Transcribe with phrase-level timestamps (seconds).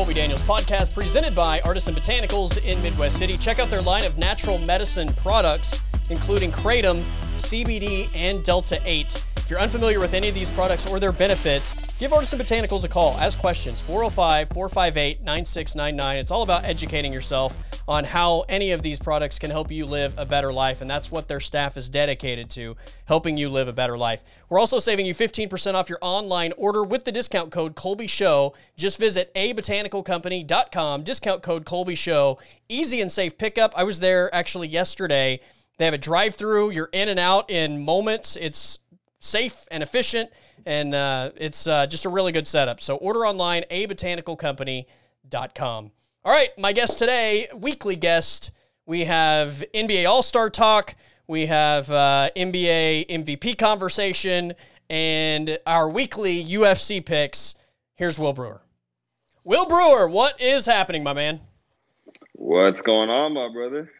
[0.00, 3.36] Colby Daniels podcast presented by Artisan Botanicals in Midwest City.
[3.36, 7.02] Check out their line of natural medicine products, including Kratom,
[7.36, 9.26] CBD, and Delta 8.
[9.36, 12.88] If you're unfamiliar with any of these products or their benefits, give Artisan Botanicals a
[12.88, 13.12] call.
[13.18, 16.16] Ask questions 405 458 9699.
[16.16, 17.54] It's all about educating yourself
[17.88, 20.80] on how any of these products can help you live a better life.
[20.80, 22.76] And that's what their staff is dedicated to,
[23.06, 24.22] helping you live a better life.
[24.48, 28.54] We're also saving you 15% off your online order with the discount code Colby Show.
[28.76, 32.38] Just visit abotanicalcompany.com, discount code Colby Show.
[32.68, 33.72] Easy and safe pickup.
[33.76, 35.40] I was there actually yesterday.
[35.78, 38.36] They have a drive through, you're in and out in moments.
[38.36, 38.78] It's
[39.20, 40.30] safe and efficient,
[40.66, 42.82] and uh, it's uh, just a really good setup.
[42.82, 45.92] So order online, abotanicalcompany.com.
[46.22, 48.50] All right, my guest today, weekly guest,
[48.84, 50.94] we have NBA All Star Talk,
[51.26, 54.52] we have uh, NBA MVP conversation,
[54.90, 57.54] and our weekly UFC picks.
[57.94, 58.60] Here's Will Brewer.
[59.44, 61.40] Will Brewer, what is happening, my man?
[62.34, 63.90] What's going on, my brother?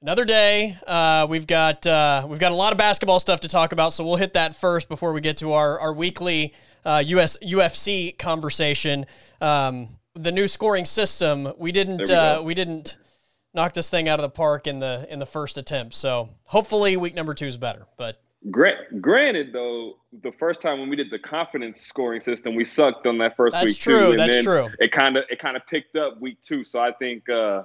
[0.00, 0.78] Another day.
[0.86, 4.02] Uh, we've got uh, we've got a lot of basketball stuff to talk about, so
[4.02, 6.54] we'll hit that first before we get to our our weekly
[6.86, 9.04] uh, US UFC conversation.
[9.42, 12.98] Um, the new scoring system, we didn't we, uh, we didn't
[13.54, 15.94] knock this thing out of the park in the in the first attempt.
[15.94, 17.86] So hopefully week number two is better.
[17.96, 18.20] But
[19.00, 23.18] granted, though, the first time when we did the confidence scoring system, we sucked on
[23.18, 24.12] that first That's week true.
[24.12, 24.16] too.
[24.16, 24.68] That's true.
[24.78, 26.64] It kind of it kind of picked up week two.
[26.64, 27.28] So I think.
[27.28, 27.64] Uh,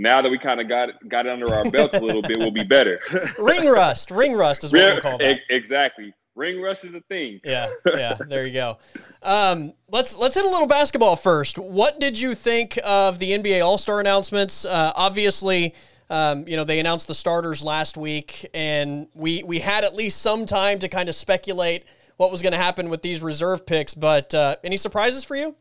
[0.00, 2.52] now that we kind of got got it under our belt a little bit, we'll
[2.52, 3.00] be better.
[3.38, 5.40] ring rust, ring rust is what yeah, we call that.
[5.50, 6.14] Exactly.
[6.38, 7.40] Ring rush is a thing.
[7.44, 8.14] Yeah, yeah.
[8.14, 8.78] There you go.
[9.22, 11.58] Um, let's let's hit a little basketball first.
[11.58, 14.64] What did you think of the NBA All Star announcements?
[14.64, 15.74] Uh, obviously,
[16.10, 20.22] um, you know they announced the starters last week, and we we had at least
[20.22, 21.84] some time to kind of speculate
[22.16, 23.94] what was going to happen with these reserve picks.
[23.94, 25.56] But uh, any surprises for you?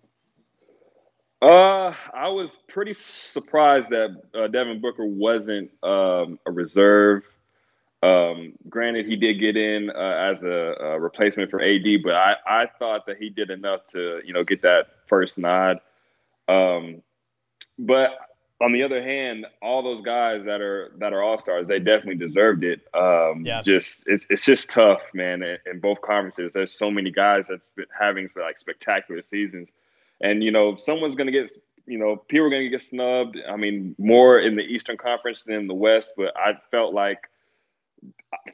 [1.41, 7.23] Uh, I was pretty surprised that uh, Devin Booker wasn't um, a reserve.
[8.03, 12.35] Um, granted, he did get in uh, as a, a, replacement for AD, but I,
[12.45, 15.79] I thought that he did enough to you know get that first nod.
[16.47, 17.01] Um,
[17.79, 18.11] but
[18.59, 22.15] on the other hand, all those guys that are that are all stars, they definitely
[22.15, 22.81] deserved it.
[22.93, 23.61] Um, yeah.
[23.61, 25.43] Just it's it's just tough, man.
[25.43, 29.69] In, in, both conferences, there's so many guys that's been having like spectacular seasons,
[30.21, 31.51] and you know someone's gonna get
[31.85, 33.37] you know people are gonna get snubbed.
[33.47, 37.29] I mean, more in the Eastern Conference than in the West, but I felt like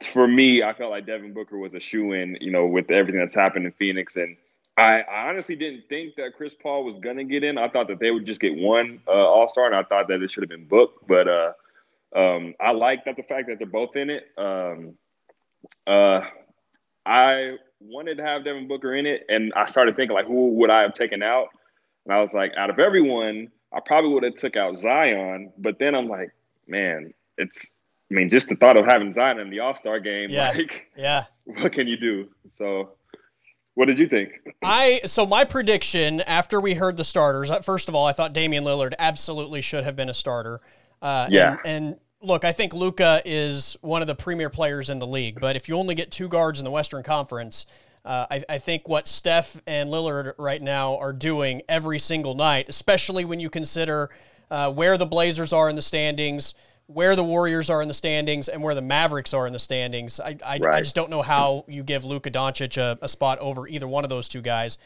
[0.02, 3.20] for me, I felt like Devin Booker was a shoe in, you know, with everything
[3.20, 4.16] that's happened in Phoenix.
[4.16, 4.36] And
[4.76, 7.58] I, I, honestly didn't think that Chris Paul was going to get in.
[7.58, 10.22] I thought that they would just get one uh, All Star, and I thought that
[10.22, 11.06] it should have been booked.
[11.06, 11.52] But uh,
[12.14, 14.26] um, I like that the fact that they're both in it.
[14.36, 14.94] Um,
[15.86, 16.22] uh,
[17.06, 20.70] I wanted to have Devin Booker in it, and I started thinking like, who would
[20.70, 21.48] I have taken out?
[22.04, 25.52] And I was like, out of everyone, I probably would have took out Zion.
[25.58, 26.30] But then I'm like,
[26.66, 27.66] man, it's
[28.10, 30.50] I mean, just the thought of having Zion in the All Star game, yeah.
[30.54, 32.28] like, yeah, what can you do?
[32.48, 32.90] So,
[33.74, 34.30] what did you think?
[34.62, 37.50] I so my prediction after we heard the starters.
[37.50, 40.60] Uh, first of all, I thought Damian Lillard absolutely should have been a starter.
[41.00, 44.98] Uh, yeah, and, and look, I think Luka is one of the premier players in
[44.98, 45.40] the league.
[45.40, 47.66] But if you only get two guards in the Western Conference,
[48.04, 52.66] uh, I, I, think what Steph and Lillard right now are doing every single night,
[52.68, 54.10] especially when you consider
[54.50, 56.54] uh, where the Blazers are in the standings,
[56.86, 60.20] where the Warriors are in the standings and where the Mavericks are in the standings.
[60.20, 60.74] I, I, right.
[60.74, 64.04] I just don't know how you give Luka Doncic a, a, spot over either one
[64.04, 64.78] of those two guys.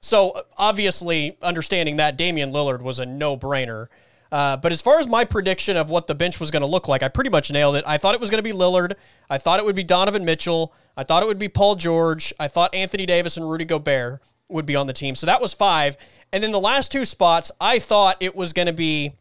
[0.00, 3.88] So obviously, understanding that Damian Lillard was a no-brainer.
[4.30, 6.88] Uh, but as far as my prediction of what the bench was going to look
[6.88, 7.84] like, I pretty much nailed it.
[7.86, 8.94] I thought it was going to be Lillard.
[9.30, 10.74] I thought it would be Donovan Mitchell.
[10.96, 12.34] I thought it would be Paul George.
[12.38, 15.14] I thought Anthony Davis and Rudy Gobert would be on the team.
[15.14, 15.96] So that was five.
[16.32, 19.14] And then the last two spots, I thought it was going to be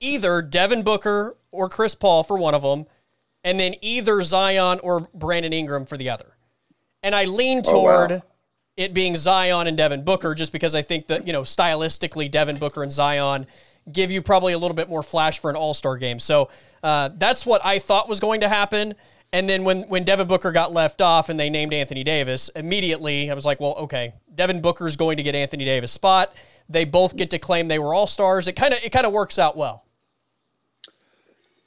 [0.00, 2.86] either Devin Booker or Chris Paul for one of them,
[3.44, 6.36] and then either Zion or Brandon Ingram for the other.
[7.02, 8.22] And I lean toward oh, wow.
[8.76, 12.56] it being Zion and Devin Booker just because I think that, you know, stylistically, Devin
[12.56, 13.46] Booker and Zion
[13.90, 16.20] give you probably a little bit more flash for an all star game.
[16.20, 16.50] So
[16.82, 18.94] uh, that's what I thought was going to happen.
[19.32, 23.30] And then when, when Devin Booker got left off and they named Anthony Davis, immediately
[23.30, 26.34] I was like, well, okay, Devin Booker's going to get Anthony Davis spot.
[26.68, 28.48] They both get to claim they were all stars.
[28.48, 29.84] It kind of it kind of works out well.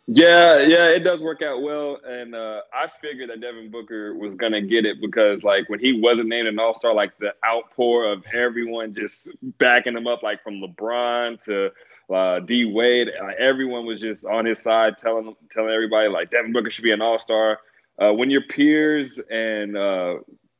[0.07, 4.35] Yeah, yeah, it does work out well, and uh, I figured that Devin Booker was
[4.35, 8.11] gonna get it because, like, when he wasn't named an All Star, like the outpour
[8.11, 9.29] of everyone just
[9.59, 11.71] backing him up, like from LeBron to
[12.13, 16.51] uh, D Wade, uh, everyone was just on his side, telling telling everybody like Devin
[16.51, 17.59] Booker should be an All Star.
[17.97, 20.15] Uh, when your peers and uh,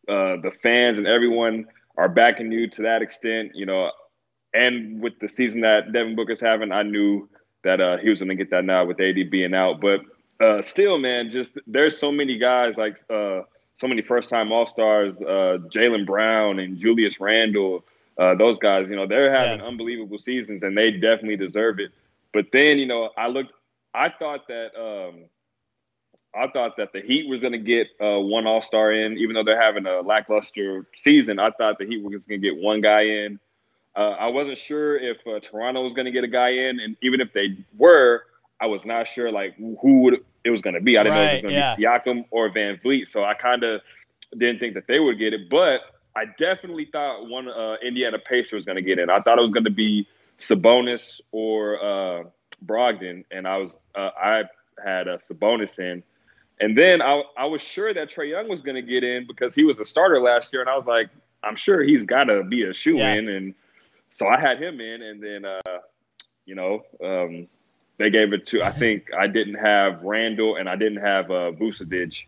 [0.08, 1.66] uh, the fans and everyone
[1.98, 3.92] are backing you to that extent, you know,
[4.54, 7.28] and with the season that Devin Booker's having, I knew
[7.64, 9.82] that uh, he was going to get that now with AD being out.
[9.82, 10.02] But
[10.40, 13.42] uh, still, man, just there's so many guys like uh,
[13.78, 17.84] so many first time All Stars, uh, Jaylen Brown and Julius Randle.
[18.18, 19.66] Uh, those guys, you know, they're having yeah.
[19.66, 21.92] unbelievable seasons and they definitely deserve it.
[22.32, 23.54] But then, you know, I looked,
[23.94, 25.26] I thought that, um,
[26.36, 29.34] I thought that the Heat was going to get uh, one All Star in, even
[29.34, 31.40] though they're having a lackluster season.
[31.40, 33.40] I thought the Heat was going to get one guy in.
[33.96, 36.98] Uh, I wasn't sure if uh, Toronto was going to get a guy in, and
[37.02, 38.24] even if they were,
[38.60, 40.98] I was not sure like who would it was going to be.
[40.98, 42.00] I didn't right, know if it was going to yeah.
[42.04, 43.82] be Siakam or VanVleet, so I kind of
[44.38, 45.50] didn't think that they would get it.
[45.50, 45.82] But
[46.16, 49.10] I definitely thought one uh, Indiana Pacer was going to get in.
[49.10, 50.08] I thought it was going to be
[50.40, 52.24] Sabonis or uh,
[52.66, 54.44] Brogdon, and I was uh, I
[54.84, 56.04] had a Sabonis in.
[56.60, 59.56] And then I, I was sure that Trae Young was going to get in because
[59.56, 61.10] he was a starter last year, and I was like,
[61.44, 63.32] I'm sure he's got to be a shoe in, yeah.
[63.32, 63.56] and
[64.14, 65.80] so I had him in, and then uh,
[66.46, 67.48] you know um,
[67.98, 68.62] they gave it to.
[68.62, 72.24] I think I didn't have Randle, and I didn't have uh, Vucevic,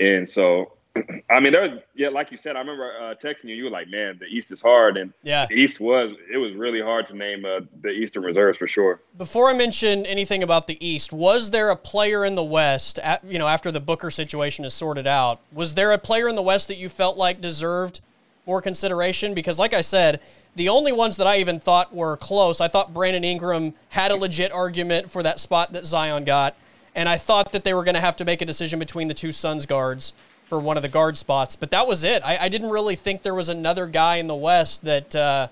[0.00, 0.72] and so
[1.30, 2.56] I mean, there was yeah, like you said.
[2.56, 3.54] I remember uh, texting you.
[3.54, 6.54] You were like, "Man, the East is hard," and yeah, the East was it was
[6.54, 9.00] really hard to name uh, the Eastern reserves for sure.
[9.16, 12.98] Before I mention anything about the East, was there a player in the West?
[12.98, 16.34] At, you know, after the Booker situation is sorted out, was there a player in
[16.34, 18.00] the West that you felt like deserved
[18.46, 19.34] more consideration?
[19.34, 20.20] Because, like I said,
[20.56, 24.16] the only ones that I even thought were close, I thought Brandon Ingram had a
[24.16, 26.54] legit argument for that spot that Zion got.
[26.94, 29.14] And I thought that they were going to have to make a decision between the
[29.14, 30.12] two Suns guards
[30.48, 31.56] for one of the guard spots.
[31.56, 32.22] But that was it.
[32.24, 35.48] I, I didn't really think there was another guy in the West that uh,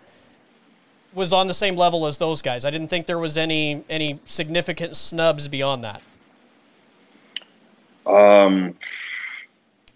[1.14, 2.64] was on the same level as those guys.
[2.64, 6.02] I didn't think there was any any significant snubs beyond that.
[8.06, 8.74] Um,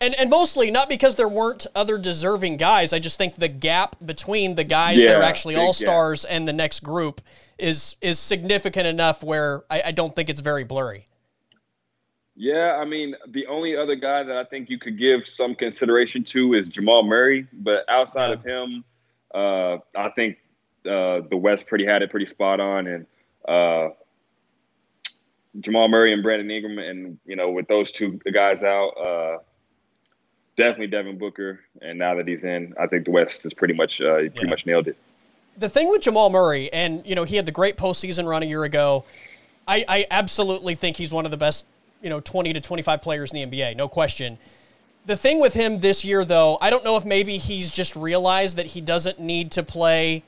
[0.00, 2.92] and and mostly not because there weren't other deserving guys.
[2.92, 6.46] I just think the gap between the guys yeah, that are actually all stars and
[6.46, 7.20] the next group
[7.58, 11.06] is is significant enough where I, I, don't think it's very blurry.
[12.34, 16.24] Yeah, I mean the only other guy that I think you could give some consideration
[16.24, 18.34] to is Jamal Murray, but outside yeah.
[18.34, 18.84] of him,
[19.34, 20.36] uh, I think
[20.84, 23.06] uh, the West pretty had it pretty spot on, and
[23.48, 23.88] uh,
[25.60, 29.38] Jamal Murray and Brandon Ingram, and you know with those two guys out uh,
[30.56, 34.00] definitely Devin Booker, and now that he's in, I think the West is pretty much
[34.00, 34.46] uh, pretty yeah.
[34.46, 34.96] much nailed it.
[35.58, 38.46] The thing with Jamal Murray, and you know, he had the great postseason run a
[38.46, 39.04] year ago.
[39.68, 41.64] I, I absolutely think he's one of the best,
[42.02, 44.38] you know, 20 to 25 players in the NBA, no question.
[45.06, 48.56] The thing with him this year, though, I don't know if maybe he's just realized
[48.56, 50.22] that he doesn't need to play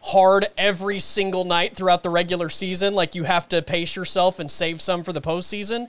[0.00, 2.94] hard every single night throughout the regular season.
[2.94, 5.88] Like you have to pace yourself and save some for the postseason.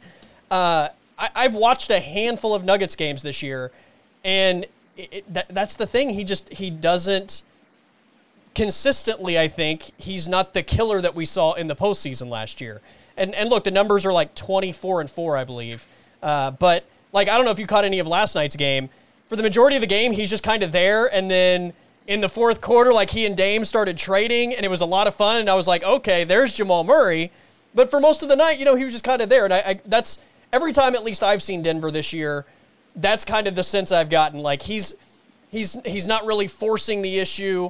[0.50, 3.72] Uh, I, have watched a handful of Nuggets games this year,
[4.24, 6.10] and it, it, that, that's the thing.
[6.12, 7.44] He just he doesn't
[8.56, 9.38] consistently.
[9.38, 12.82] I think he's not the killer that we saw in the postseason last year.
[13.18, 15.86] And and look, the numbers are like twenty four and four, I believe.
[16.22, 18.90] Uh, but like I don't know if you caught any of last night's game.
[19.28, 21.74] For the majority of the game, he's just kind of there, and then
[22.08, 25.06] in the fourth quarter, like he and Dame started trading, and it was a lot
[25.06, 25.40] of fun.
[25.40, 27.32] And I was like, okay, there's Jamal Murray.
[27.76, 29.54] But for most of the night, you know, he was just kind of there, and
[29.54, 30.20] I, I that's
[30.52, 32.46] every time at least I've seen Denver this year,
[32.96, 34.40] that's kind of the sense I've gotten.
[34.40, 34.96] Like he's
[35.50, 37.70] he's he's not really forcing the issue.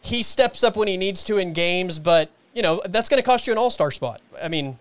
[0.00, 3.26] He steps up when he needs to in games, but you know that's going to
[3.26, 4.20] cost you an All Star spot.
[4.40, 4.78] I mean,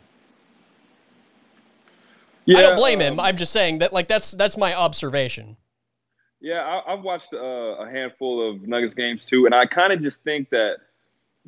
[2.46, 3.20] yeah, I don't blame um, him.
[3.20, 5.58] I'm just saying that like that's that's my observation.
[6.40, 10.04] Yeah, I, have watched uh, a handful of Nuggets games too, and I kind of
[10.04, 10.78] just think that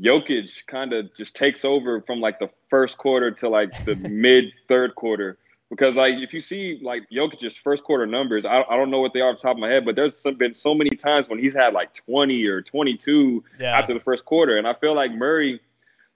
[0.01, 4.45] Jokic kind of just takes over from like the first quarter to like the mid
[4.67, 5.37] third quarter
[5.69, 9.13] because like if you see like Jokic's first quarter numbers, I, I don't know what
[9.13, 11.29] they are off the top of my head, but there's some, been so many times
[11.29, 13.77] when he's had like 20 or 22 yeah.
[13.77, 15.59] after the first quarter, and I feel like Murray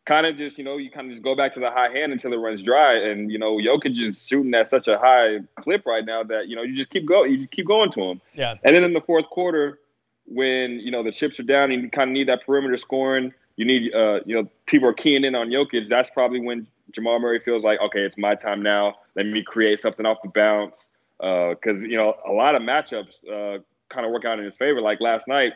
[0.05, 2.11] kind of just you know you kind of just go back to the high hand
[2.11, 5.85] until it runs dry, and you know Jokic is shooting at such a high clip
[5.85, 8.21] right now that you know you just keep going, you keep going to him.
[8.33, 8.55] Yeah.
[8.63, 9.79] And then in the fourth quarter,
[10.25, 13.33] when you know the chips are down, and you kind of need that perimeter scoring.
[13.55, 15.89] You need, uh, you know, people are keying in on Jokic.
[15.89, 18.95] That's probably when Jamal Murray feels like, okay, it's my time now.
[19.15, 20.85] Let me create something off the bounce.
[21.19, 24.55] Because, uh, you know, a lot of matchups uh, kind of work out in his
[24.55, 24.81] favor.
[24.81, 25.53] Like last night,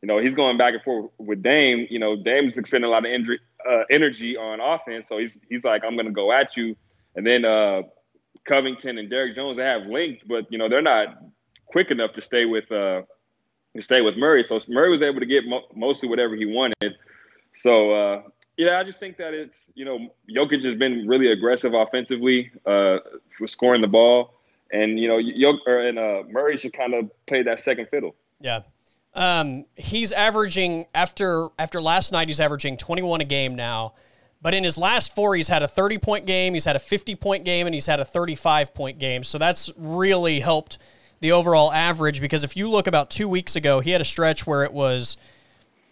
[0.00, 1.86] you know, he's going back and forth with Dame.
[1.90, 5.08] You know, Dame's expending a lot of injury, uh, energy on offense.
[5.08, 6.76] So he's, he's like, I'm going to go at you.
[7.16, 7.82] And then uh,
[8.44, 11.22] Covington and Derrick Jones, they have linked, but, you know, they're not
[11.66, 13.02] quick enough to stay with uh,
[13.76, 14.42] to stay with Murray.
[14.42, 16.96] So Murray was able to get mo- mostly whatever he wanted.
[17.56, 18.22] So uh,
[18.56, 22.98] yeah, I just think that it's you know Jokic has been really aggressive offensively uh,
[23.36, 24.34] for scoring the ball,
[24.72, 28.14] and you know Jokic and uh, Murray should kind of play that second fiddle.
[28.40, 28.60] Yeah.
[29.12, 32.28] Um, he's averaging after after last night.
[32.28, 33.94] He's averaging 21 a game now,
[34.42, 37.14] but in his last four, he's had a 30 point game, he's had a 50
[37.16, 39.24] point game, and he's had a 35 point game.
[39.24, 40.78] So that's really helped
[41.20, 44.46] the overall average because if you look about two weeks ago, he had a stretch
[44.46, 45.16] where it was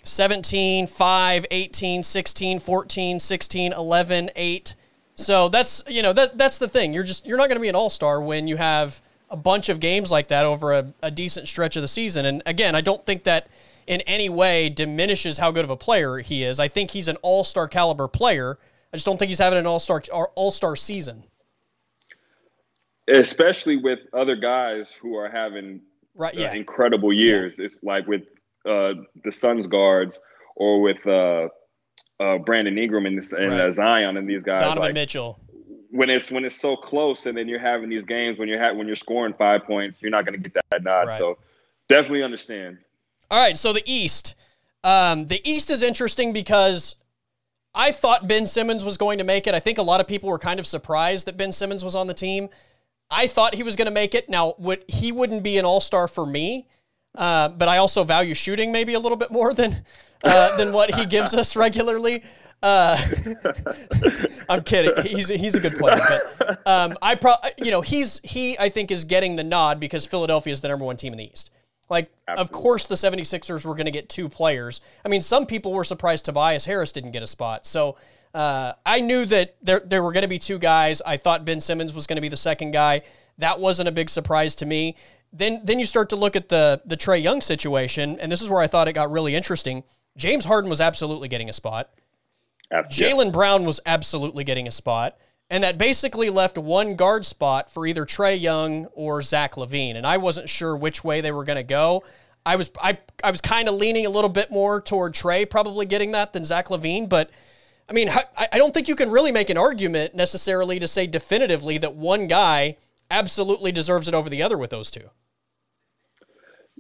[0.09, 4.75] 17, 5, 18, 16, 14, 16, 11, 8.
[5.15, 6.93] So that's you know that that's the thing.
[6.93, 9.69] You're just you're not going to be an all star when you have a bunch
[9.69, 12.25] of games like that over a, a decent stretch of the season.
[12.25, 13.49] And again, I don't think that
[13.87, 16.61] in any way diminishes how good of a player he is.
[16.61, 18.59] I think he's an all star caliber player.
[18.93, 21.25] I just don't think he's having an all star all star season.
[23.09, 25.81] Especially with other guys who are having
[26.15, 26.51] right, uh, yeah.
[26.51, 27.55] uh, incredible years.
[27.59, 27.65] Yeah.
[27.65, 28.23] It's like with
[28.67, 30.19] uh, the Suns guards
[30.57, 31.49] or with uh,
[32.21, 33.73] uh Brandon Ingram and, this, and right.
[33.73, 34.61] Zion and these guys.
[34.61, 35.41] Donovan like, Mitchell
[35.91, 38.75] when it's when it's so close and then you're having these games when you're ha-
[38.75, 41.09] when you're scoring five points, you're not going to get that nod.
[41.09, 41.19] Right.
[41.19, 41.39] So
[41.89, 42.79] definitely understand.
[43.31, 44.35] All right, so the East,
[44.85, 46.97] um, the East is interesting because
[47.75, 49.55] I thought Ben Simmons was going to make it.
[49.55, 52.07] I think a lot of people were kind of surprised that Ben Simmons was on
[52.07, 52.49] the team.
[53.11, 54.31] I thought he was going to make it.
[54.31, 56.69] Now, would he wouldn't be an All Star for me,
[57.15, 59.85] uh, but I also value shooting maybe a little bit more than
[60.25, 62.23] uh, than what he gives us regularly.
[62.61, 62.99] Uh,
[64.49, 65.05] I'm kidding.
[65.05, 66.01] He's he's a good player,
[66.39, 70.07] but um, I pro you know he's he I think is getting the nod because
[70.07, 71.51] Philadelphia is the number one team in the East.
[71.91, 72.43] Like, Absolutely.
[72.43, 74.81] of course, the 76ers were going to get two players.
[75.05, 77.67] I mean, some people were surprised Tobias Harris didn't get a spot.
[77.67, 77.97] So
[78.35, 81.01] uh, I knew that there, there were going to be two guys.
[81.05, 83.03] I thought Ben Simmons was going to be the second guy.
[83.39, 84.97] That wasn't a big surprise to me.
[85.33, 88.49] Then, then you start to look at the the Trae Young situation, and this is
[88.49, 89.85] where I thought it got really interesting.
[90.17, 91.91] James Harden was absolutely getting a spot.
[92.73, 95.17] Jaylen Brown was absolutely getting a spot.
[95.51, 99.97] And that basically left one guard spot for either Trae Young or Zach LaVine.
[99.97, 102.05] And I wasn't sure which way they were going to go.
[102.45, 105.87] I was I, I was kind of leaning a little bit more toward Trae probably
[105.87, 107.31] getting that than Zach LaVine, But
[107.89, 111.07] I mean, I, I don't think you can really make an argument necessarily to say
[111.07, 112.77] definitively that one guy
[113.11, 115.11] absolutely deserves it over the other with those two.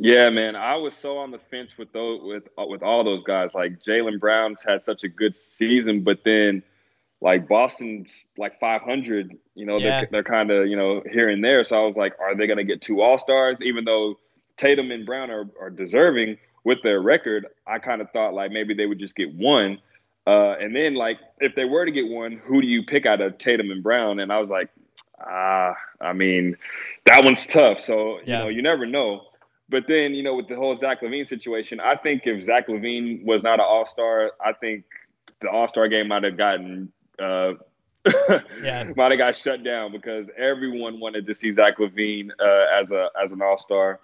[0.00, 3.52] Yeah, man, I was so on the fence with those with with all those guys.
[3.54, 6.62] Like Jaylen Brown's had such a good season, but then
[7.20, 9.36] like Boston's like 500.
[9.56, 10.00] You know, yeah.
[10.00, 11.64] they're, they're kind of you know here and there.
[11.64, 13.60] So I was like, are they going to get two All Stars?
[13.60, 14.14] Even though
[14.56, 18.74] Tatum and Brown are, are deserving with their record, I kind of thought like maybe
[18.74, 19.78] they would just get one.
[20.28, 23.20] Uh, and then like if they were to get one, who do you pick out
[23.20, 24.20] of Tatum and Brown?
[24.20, 24.68] And I was like,
[25.20, 26.56] ah, I mean,
[27.04, 27.80] that one's tough.
[27.80, 28.38] So yeah.
[28.38, 29.22] you know, you never know.
[29.70, 33.22] But then, you know, with the whole Zach LaVine situation, I think if Zach LaVine
[33.24, 34.84] was not an All Star, I think
[35.40, 37.52] the All Star game might have gotten uh,
[38.62, 38.84] yeah.
[38.96, 43.10] might have got shut down because everyone wanted to see Zach LaVine uh, as a
[43.22, 44.00] as an All Star.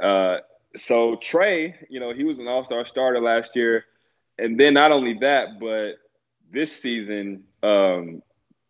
[0.00, 0.38] Uh,
[0.76, 3.86] so Trae, you know, he was an All Star starter last year,
[4.38, 5.94] and then not only that, but
[6.52, 8.22] this season, um,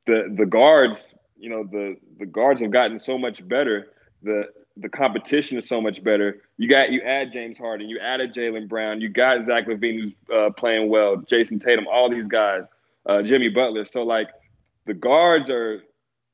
[0.07, 3.89] the the guards, you know, the the guards have gotten so much better.
[4.23, 4.45] The
[4.77, 6.43] the competition is so much better.
[6.59, 10.13] You got you add James Harden, you added Jaylen Brown, you got Zach LaVine who's
[10.33, 12.63] uh, playing well, Jayson Tatum, all these guys,
[13.07, 13.87] uh, Jimmy Butler.
[13.87, 14.29] So like
[14.85, 15.83] the guards are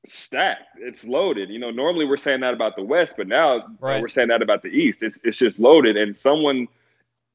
[0.07, 0.79] stacked.
[0.79, 1.51] It's loaded.
[1.51, 4.01] You know, normally we're saying that about the West, but now right.
[4.01, 5.03] we're saying that about the East.
[5.03, 6.69] It's it's just loaded, and someone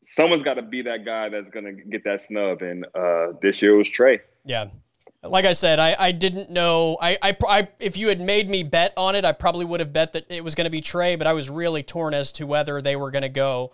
[0.05, 2.61] someone's got to be that guy that's going to get that snub.
[2.61, 4.19] And uh, this year was Trae.
[4.45, 4.67] Yeah,
[5.29, 6.97] like I said, I, I didn't know.
[7.01, 9.93] I, I, I, if you had made me bet on it, I probably would have
[9.93, 12.45] bet that it was going to be Trae, but I was really torn as to
[12.45, 13.71] whether they were going to go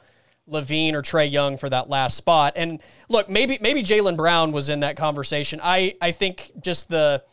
[0.50, 2.54] LaVine or Trae Young for that last spot.
[2.56, 5.60] And look, maybe maybe Jaylen Brown was in that conversation.
[5.64, 7.24] I, I think just the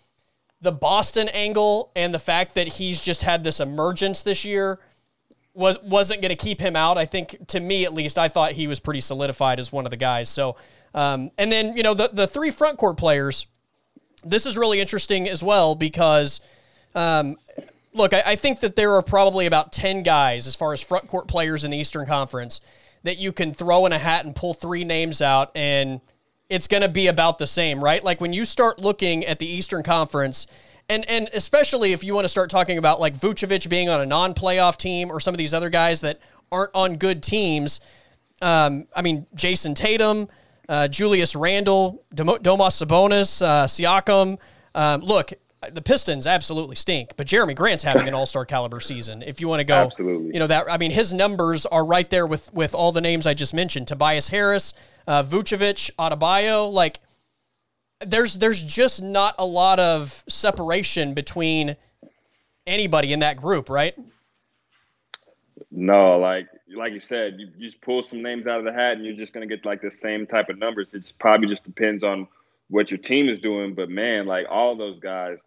[0.60, 4.78] the Boston angle and the fact that he's just had this emergence this year
[5.54, 6.98] was wasn't going to keep him out.
[6.98, 9.90] I think to me at least, I thought he was pretty solidified as one of
[9.90, 10.28] the guys.
[10.28, 10.56] So,
[10.94, 13.46] um, and then you know the the three front court players
[14.24, 16.40] this is really interesting as well because,
[16.94, 17.36] um,
[17.92, 21.08] look, I, I, think that there are probably about 10 guys as far as front
[21.08, 22.60] court players in the Eastern Conference
[23.02, 26.00] that you can throw in a hat and pull three names out and
[26.50, 28.02] it's going to be about the same, right?
[28.02, 30.48] Like when you start looking at the Eastern Conference,
[30.88, 34.06] and, and especially if you want to start talking about like Vucevic being on a
[34.06, 36.18] non playoff team or some of these other guys that
[36.50, 37.80] aren't on good teams.
[38.42, 40.28] Um, I mean, Jayson Tatum,
[40.70, 44.38] uh, Julius Randle, Domas Sabonis, uh, Siakam.
[44.74, 45.32] Um, look,
[45.72, 49.22] the Pistons absolutely stink, but Jerami Grant's having an All-Star caliber season.
[49.22, 50.32] If you want to go, absolutely.
[50.32, 50.70] you know that.
[50.70, 53.88] I mean, his numbers are right there with with all the names I just mentioned:
[53.88, 54.72] Tobias Harris,
[55.06, 56.72] uh, Vucevic, Adebayo.
[56.72, 57.00] Like,
[58.06, 61.76] there's there's just not a lot of separation between
[62.66, 63.94] anybody in that group, right?
[65.72, 66.46] No, like
[66.76, 69.16] like you said, you, you just pull some names out of the hat, and you're
[69.16, 70.88] just going to get like the same type of numbers.
[70.92, 72.28] It probably just depends on
[72.68, 73.74] what your team is doing.
[73.74, 75.38] But man, like all those guys,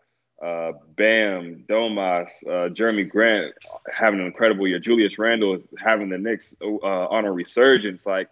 [0.43, 3.53] uh, Bam, Domas, uh, Jerami Grant
[3.91, 4.79] having an incredible year.
[4.79, 8.05] Julius Randle is having the Knicks uh, on a resurgence.
[8.05, 8.29] Like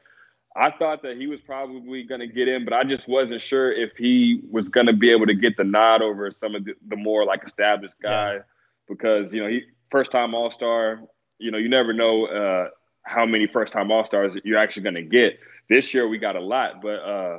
[0.56, 3.72] I thought that he was probably going to get in, but I just wasn't sure
[3.72, 6.74] if he was going to be able to get the nod over some of the,
[6.90, 8.44] the more like established guys yeah.
[8.90, 11.02] because you know he first time All Star.
[11.40, 12.70] You know, you never know uh,
[13.04, 15.40] how many first time All Stars you're actually going to get.
[15.70, 17.38] This year we got a lot, but uh,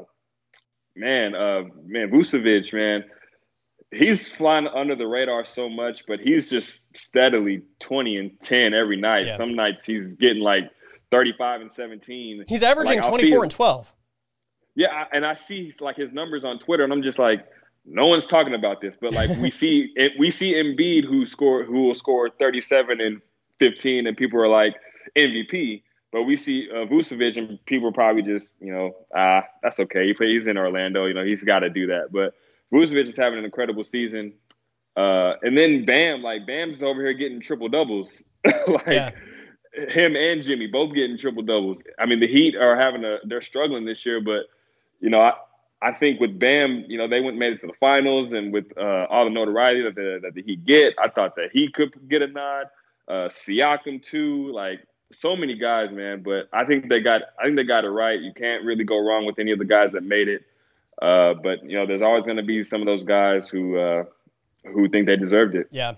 [0.96, 3.04] man, uh, man, Vucevic, man,
[3.90, 8.96] he's flying under the radar so much, but he's just steadily 20 and 10 every
[8.96, 9.26] night.
[9.26, 9.36] Yeah.
[9.36, 10.64] Some nights he's getting like
[11.10, 12.44] 35 and 17.
[12.48, 13.92] He's averaging like, 24 and 12.
[14.74, 17.44] Yeah, and I see like his numbers on Twitter, and I'm just like,
[17.84, 21.64] no one's talking about this, but like we see it, we see Embiid who score
[21.64, 23.20] who will score 37 and
[23.58, 24.74] 15, and people are like
[25.16, 25.82] MVP.
[26.10, 30.06] But we see uh, Vucevic, and people probably just, you know, ah, that's okay.
[30.06, 32.12] He plays in Orlando, you know, he's got to do that.
[32.12, 32.34] But
[32.72, 34.34] Vucevic is having an incredible season.
[34.96, 38.22] Uh, and then Bam, like Bam's over here getting triple doubles,
[38.66, 39.10] like yeah.
[39.88, 41.78] him and Jimmy both getting triple doubles.
[41.98, 44.42] I mean, the Heat are having a they're struggling this year, but
[45.00, 45.32] you know, I,
[45.80, 48.66] I think with Bam, you know, they went made it to the finals, and with
[48.76, 51.94] uh, all the notoriety that the that the Heat get, I thought that he could
[52.08, 52.66] get a nod.
[53.08, 54.80] Uh, Siakam too, like
[55.14, 56.22] so many guys, man.
[56.22, 58.20] But I think they got I think they got it right.
[58.20, 60.42] You can't really go wrong with any of the guys that made it.
[61.00, 64.04] Uh, but you know, there's always going to be some of those guys who uh,
[64.64, 65.68] who think they deserved it.
[65.70, 65.94] Yeah.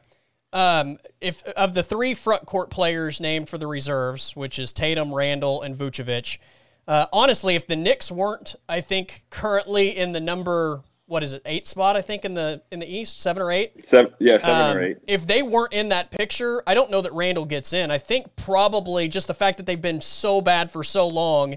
[0.52, 5.12] Um, if of the three front court players named for the reserves, which is Tatum,
[5.12, 6.38] Randle, and Vucevic,
[6.86, 11.42] uh, honestly, if the Knicks weren't, I think currently in the number what is it
[11.44, 14.70] eight spot I think in the in the East seven or eight seven yeah seven
[14.70, 17.72] um, or eight if they weren't in that picture I don't know that Randle gets
[17.72, 21.56] in I think probably just the fact that they've been so bad for so long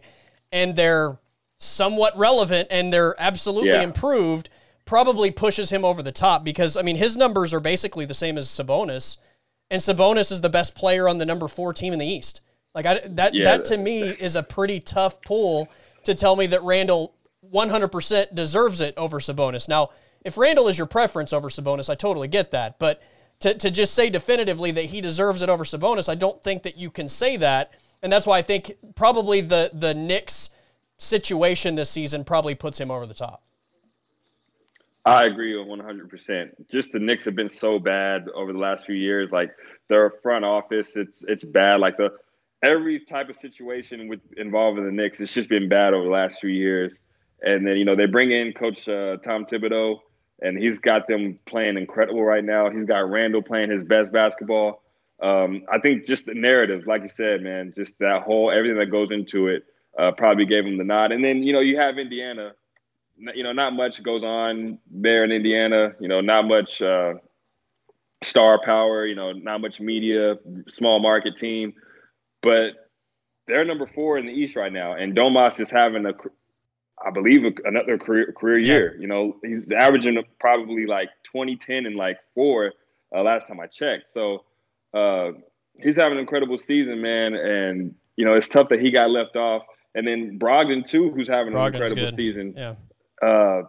[0.52, 1.18] and they're
[1.60, 3.82] somewhat relevant and they're absolutely yeah.
[3.82, 4.50] improved
[4.86, 8.38] probably pushes him over the top because I mean his numbers are basically the same
[8.40, 9.18] as Sabonis,
[9.70, 12.42] and Sabonis is the best player on the number four team in the East.
[12.74, 13.44] Like I, that yeah.
[13.44, 15.68] that to me is a pretty tough pull
[16.06, 17.14] to tell me that Randle
[17.54, 19.68] 100% deserves it over Sabonis.
[19.68, 19.90] Now,
[20.24, 23.02] if Randle is your preference over Sabonis, I totally get that, but
[23.40, 26.78] to, to just say definitively that he deserves it over Sabonis, I don't think that
[26.78, 27.72] you can say that.
[28.02, 30.52] And that's why I think probably the the Knicks
[30.98, 33.44] situation this season probably puts him over the top.
[35.06, 36.70] I agree 100%.
[36.70, 39.32] Just the Knicks have been so bad over the last few years.
[39.32, 39.52] Like
[39.88, 41.80] their front office, it's it's bad.
[41.80, 42.12] Like the
[42.64, 46.40] every type of situation with involving the Knicks, it's just been bad over the last
[46.40, 46.94] few years.
[47.42, 50.00] And then you know they bring in Coach uh, Tom Thibodeau,
[50.42, 52.70] and he's got them playing incredible right now.
[52.70, 54.82] He's got Randle playing his best basketball.
[55.22, 58.92] Um, I think just the narrative, like you said, man, just that whole everything that
[58.92, 59.64] goes into it
[59.98, 61.12] uh, probably gave him the nod.
[61.12, 62.54] And then you know you have Indiana.
[63.20, 65.94] You know, not much goes on there in Indiana.
[66.00, 67.16] You know, not much uh,
[68.24, 69.06] star power.
[69.06, 70.38] You know, not much media.
[70.68, 71.74] Small market team,
[72.42, 72.74] but
[73.48, 74.94] they're number four in the East right now.
[74.94, 76.14] And Domas is having a,
[77.06, 78.96] I believe, another career career year.
[78.96, 79.02] Yeah.
[79.02, 82.74] You know, he's averaging probably like 2010 and like four
[83.16, 84.12] uh, last time I checked.
[84.12, 84.46] So
[84.94, 85.32] uh,
[85.80, 87.36] he's having an incredible season, man.
[87.36, 89.64] And you know, it's tough that he got left off
[89.98, 92.16] and then Brogdon too, who's having Brogdon's an incredible good.
[92.16, 92.54] season.
[92.56, 92.76] Yeah.
[93.20, 93.64] Uh,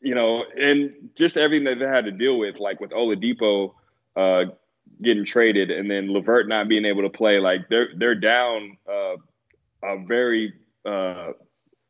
[0.00, 3.72] you know, and just everything that they had to deal with, like with Oladipo
[4.16, 4.46] uh,
[5.00, 7.38] getting traded, and then LeVert not being able to play.
[7.38, 9.16] Like they're they're down uh,
[9.84, 10.52] a very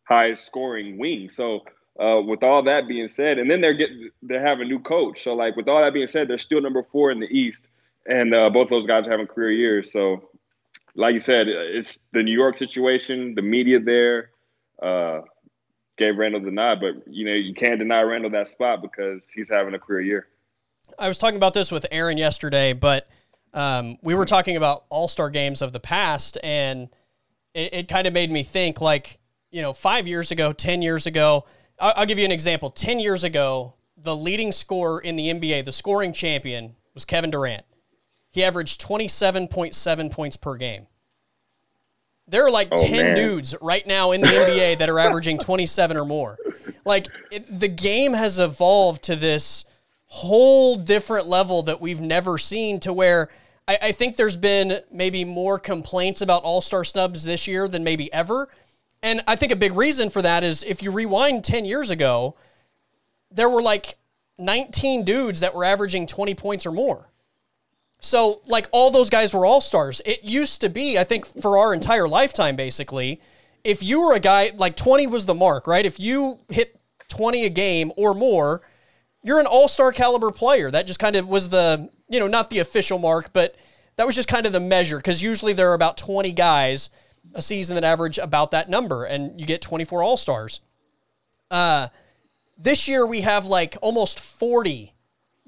[0.08, 1.28] uh, high scoring wing.
[1.28, 1.60] So
[2.00, 5.22] uh, with all that being said, and then they're getting they have a new coach.
[5.22, 7.66] So like with all that being said, they're still number four in the East,
[8.06, 9.92] and uh, both those guys are having career years.
[9.92, 10.28] So
[10.94, 14.30] like you said, it's the New York situation, the media there
[14.82, 15.20] uh,
[15.96, 19.48] gave Randle the nod, but you know you can't deny Randle that spot because he's
[19.48, 20.28] having a career year.
[20.98, 23.08] I was talking about this with Aaron yesterday, but
[23.54, 26.88] um, we were talking about All Star games of the past, and
[27.54, 29.18] it, it kind of made me think like
[29.50, 31.44] you know five years ago, ten years ago.
[31.78, 32.70] I'll, I'll give you an example.
[32.70, 37.64] Ten years ago, the leading scorer in the NBA, the scoring champion, was Kevin Durant.
[38.30, 40.86] He averaged 27.7 points per game.
[42.28, 43.14] There are like oh, 10 man.
[43.14, 46.36] dudes right now in the NBA that are averaging 27 or more.
[46.84, 49.64] Like it, the game has evolved to this
[50.06, 53.28] whole different level that we've never seen to where
[53.66, 57.84] I, I think there's been maybe more complaints about all star snubs this year than
[57.84, 58.48] maybe ever.
[59.02, 62.36] And I think a big reason for that is if you rewind 10 years ago,
[63.30, 63.96] there were like
[64.38, 67.08] 19 dudes that were averaging 20 points or more.
[68.00, 70.02] So, like, all those guys were all stars.
[70.04, 73.20] It used to be, I think, for our entire lifetime, basically,
[73.64, 75.84] if you were a guy, like 20 was the mark, right?
[75.84, 76.78] If you hit
[77.08, 78.62] 20 a game or more,
[79.22, 80.70] you're an all star caliber player.
[80.70, 83.56] That just kind of was the, you know, not the official mark, but
[83.96, 86.90] that was just kind of the measure because usually there are about 20 guys
[87.34, 90.60] a season that average about that number, and you get 24 all stars.
[91.50, 91.88] Uh,
[92.58, 94.92] this year we have like almost 40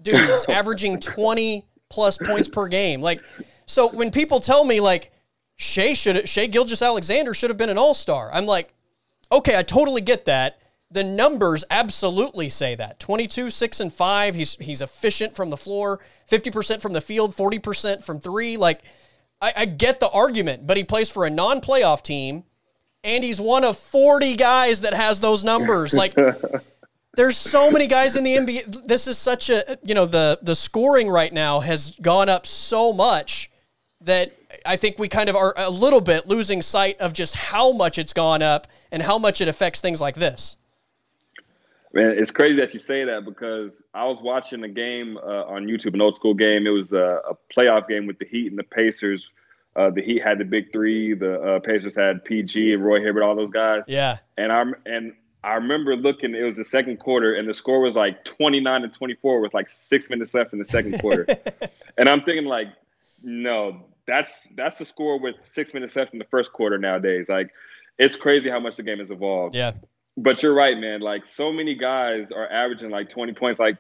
[0.01, 3.01] dudes averaging 20 plus points per game.
[3.01, 3.23] Like,
[3.67, 5.12] so when people tell me like
[5.57, 8.75] Shai should Shai Gilgeous-Alexander should have been an all star, I'm like,
[9.31, 10.61] okay, I totally get that.
[10.91, 12.99] The numbers absolutely say that.
[12.99, 14.35] 22, 6, and 5.
[14.35, 18.57] He's he's efficient from the floor, 50% from the field, 40% from three.
[18.57, 18.83] Like,
[19.40, 22.44] I, I get the argument, but he plays for a non playoff team,
[23.05, 25.94] and he's one of 40 guys that has those numbers.
[25.94, 26.16] Like,
[27.14, 28.87] there's so many guys in the NBA.
[28.87, 32.92] This is such a, you know, the, the scoring right now has gone up so
[32.92, 33.51] much
[34.03, 34.33] that
[34.64, 37.98] I think we kind of are a little bit losing sight of just how much
[37.98, 40.57] it's gone up and how much it affects things like this.
[41.92, 45.66] Man, it's crazy that you say that because I was watching a game uh, on
[45.66, 46.66] YouTube, an old school game.
[46.66, 49.31] It was a, a playoff game with the Heat and the Pacers.
[49.74, 51.14] Uh, the Heat had the big three.
[51.14, 53.83] The uh, Pacers had PG and Roy Hibbert, all those guys.
[53.87, 54.18] Yeah.
[54.37, 56.35] And I'm and I remember looking.
[56.35, 59.70] It was the second quarter, and the score was like 29 to 24 with like
[59.70, 61.27] six minutes left in the second quarter.
[61.98, 62.68] and I'm thinking like,
[63.22, 67.31] no, that's that's the score with six minutes left in the first quarter nowadays.
[67.31, 67.51] Like,
[67.98, 69.55] it's crazy how much the game has evolved.
[69.55, 69.72] Yeah
[70.18, 71.00] but you're right, man.
[71.00, 73.61] Like so many guys are averaging like 20 points.
[73.61, 73.78] Like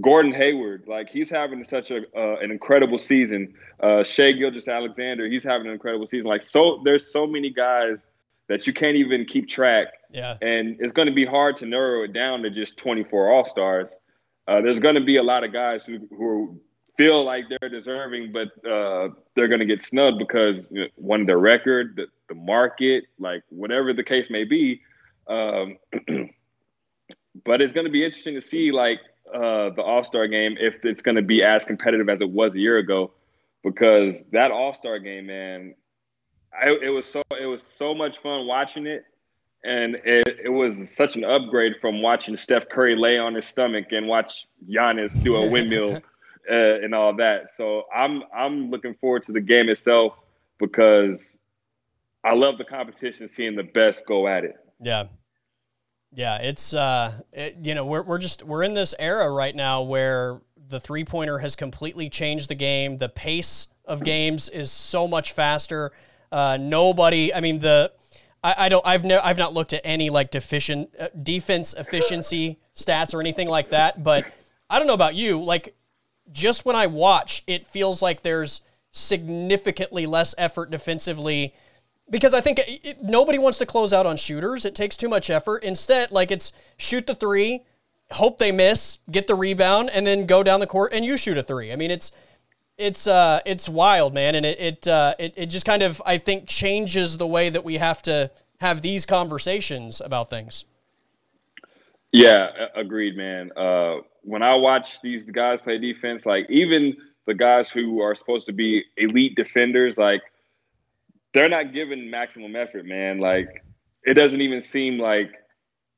[0.00, 3.54] Gordon Hayward, like he's having such a uh, an incredible season.
[3.80, 6.28] Uh, Shai Gilgeous-Alexander, he's having an incredible season.
[6.28, 7.98] Like so, there's so many guys
[8.48, 9.88] that you can't even keep track.
[10.10, 10.36] Yeah.
[10.42, 13.88] And it's going to be hard to narrow it down to just 24 All Stars.
[14.48, 16.60] Uh, there's going to be a lot of guys who who
[16.96, 21.24] feel like they're deserving, but uh, they're going to get snubbed because you know, one,
[21.26, 24.82] their record, the, the market, like whatever the case may be
[25.30, 25.78] um,
[27.44, 29.00] but it's going to be interesting to see like
[29.32, 32.54] uh, the All Star game if it's going to be as competitive as it was
[32.54, 33.12] a year ago,
[33.62, 35.74] because that All Star game, man,
[36.52, 39.04] I, it was so it was so much fun watching it,
[39.64, 43.92] and it, it was such an upgrade from watching Steph Curry lay on his stomach
[43.92, 45.96] and watch Giannis do a windmill
[46.50, 47.50] uh, and all that.
[47.50, 50.14] So I'm I'm looking forward to the game itself
[50.58, 51.38] because
[52.24, 54.56] I love the competition, seeing the best go at it.
[54.80, 55.04] Yeah.
[56.12, 59.82] Yeah, it's uh, it, you know, we're we're just we're in this era right now
[59.82, 62.98] where the three pointer has completely changed the game.
[62.98, 65.92] The pace of games is so much faster.
[66.32, 67.92] Uh, nobody, I mean the.
[68.42, 68.84] I, I don't.
[68.86, 69.24] I've never.
[69.24, 74.02] I've not looked at any like deficient uh, defense efficiency stats or anything like that.
[74.02, 74.24] But
[74.68, 75.42] I don't know about you.
[75.42, 75.76] Like,
[76.32, 81.54] just when I watch, it feels like there's significantly less effort defensively
[82.10, 84.64] because I think it, it, nobody wants to close out on shooters.
[84.64, 85.62] It takes too much effort.
[85.62, 87.64] Instead, like it's shoot the three,
[88.10, 91.38] hope they miss, get the rebound, and then go down the court and you shoot
[91.38, 91.72] a three.
[91.72, 92.12] I mean, it's
[92.76, 96.18] it's uh it's wild, man, and it it uh, it, it just kind of I
[96.18, 100.64] think changes the way that we have to have these conversations about things.
[102.12, 103.52] Yeah, agreed, man.
[103.56, 106.96] Uh, when I watch these guys play defense, like even
[107.26, 110.22] the guys who are supposed to be elite defenders, like
[111.32, 113.18] they're not giving maximum effort, man.
[113.18, 113.64] Like
[114.04, 115.32] it doesn't even seem like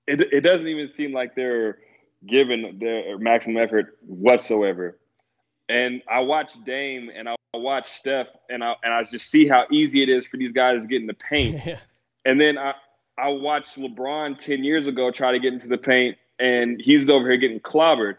[0.06, 0.20] it.
[0.32, 1.78] It doesn't even seem like they're
[2.26, 4.98] giving their maximum effort whatsoever.
[5.68, 9.66] And I watch Dame and I watch Steph and I and I just see how
[9.70, 11.60] easy it is for these guys to get in the paint.
[11.66, 11.78] yeah.
[12.24, 12.74] And then I
[13.18, 17.28] I watched LeBron ten years ago try to get into the paint and he's over
[17.28, 18.16] here getting clobbered.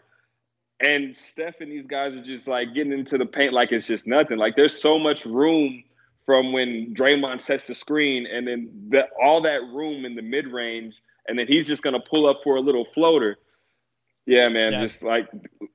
[0.79, 4.07] And Steph and these guys are just like getting into the paint like it's just
[4.07, 4.37] nothing.
[4.37, 5.83] Like there's so much room
[6.25, 10.47] from when Draymond sets the screen and then the, all that room in the mid
[10.47, 10.95] range,
[11.27, 13.37] and then he's just going to pull up for a little floater.
[14.25, 14.81] Yeah, man, yeah.
[14.81, 15.27] just like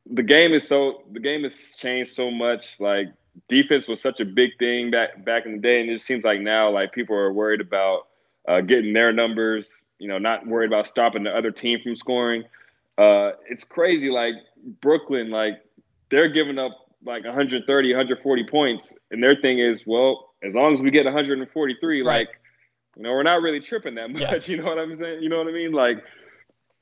[0.07, 2.81] the game is so the game has changed so much.
[2.81, 3.09] Like
[3.49, 6.41] defense was such a big thing back back in the day, and it seems like
[6.41, 8.07] now like people are worried about
[8.47, 9.71] uh, getting their numbers.
[9.99, 12.45] You know, not worried about stopping the other team from scoring.
[12.97, 14.11] Uh, it's crazy.
[14.11, 14.35] Like
[14.81, 15.63] Brooklyn, like
[16.09, 16.73] they're giving up
[17.05, 22.03] like 130, 140 points, and their thing is, well, as long as we get 143,
[22.03, 22.07] right.
[22.07, 22.41] like,
[22.97, 24.21] you know, we're not really tripping that much.
[24.21, 24.57] Yeah.
[24.57, 25.23] You know what I'm saying?
[25.23, 25.73] You know what I mean?
[25.73, 26.03] Like,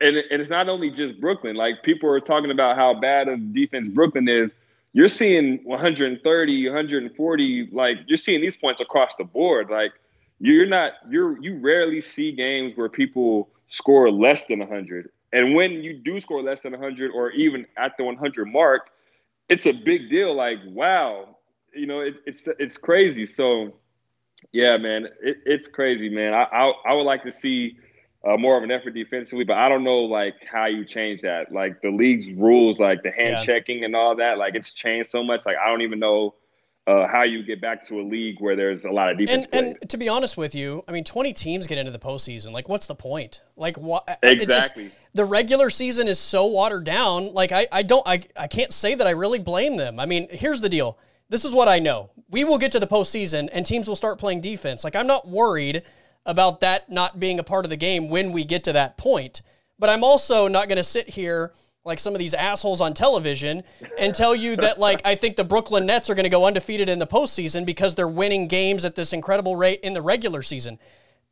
[0.00, 1.56] and, and it's not only just Brooklyn.
[1.56, 4.52] Like, people are talking about how bad of defense Brooklyn is.
[4.92, 9.68] You're seeing 130, 140, like, you're seeing these points across the board.
[9.70, 9.92] Like,
[10.38, 15.10] you're not, you're, you rarely see games where people score less than 100.
[15.32, 18.90] And when you do score less than 100 or even at the 100 mark,
[19.48, 20.34] it's a big deal.
[20.34, 21.35] Like, wow,
[21.76, 23.26] you know, it, it's it's crazy.
[23.26, 23.74] So,
[24.52, 26.34] yeah, man, it, it's crazy, man.
[26.34, 27.78] I, I, I would like to see
[28.26, 31.52] uh, more of an effort defensively, but I don't know like how you change that.
[31.52, 33.44] Like the league's rules, like the hand yeah.
[33.44, 35.46] checking and all that, like it's changed so much.
[35.46, 36.34] Like I don't even know
[36.86, 39.46] uh, how you get back to a league where there's a lot of defense.
[39.52, 42.52] And, and, to be honest with you, I mean, 20 teams get into the postseason.
[42.52, 43.42] Like, what's the point?
[43.56, 44.18] Like, what?
[44.22, 44.84] Exactly.
[44.84, 47.32] Just, the regular season is so watered down.
[47.32, 49.98] Like, I, I don't, I, I can't say that I really blame them.
[49.98, 50.96] I mean, here's the deal.
[51.28, 52.10] This is what I know.
[52.30, 54.84] We will get to the postseason and teams will start playing defense.
[54.84, 55.82] Like, I'm not worried
[56.24, 59.42] about that not being a part of the game when we get to that point.
[59.78, 61.52] But I'm also not going to sit here
[61.84, 63.62] like some of these assholes on television
[63.96, 66.88] and tell you that like I think the Brooklyn Nets are going to go undefeated
[66.88, 70.78] in the postseason because they're winning games at this incredible rate in the regular season.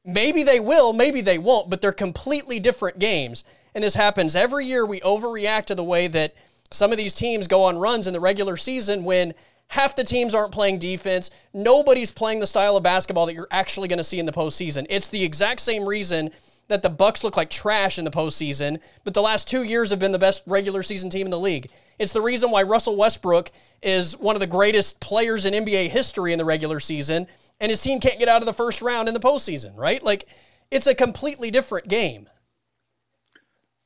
[0.05, 3.43] Maybe they will, maybe they won't, but they're completely different games.
[3.75, 4.87] And this happens every year.
[4.87, 6.35] We overreact to the way that
[6.71, 9.35] some of these teams go on runs in the regular season when
[9.69, 11.31] half the teams aren't playing defense.
[11.53, 14.87] Nobody's playing the style of basketball that you're actually going to see in the postseason.
[14.89, 16.31] It's the exact same reason
[16.69, 19.99] that the Bucks look like trash in the postseason, but the last two years have
[19.99, 21.71] been the best regular season team in the league.
[21.99, 23.51] It's the reason why Russell Westbrook
[23.83, 27.27] is one of the greatest players in NBA history in the regular season,
[27.61, 30.03] and his team can't get out of the first round in the postseason, right?
[30.03, 30.27] Like,
[30.71, 32.29] it's a completely different game.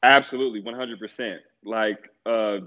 [0.03, 1.39] Absolutely, 100%.
[1.65, 2.59] Like, uh,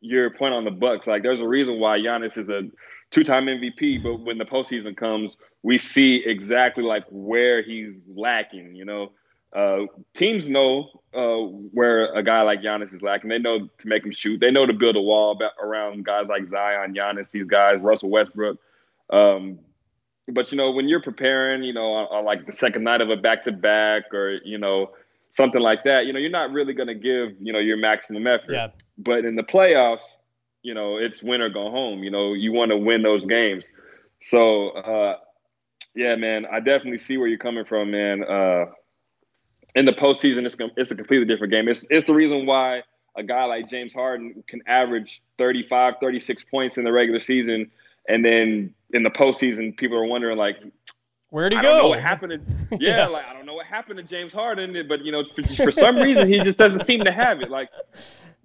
[0.00, 2.62] your point on the Bucks, like, there's a reason why Giannis is a
[3.10, 8.74] two-time MVP, but when the postseason comes, we see exactly like where he's lacking.
[8.74, 9.12] You know,
[9.54, 11.36] uh, teams know uh,
[11.72, 13.30] where a guy like Giannis is lacking.
[13.30, 14.40] They know to make him shoot.
[14.40, 18.58] They know to build a wall around guys like Zion, Giannis, these guys, Russell Westbrook.
[19.10, 19.58] Um,
[20.28, 23.10] but you know, when you're preparing, you know, on, on like the second night of
[23.10, 24.92] a back-to-back, or you know,
[25.32, 28.26] something like that, you know, you're not really going to give you know your maximum
[28.26, 28.52] effort.
[28.52, 28.68] Yeah.
[29.02, 30.02] But in the playoffs,
[30.62, 32.02] you know, it's win or go home.
[32.02, 33.64] You know, you want to win those games.
[34.22, 35.16] So, uh,
[35.94, 38.22] yeah, man, I definitely see where you're coming from, man.
[38.22, 38.66] Uh,
[39.74, 41.68] in the postseason, it's it's a completely different game.
[41.68, 42.82] It's it's the reason why
[43.16, 47.70] a guy like James Harden can average 35, 36 points in the regular season,
[48.08, 50.56] and then in the postseason, people are wondering like,
[51.30, 51.68] where'd he I go?
[51.68, 52.46] Don't know what happened?
[52.46, 55.24] To, yeah, yeah, like I don't know what happened to James Harden, but you know,
[55.24, 57.50] for, for some reason, he just doesn't seem to have it.
[57.50, 57.70] Like,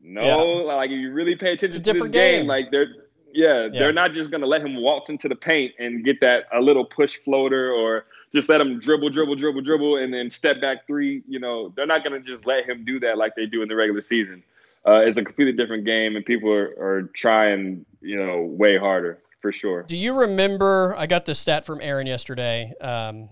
[0.05, 0.73] no, yeah.
[0.73, 2.87] like if you really pay attention to this game, game, like they're
[3.33, 6.45] yeah, yeah, they're not just gonna let him waltz into the paint and get that
[6.53, 10.61] a little push floater or just let him dribble, dribble, dribble, dribble, and then step
[10.61, 11.23] back three.
[11.27, 13.67] You know, they're not going to just let him do that like they do in
[13.67, 14.43] the regular season.
[14.87, 19.19] Uh, it's a completely different game, and people are, are trying, you know, way harder
[19.41, 19.83] for sure.
[19.83, 20.93] Do you remember?
[20.97, 23.29] I got this stat from Aaron yesterday, um,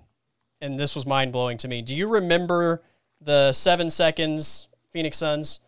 [0.62, 1.82] and this was mind blowing to me.
[1.84, 2.82] Do you remember
[3.22, 5.60] the seven seconds Phoenix Suns?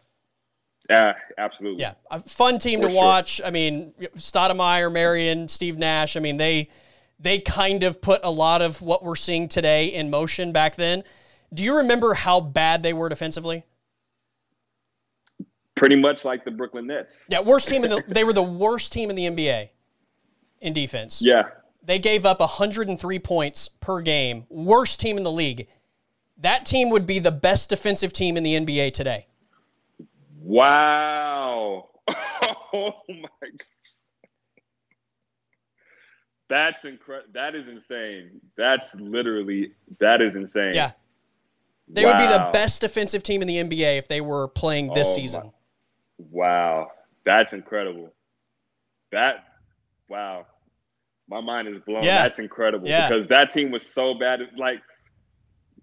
[0.90, 1.82] Yeah, absolutely.
[1.82, 3.42] Yeah, a fun team for to watch.
[3.44, 6.16] I mean, Stoudemire, Marion, Steve Nash.
[6.16, 6.70] I mean, they
[7.20, 11.04] they kind of put a lot of what we're seeing today in motion back then.
[11.54, 13.64] Do you remember how bad they were defensively?
[15.76, 17.26] Pretty much like the Brooklyn Nets.
[17.30, 19.70] Yeah, worst team in the they were the worst team in the NBA
[20.62, 21.22] in defense.
[21.22, 21.44] Yeah.
[21.84, 24.46] They gave up 103 points per game.
[24.50, 25.68] Worst team in the league.
[26.38, 29.28] That team would be the best defensive team in the NBA today.
[30.46, 31.90] Wow.
[32.74, 33.62] Oh my god.
[36.50, 37.30] That's incredible.
[37.34, 38.42] That is insane.
[38.58, 40.74] That's literally that is insane.
[40.76, 40.92] Yeah.
[41.88, 42.12] They wow.
[42.12, 45.16] would be the best defensive team in the NBA if they were playing this oh
[45.16, 45.42] season.
[45.44, 45.52] My.
[46.32, 46.92] Wow.
[47.24, 48.14] That's incredible.
[49.14, 49.46] That
[50.10, 50.46] wow.
[51.30, 52.04] My mind is blown.
[52.04, 52.24] Yeah.
[52.24, 53.08] That's incredible yeah.
[53.08, 54.42] because that team was so bad.
[54.58, 54.82] Like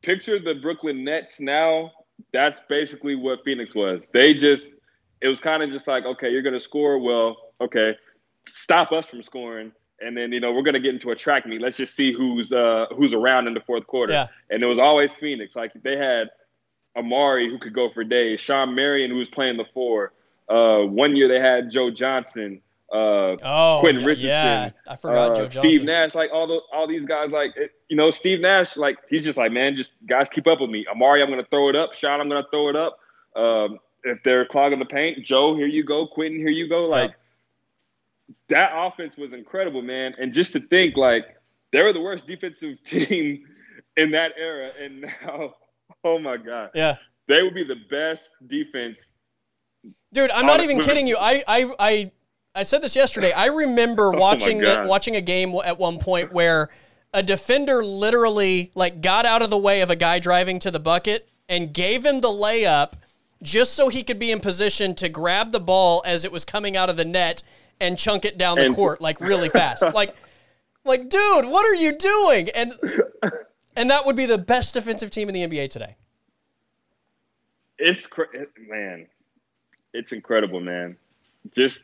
[0.02, 1.90] picture the Brooklyn Nets now.
[2.32, 4.06] That's basically what Phoenix was.
[4.12, 4.72] They just
[5.20, 7.96] it was kind of just like, okay, you're going to score well, okay.
[8.44, 11.60] Stop us from scoring and then you know we're gonna get into a track meet.
[11.60, 14.12] Let's just see who's uh, who's around in the fourth quarter.
[14.12, 14.26] Yeah.
[14.50, 15.56] And it was always Phoenix.
[15.56, 16.30] Like they had
[16.96, 20.12] Amar'e who could go for days, Shawn Marion who was playing the four.
[20.48, 22.60] Uh, one year they had Joe Johnson,
[22.92, 25.46] uh, oh, Quentin Richardson, yeah, I forgot uh.
[25.46, 27.54] Steve Nash, like all the all these guys, like
[27.88, 30.84] you know Steve Nash, like he's just like man, just guys keep up with me.
[30.94, 31.94] Amar'e, I'm gonna throw it up.
[31.94, 32.98] Shawn, I'm gonna throw it up.
[33.34, 36.06] Um, if they're clogging the paint, Joe, here you go.
[36.06, 36.84] Quentin, here you go.
[36.84, 37.14] Like
[38.48, 40.14] that offense was incredible, man.
[40.18, 41.36] And just to think, like,
[41.70, 43.44] they were the worst defensive team
[43.96, 45.54] in that era, and now,
[46.04, 46.96] oh my god, yeah,
[47.28, 49.12] they would be the best defense.
[50.12, 51.16] Dude, I'm not even kidding you.
[51.18, 52.12] I, I, I,
[52.54, 53.32] I said this yesterday.
[53.32, 56.68] I remember oh watching the, watching a game at one point where
[57.14, 60.80] a defender literally like got out of the way of a guy driving to the
[60.80, 62.92] bucket and gave him the layup
[63.42, 66.76] just so he could be in position to grab the ball as it was coming
[66.76, 67.42] out of the net
[67.80, 69.82] and chunk it down the and, court like really fast.
[69.94, 70.14] like,
[70.84, 72.48] like, dude, what are you doing?
[72.50, 72.72] And
[73.76, 75.96] and that would be the best defensive team in the NBA today.
[77.78, 78.08] It's
[78.68, 79.06] man,
[79.92, 80.96] it's incredible, man.
[81.50, 81.82] Just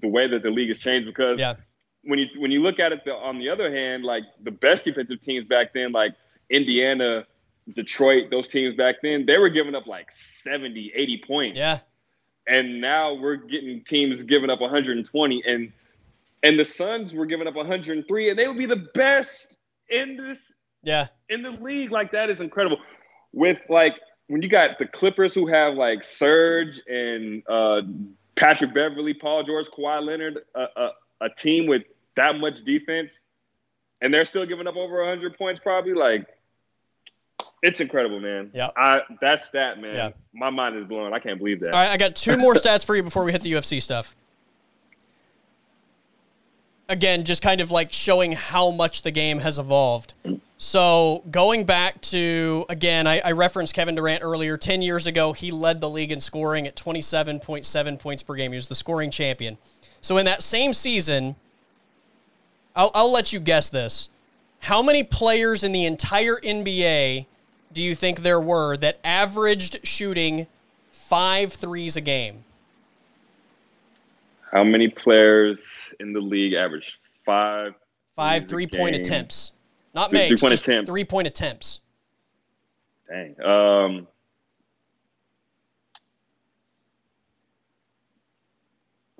[0.00, 1.54] the way that the league has changed because yeah.
[2.02, 4.84] when you when you look at it the, on the other hand, like the best
[4.84, 6.14] defensive teams back then, like
[6.50, 7.26] Indiana,
[7.74, 11.58] Detroit, those teams back then, they were giving up like 70, 80 points.
[11.58, 11.80] Yeah.
[12.46, 15.72] And now we're getting teams giving up 120 and
[16.42, 19.56] and the Suns were giving up 103 and they would be the best
[19.88, 21.90] in this yeah in the league.
[21.90, 22.78] Like that is incredible.
[23.32, 23.94] With like
[24.26, 27.82] when you got the Clippers who have like Serge and uh,
[28.36, 30.90] Patrick Beverley, Paul George, Kawhi Leonard, a, a,
[31.22, 31.82] a team with
[32.16, 33.20] that much defense,
[34.00, 36.26] and they're still giving up over 100 points probably like
[37.62, 38.50] it's incredible, man.
[38.52, 38.70] Yeah.
[38.76, 39.94] I that stat, man.
[39.94, 40.10] Yeah.
[40.34, 41.14] My mind is blown.
[41.14, 41.72] I can't believe that.
[41.72, 44.14] All right, I got two more stats for you before we hit the UFC stuff.
[46.88, 50.14] Again, just kind of like showing how much the game has evolved.
[50.58, 54.56] So going back to again, I, I referenced Kevin Durant earlier.
[54.56, 58.52] Ten years ago, he led the league in scoring at 27.7 points per game.
[58.52, 59.56] He was the scoring champion.
[60.00, 61.36] So in that same season,
[62.76, 64.08] I'll, I'll let you guess this.
[64.60, 67.26] How many players in the entire NBA
[67.72, 70.46] do you think there were that averaged shooting
[70.90, 72.44] five threes a game?
[74.50, 77.74] How many players in the league average five
[78.16, 79.52] five three point attempts?
[79.94, 80.88] Not three, makes, three point attempts.
[80.88, 81.80] Three point attempts.
[83.08, 83.40] Dang.
[83.44, 84.08] Um,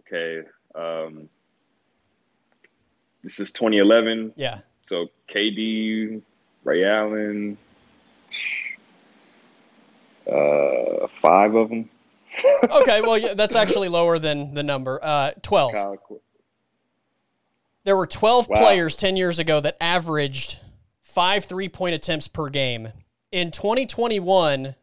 [0.00, 0.42] okay.
[0.74, 1.28] Um,
[3.22, 4.32] this is 2011.
[4.36, 4.60] Yeah.
[4.86, 6.20] So KD,
[6.64, 7.56] Ray Allen,
[10.30, 11.88] uh, five of them.
[12.70, 14.98] okay, well, yeah, that's actually lower than the number.
[15.02, 15.98] Uh, 12.
[17.84, 18.60] There were 12 wow.
[18.60, 20.58] players 10 years ago that averaged
[21.02, 22.88] five three point attempts per game.
[23.30, 24.74] In 2021,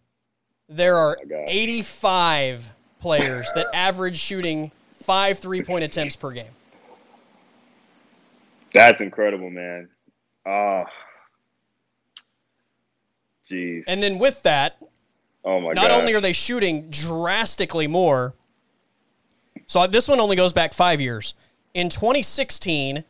[0.69, 6.45] there are oh 85 players that average shooting five three point attempts per game.
[8.73, 9.89] That's incredible, man.
[10.45, 10.49] Ah.
[10.51, 10.85] Oh.
[13.49, 13.83] Jeez.
[13.87, 14.77] And then with that,
[15.43, 18.33] oh my not only are they shooting drastically more,
[19.65, 21.33] so this one only goes back five years.
[21.73, 23.03] In 2016,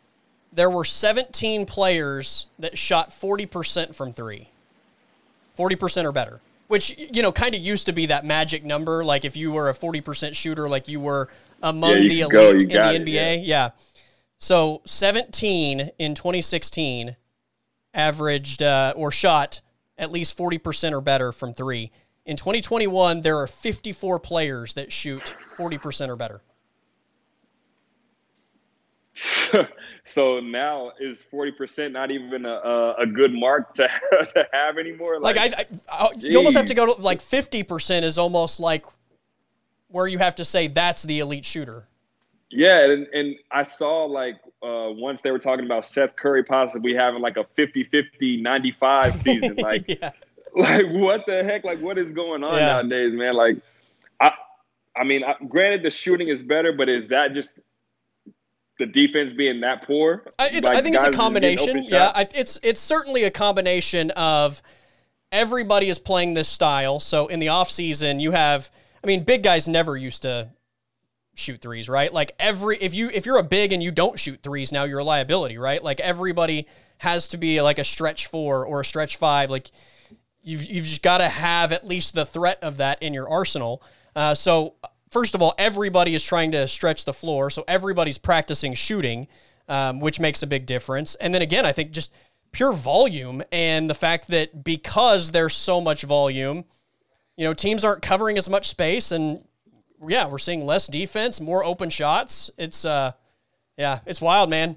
[0.54, 4.50] there were 17 players that shot 40% from three.
[5.58, 9.04] 40% or better, which, you know, kind of used to be that magic number.
[9.04, 11.30] Like if you were a 40% shooter, like you were
[11.62, 13.14] among yeah, the elite in the NBA.
[13.14, 13.34] Yeah.
[13.36, 13.70] yeah.
[14.38, 17.16] So 17 in 2016
[17.94, 19.62] averaged uh, or shot
[19.98, 21.92] at least 40% or better from three.
[22.26, 26.42] In 2021, there are 54 players that shoot 40% or better.
[30.04, 33.88] so now is 40% not even a, a good mark to,
[34.22, 35.20] to have anymore?
[35.20, 38.86] Like, like I, I, you almost have to go to like 50% is almost like
[39.90, 41.88] where you have to say that's the elite shooter.
[42.50, 46.94] Yeah, and, and I saw like uh, once they were talking about Seth Curry possibly
[46.94, 49.56] having like a 50-50 95 season.
[49.58, 50.12] Like, yeah.
[50.56, 51.64] like what the heck?
[51.64, 52.82] Like, what is going on yeah.
[52.82, 53.36] nowadays, man?
[53.36, 53.58] Like,
[54.20, 54.32] I,
[54.98, 57.60] I mean, I, granted the shooting is better, but is that just
[58.80, 60.24] the defense being that poor?
[60.40, 61.84] I, like I think it's a combination.
[61.84, 64.62] Yeah, I, it's it's certainly a combination of
[65.32, 67.00] everybody is playing this style.
[67.00, 68.70] So in the offseason, you have,
[69.04, 70.52] I mean, big guys never used to
[71.36, 72.12] shoot threes, right?
[72.12, 75.00] Like every if you if you're a big and you don't shoot threes now, you're
[75.00, 75.84] a liability, right?
[75.84, 79.50] Like everybody has to be like a stretch four or a stretch five.
[79.50, 79.72] Like
[80.44, 83.82] you've you've just got to have at least the threat of that in your arsenal.
[84.16, 84.76] Uh, so
[85.12, 89.28] first of all, everybody is trying to stretch the floor, so everybody's practicing shooting,
[89.70, 91.16] um, which makes a big difference.
[91.16, 92.14] And then again, I think just
[92.52, 96.66] pure volume and the fact that because there's so much volume,
[97.38, 99.46] you know, teams aren't covering as much space and
[100.08, 102.50] yeah, we're seeing less defense, more open shots.
[102.58, 103.12] It's uh,
[103.78, 104.76] yeah, it's wild, man.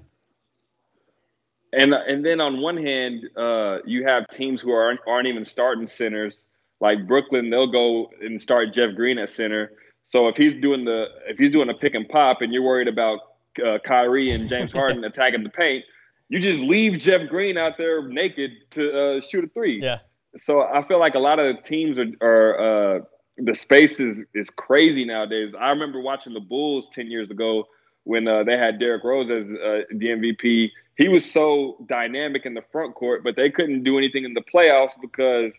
[1.73, 5.87] And and then on one hand, uh, you have teams who aren't aren't even starting
[5.87, 6.45] centers.
[6.79, 9.71] Like Brooklyn, they'll go and start Jeff Green at center.
[10.05, 12.87] So if he's doing the if he's doing a pick and pop, and you're worried
[12.87, 13.19] about
[13.65, 15.83] uh, Kyrie and James Harden attacking the paint,
[16.29, 19.81] you just leave Jeff Green out there naked to uh, shoot a three.
[19.81, 19.99] Yeah.
[20.37, 22.99] So I feel like a lot of teams are, are uh,
[23.37, 25.53] the space is is crazy nowadays.
[25.59, 27.65] I remember watching the Bulls ten years ago
[28.03, 30.69] when uh, they had Derrick Rose as uh, the MVP.
[30.97, 34.41] He was so dynamic in the front court, but they couldn't do anything in the
[34.41, 35.51] playoffs because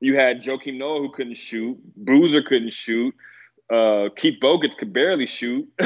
[0.00, 3.14] you had Joakim Noah who couldn't shoot, Boozer couldn't shoot,
[3.72, 5.68] uh, Keith Bogans could barely shoot,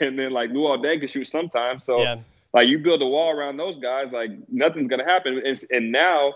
[0.00, 1.84] and then like Luol Deng could shoot sometimes.
[1.84, 2.16] So yeah.
[2.52, 5.42] like you build a wall around those guys, like nothing's gonna happen.
[5.44, 6.34] And, and now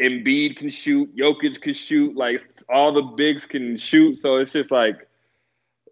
[0.00, 4.18] Embiid can shoot, Jokic can shoot, like all the bigs can shoot.
[4.18, 5.06] So it's just like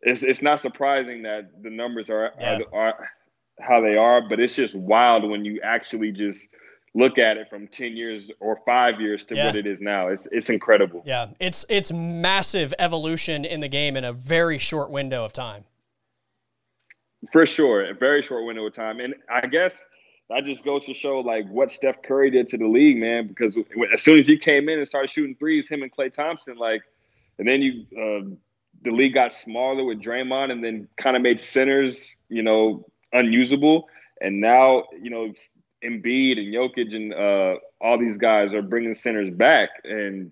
[0.03, 2.61] it's it's not surprising that the numbers are, yeah.
[2.72, 3.11] are, are
[3.61, 6.49] how they are, but it's just wild when you actually just
[6.95, 9.47] look at it from 10 years or 5 years to yeah.
[9.47, 10.09] what it is now.
[10.09, 11.03] It's it's incredible.
[11.07, 11.28] Yeah.
[11.40, 15.64] It's it's massive evolution in the game in a very short window of time.
[17.32, 19.01] For sure, a very short window of time.
[19.01, 19.84] And I guess
[20.28, 23.28] that just goes to show like what Steph Curry did to the league, man.
[23.28, 23.57] Because
[23.93, 26.82] as soon as he came in and started shooting threes, him and Klay Thompson, like,
[27.38, 28.34] and then you, uh,
[28.82, 33.88] the league got smaller with Draymond, and then kind of made centers, you know, unusable.
[34.20, 35.32] And now, you know,
[35.85, 40.30] Embiid and Jokic and uh, all these guys are bringing centers back, and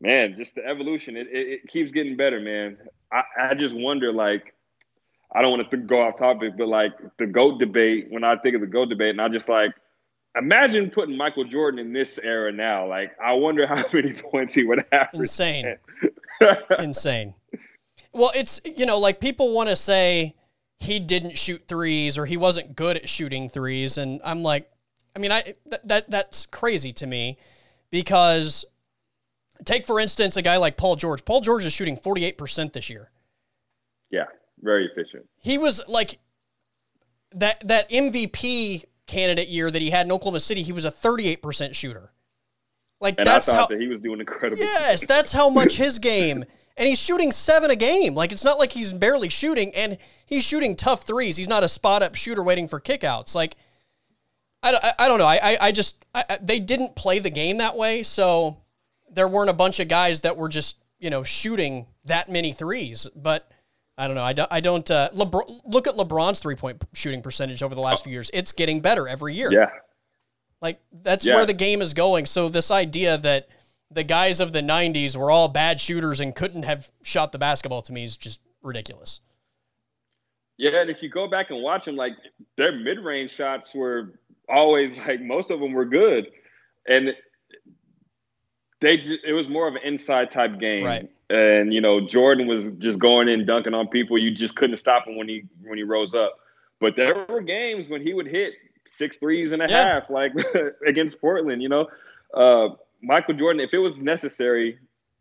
[0.00, 1.16] man, just the evolution.
[1.16, 2.76] It, it, it keeps getting better, man.
[3.12, 4.54] I, I just wonder, like,
[5.34, 8.54] I don't want to go off topic, but like the GOAT debate, when I think
[8.54, 9.72] of the GOAT debate, and I just like,
[10.36, 12.88] imagine putting Michael Jordan in this era now.
[12.88, 15.08] Like, I wonder how many points he would have.
[15.12, 15.76] Insane.
[16.78, 17.34] Insane.
[18.12, 20.34] Well, it's, you know, like people want to say
[20.78, 23.98] he didn't shoot threes or he wasn't good at shooting threes.
[23.98, 24.70] And I'm like,
[25.16, 27.38] I mean, I, that, that that's crazy to me
[27.90, 28.64] because
[29.64, 31.24] take, for instance, a guy like Paul George.
[31.24, 33.10] Paul George is shooting 48% this year.
[34.10, 34.24] Yeah
[34.62, 35.26] very efficient.
[35.36, 36.18] He was like
[37.32, 40.62] that that MVP candidate year that he had in Oklahoma City.
[40.62, 42.12] He was a 38% shooter.
[43.00, 44.60] Like and that's how that he was doing incredible.
[44.60, 46.44] Yes, that's how much his game.
[46.78, 48.14] And he's shooting seven a game.
[48.14, 51.36] Like it's not like he's barely shooting, and he's shooting tough threes.
[51.36, 53.34] He's not a spot up shooter waiting for kickouts.
[53.34, 53.56] Like
[54.62, 55.26] I, I, I don't know.
[55.26, 58.58] I I, I just I, they didn't play the game that way, so
[59.10, 63.08] there weren't a bunch of guys that were just you know shooting that many threes.
[63.14, 63.50] But
[63.98, 64.22] I don't know.
[64.22, 64.52] I don't.
[64.52, 68.12] I don't uh, Lebron, look at LeBron's three point shooting percentage over the last few
[68.12, 68.30] years.
[68.32, 69.50] It's getting better every year.
[69.52, 69.70] Yeah.
[70.62, 71.34] Like that's yeah.
[71.34, 72.26] where the game is going.
[72.26, 73.48] So this idea that
[73.90, 77.82] the guys of the '90s were all bad shooters and couldn't have shot the basketball
[77.82, 79.20] to me is just ridiculous.
[80.56, 82.12] Yeah, and if you go back and watch them, like
[82.56, 84.18] their mid range shots were
[84.48, 86.28] always like most of them were good,
[86.86, 87.14] and
[88.80, 90.84] they just, it was more of an inside type game.
[90.84, 94.18] Right and you know Jordan was just going in dunking on people.
[94.18, 96.38] You just couldn't stop him when he when he rose up.
[96.80, 98.54] But there were games when he would hit
[98.86, 99.94] six threes and a yeah.
[99.94, 100.32] half, like
[100.86, 101.62] against Portland.
[101.62, 101.88] You know,
[102.34, 104.78] uh, Michael Jordan, if it was necessary,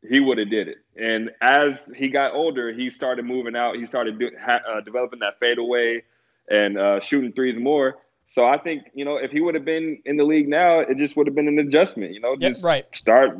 [0.07, 0.77] he would have did it.
[0.95, 3.75] And as he got older, he started moving out.
[3.75, 6.03] He started do, ha, uh, developing that fadeaway
[6.49, 7.97] and uh, shooting threes more.
[8.27, 10.97] So I think you know if he would have been in the league now, it
[10.97, 12.13] just would have been an adjustment.
[12.13, 12.83] You know, just right.
[12.93, 13.37] start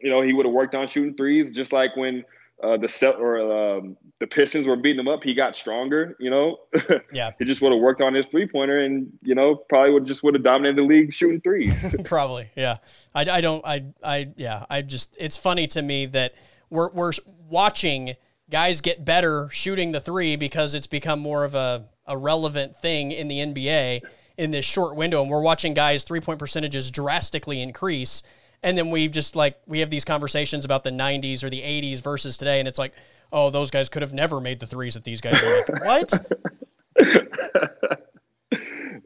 [0.00, 2.24] you know, he would have worked on shooting threes, just like when
[2.62, 5.22] uh, the set or um, the Pistons were beating him up.
[5.22, 6.16] He got stronger.
[6.20, 6.58] You know,
[7.12, 7.32] yeah.
[7.38, 10.22] he just would have worked on his three pointer, and you know, probably would just
[10.22, 11.72] would have dominated the league shooting threes.
[12.04, 12.78] probably, yeah.
[13.14, 13.64] I, I don't.
[13.64, 14.64] I I yeah.
[14.68, 16.34] I just it's funny to me that
[16.68, 17.12] we're we're
[17.48, 18.14] watching
[18.50, 23.12] guys get better shooting the three because it's become more of a, a relevant thing
[23.12, 24.02] in the NBA
[24.36, 28.22] in this short window, and we're watching guys three point percentages drastically increase
[28.62, 32.02] and then we just like we have these conversations about the 90s or the 80s
[32.02, 32.92] versus today and it's like
[33.32, 35.76] oh those guys could have never made the threes that these guys are making.
[35.84, 36.12] What?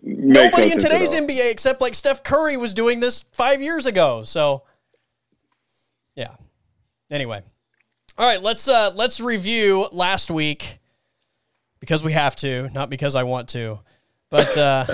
[0.03, 4.65] Nobody in today's nba except like steph curry was doing this five years ago so
[6.15, 6.37] yeah.
[7.11, 7.43] Anyway.
[8.17, 10.79] All right let's uh let's review last week
[11.81, 13.81] because we have to not because i want to
[14.35, 14.85] but uh,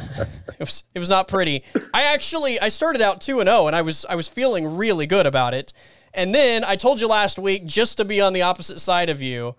[0.49, 1.64] it was it was not pretty.
[1.95, 4.76] I actually I started out two and zero, oh, and I was I was feeling
[4.76, 5.72] really good about it.
[6.12, 9.22] And then I told you last week just to be on the opposite side of
[9.22, 9.57] you,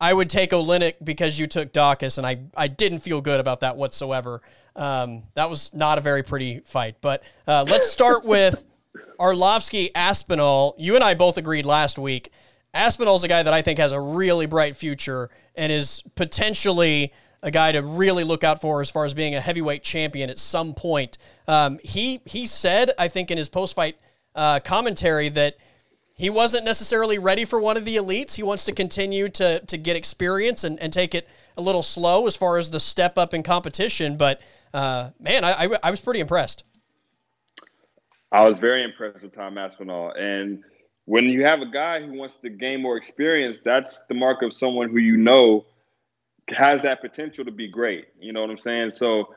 [0.00, 3.60] I would take Oleinik because you took Daukaus, and I I didn't feel good about
[3.60, 4.42] that whatsoever.
[4.74, 6.96] Um, that was not a very pretty fight.
[7.00, 8.64] But uh, let's start with
[9.20, 10.74] Arlovski Aspinall.
[10.76, 12.30] You and I both agreed last week.
[12.74, 17.12] Aspinall's a guy that I think has a really bright future and is potentially
[17.42, 20.38] a guy to really look out for as far as being a heavyweight champion at
[20.38, 21.18] some point.
[21.48, 23.96] Um, he he said, I think, in his post fight
[24.34, 25.56] uh, commentary that
[26.14, 28.34] he wasn't necessarily ready for one of the elites.
[28.34, 32.26] He wants to continue to to get experience and, and take it a little slow
[32.26, 34.16] as far as the step up in competition.
[34.16, 34.40] But
[34.74, 36.64] uh, man, I, I, I was pretty impressed.
[38.32, 40.62] I was very impressed with Tom Aspinall, and
[41.06, 44.52] when you have a guy who wants to gain more experience, that's the mark of
[44.52, 45.66] someone who you know
[46.50, 48.08] has that potential to be great.
[48.20, 48.90] You know what I'm saying?
[48.90, 49.34] So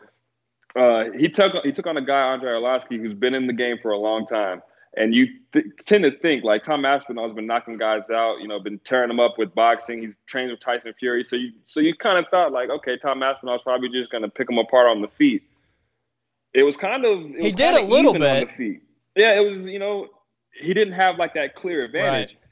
[0.76, 3.78] uh, he took he took on a guy Andrei Arlovski who's been in the game
[3.82, 4.62] for a long time,
[4.96, 8.60] And you th- tend to think like Tom Aspinall's been knocking guys out, you know,
[8.60, 10.02] been tearing them up with boxing.
[10.02, 13.22] He's trained with Tyson Fury, so you so you kind of thought like, okay, Tom
[13.22, 15.44] Aspinall's probably just going to pick him apart on the feet.
[16.54, 18.50] It was kind of he did a little bit.
[19.16, 20.08] Yeah, it was you know
[20.54, 22.36] he didn't have like that clear advantage.
[22.36, 22.43] Right.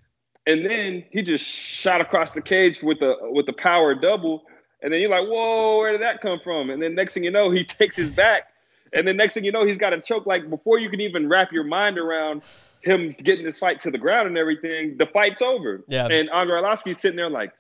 [0.47, 4.43] And then he just shot across the cage with the with the power double,
[4.81, 7.31] and then you're like, "Whoa, where did that come from?" And then next thing you
[7.31, 8.51] know, he takes his back
[8.93, 10.25] and then next thing you know, he's got a choke.
[10.25, 12.41] Like before you can even wrap your mind around
[12.81, 15.83] him getting this fight to the ground and everything, the fight's over.
[15.87, 16.07] Yeah.
[16.07, 17.53] And Andrei Arlovski's sitting there like,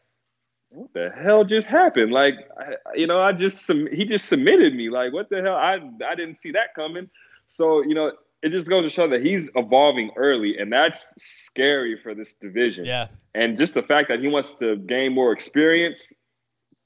[0.69, 2.11] what the hell just happened?
[2.11, 4.89] Like, I, you know, I just he just submitted me.
[4.89, 5.55] Like, what the hell?
[5.55, 7.09] I I didn't see that coming.
[7.49, 11.97] So you know, it just goes to show that he's evolving early, and that's scary
[12.01, 12.85] for this division.
[12.85, 13.07] Yeah.
[13.35, 16.11] And just the fact that he wants to gain more experience,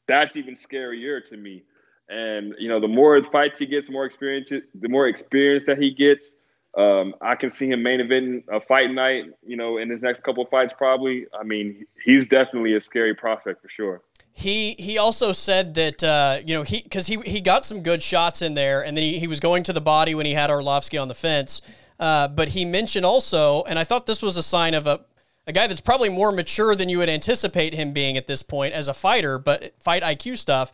[0.08, 1.64] that's even scarier to me.
[2.10, 5.92] And you know, the more fights he gets, more experience, the more experience that he
[5.92, 6.32] gets.
[6.78, 9.26] Um, I can see him main eventing a fight night.
[9.46, 11.26] You know, in his next couple fights, probably.
[11.40, 14.02] I mean, he's definitely a scary prospect for sure.
[14.38, 18.04] He he also said that uh, you know he because he he got some good
[18.04, 20.50] shots in there, and then he, he was going to the body when he had
[20.50, 21.62] Arlovski on the fence.
[21.98, 25.02] Uh, but he mentioned also, and I thought this was a sign of a
[25.48, 28.74] a guy that's probably more mature than you would anticipate him being at this point
[28.74, 30.72] as a fighter, but fight IQ stuff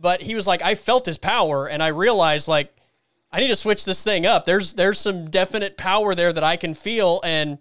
[0.00, 2.74] but he was like, I felt his power and I realized like
[3.32, 4.44] I need to switch this thing up.
[4.44, 7.58] There's there's some definite power there that I can feel, and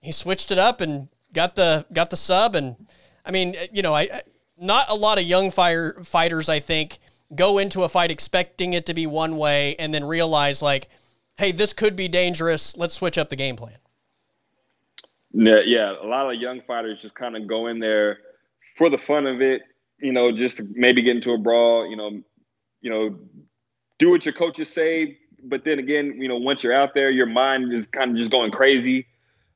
[0.00, 2.54] he switched it up and got the got the sub.
[2.54, 2.86] And
[3.24, 4.22] I mean, you know, I
[4.56, 6.98] not a lot of young fire fighters I think
[7.34, 10.88] go into a fight expecting it to be one way and then realize like,
[11.36, 12.76] hey, this could be dangerous.
[12.76, 13.76] Let's switch up the game plan.
[15.32, 15.94] Yeah, yeah.
[16.00, 18.18] A lot of young fighters just kind of go in there
[18.76, 19.62] for the fun of it
[20.04, 22.22] you know, just maybe get into a brawl, you know,
[22.80, 23.18] you know,
[23.98, 25.18] do what your coaches say.
[25.42, 28.30] But then again, you know, once you're out there, your mind is kind of just
[28.30, 29.06] going crazy.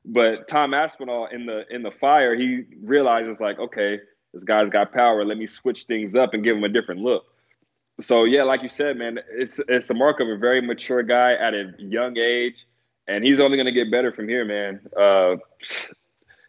[0.05, 3.99] But Tom Aspinall in the in the fire, he realizes like, okay,
[4.33, 5.25] this guy's got power.
[5.25, 7.25] Let me switch things up and give him a different look.
[8.01, 11.33] So yeah, like you said, man, it's it's a mark of a very mature guy
[11.33, 12.65] at a young age,
[13.07, 14.79] and he's only going to get better from here, man.
[14.97, 15.35] Uh,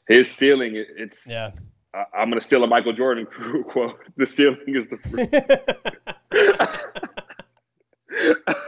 [0.06, 1.50] his ceiling, it's yeah,
[1.92, 3.26] I, am going to steal a Michael Jordan
[3.68, 3.98] quote.
[4.16, 4.96] The ceiling is the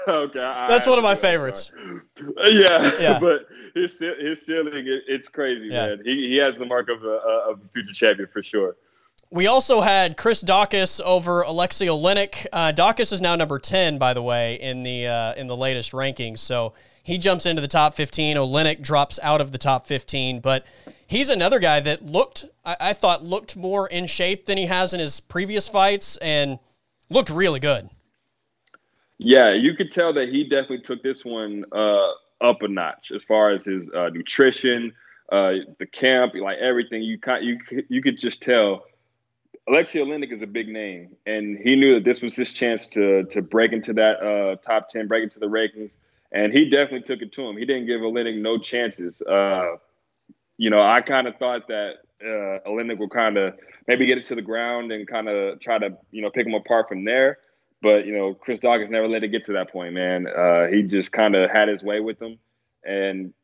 [0.08, 1.72] okay, that's one of my favorites.
[2.44, 5.86] Yeah, yeah, but his his ceiling, it's crazy, yeah.
[5.86, 6.02] man.
[6.04, 7.14] He he has the mark of a,
[7.50, 8.76] of a future champion for sure.
[9.32, 12.46] We also had Chris Daukaus over Alexei Oleinik.
[12.52, 15.92] Uh, Daukaus is now number ten, by the way, in the uh, in the latest
[15.92, 16.40] rankings.
[16.40, 18.36] So he jumps into the top 15.
[18.36, 20.66] Oleinik drops out of the top 15, but
[21.06, 24.92] he's another guy that looked, I, I, thought, looked more in shape than he has
[24.92, 26.58] in his previous fights and
[27.08, 27.88] looked really good.
[29.16, 32.10] Yeah, you could tell that he definitely took this one uh,
[32.42, 34.92] up a notch as far as his uh, nutrition,
[35.30, 37.02] uh, the camp, like everything.
[37.02, 37.58] You you
[37.88, 38.84] you could just tell.
[39.68, 43.24] Alexei Oleinik is a big name, and he knew that this was his chance to
[43.24, 45.92] to break into that uh, top ten, break into the rankings,
[46.32, 47.56] and he definitely took it to him.
[47.56, 49.20] He didn't give Oleinik no chances.
[49.22, 49.76] Uh,
[50.56, 53.54] you know, I kind of thought that uh, Oleinik would kind of
[53.86, 56.54] maybe get it to the ground and kind of try to, you know, pick him
[56.54, 57.38] apart from there.
[57.80, 60.28] But, you know, Chris Daukaus never let it get to that point, man.
[60.28, 62.38] Uh, he just kind of had his way with him.
[62.84, 63.34] And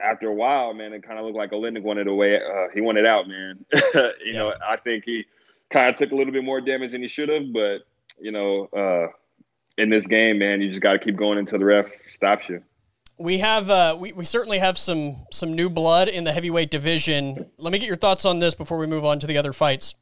[0.00, 2.36] after a while, man, it kind of looked like Oleinik wanted away.
[2.36, 3.64] Uh, he wanted out, man.
[3.94, 4.32] you yeah.
[4.32, 5.26] know, I think he
[5.76, 7.52] of took a little bit more damage than he should have.
[7.52, 7.78] But,
[8.18, 9.08] you know, uh,
[9.76, 12.62] in this game, man, you just got to keep going until the ref stops you
[13.18, 17.50] we have uh, we, we certainly have some some new blood in the heavyweight division.
[17.58, 19.94] Let me get your thoughts on this before we move on to the other fights.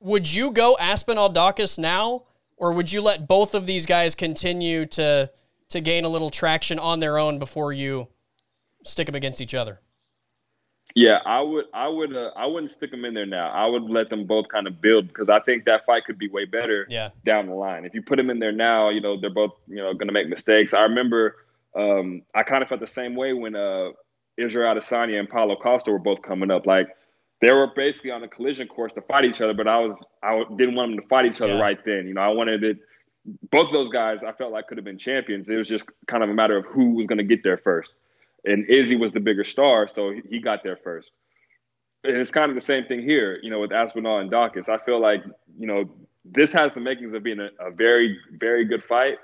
[0.00, 2.24] Would you go Aspinall Daukaus now,
[2.56, 5.30] or would you let both of these guys continue to
[5.70, 8.08] to gain a little traction on their own before you
[8.84, 9.80] stick them against each other?
[10.94, 11.66] Yeah, I would.
[11.72, 12.16] I would.
[12.16, 13.50] Uh, I wouldn't stick them in there now.
[13.50, 16.28] I would let them both kind of build because I think that fight could be
[16.28, 16.86] way better.
[16.88, 17.10] Yeah.
[17.24, 19.76] Down the line, if you put them in there now, you know they're both you
[19.76, 20.74] know going to make mistakes.
[20.74, 21.36] I remember
[21.76, 23.90] um, I kind of felt the same way when uh,
[24.36, 26.66] Israel Adesanya and Paulo Costa were both coming up.
[26.66, 26.88] Like
[27.40, 30.42] they were basically on a collision course to fight each other, but I was I
[30.56, 31.60] didn't want them to fight each other yeah.
[31.60, 32.06] right then.
[32.06, 32.78] You know, I wanted it.
[33.50, 35.48] Both of those guys, I felt like could have been champions.
[35.48, 37.94] It was just kind of a matter of who was going to get there first.
[38.44, 41.10] And Izzy was the bigger star, so he got there first.
[42.04, 44.68] And it's kind of the same thing here, you know, with Aspinall and Daukaus.
[44.68, 45.22] I feel like,
[45.58, 45.90] you know,
[46.24, 49.16] this has the makings of being a, a very, very good fight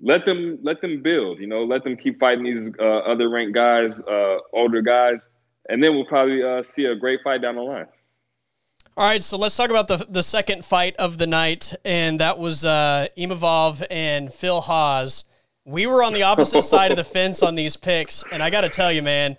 [0.00, 1.38] let them let them build.
[1.38, 5.26] You know, let them keep fighting these uh, other ranked guys, uh, older guys,
[5.68, 7.86] and then we'll probably uh, see a great fight down the line.
[8.96, 12.38] All right, so let's talk about the the second fight of the night, and that
[12.38, 15.24] was uh, Imavov and Phil Hawes.
[15.64, 18.62] We were on the opposite side of the fence on these picks, and I got
[18.62, 19.36] to tell you, man,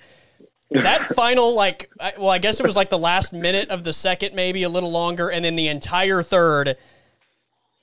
[0.72, 3.94] that final like, I, well, I guess it was like the last minute of the
[3.94, 6.78] second, maybe a little longer, and then the entire third.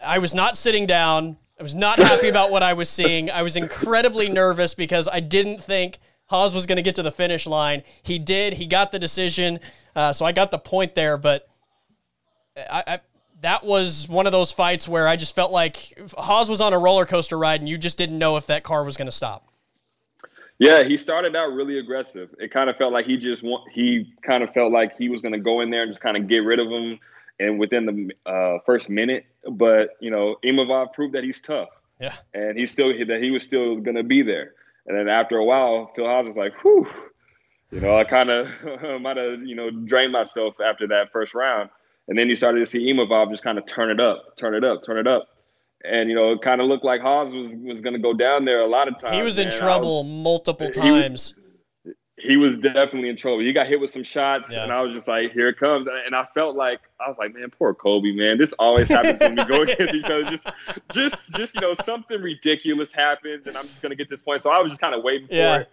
[0.05, 1.37] I was not sitting down.
[1.59, 3.31] I was not happy about what I was seeing.
[3.31, 7.13] I was incredibly nervous because I didn't think Hawes was going to get to the
[7.13, 7.85] finish line.
[8.03, 8.55] He did.
[8.55, 9.61] He got the decision.
[9.95, 11.17] Uh, so I got the point there.
[11.17, 11.47] But
[12.57, 13.01] I, I,
[13.43, 16.79] that was one of those fights where I just felt like Hawes was on a
[16.79, 19.49] roller coaster ride and you just didn't know if that car was going to stop.
[20.59, 22.33] Yeah, he started out really aggressive.
[22.39, 25.21] It kind of felt like he just want, he kind of felt like he was
[25.21, 27.01] going to go in there and just kind of get rid of him
[27.41, 29.27] and within the uh, first minute.
[29.49, 31.69] But you know, Imavov proved that he's tough.
[32.01, 34.55] Yeah, and he still that he was still going to be there.
[34.87, 36.87] And then after a while, Phil Hawes was like, "Whew,"
[37.73, 38.49] you know, I kind of
[39.01, 41.71] might have you know drained myself after that first round.
[42.09, 44.65] And then you started to see Imavov just kind of turn it up, turn it
[44.65, 45.29] up, turn it up.
[45.85, 48.45] And you know, it kind of looked like Hawes was was going to go down
[48.45, 49.17] there a lot of times.
[49.17, 51.35] He was in trouble was, multiple times
[52.23, 53.41] he was definitely in trouble.
[53.41, 54.63] He got hit with some shots, yeah.
[54.63, 57.35] and I was just like, "Here it comes!" And I felt like I was like,
[57.35, 58.39] "Man, poor Kobe, man.
[58.39, 60.23] This always happens when we go against each other.
[60.25, 60.47] Just,
[60.93, 64.51] just, just you know, something ridiculous happens, and I'm just gonna get this point." So
[64.51, 65.57] I was just kind of waiting yeah.
[65.57, 65.71] for it.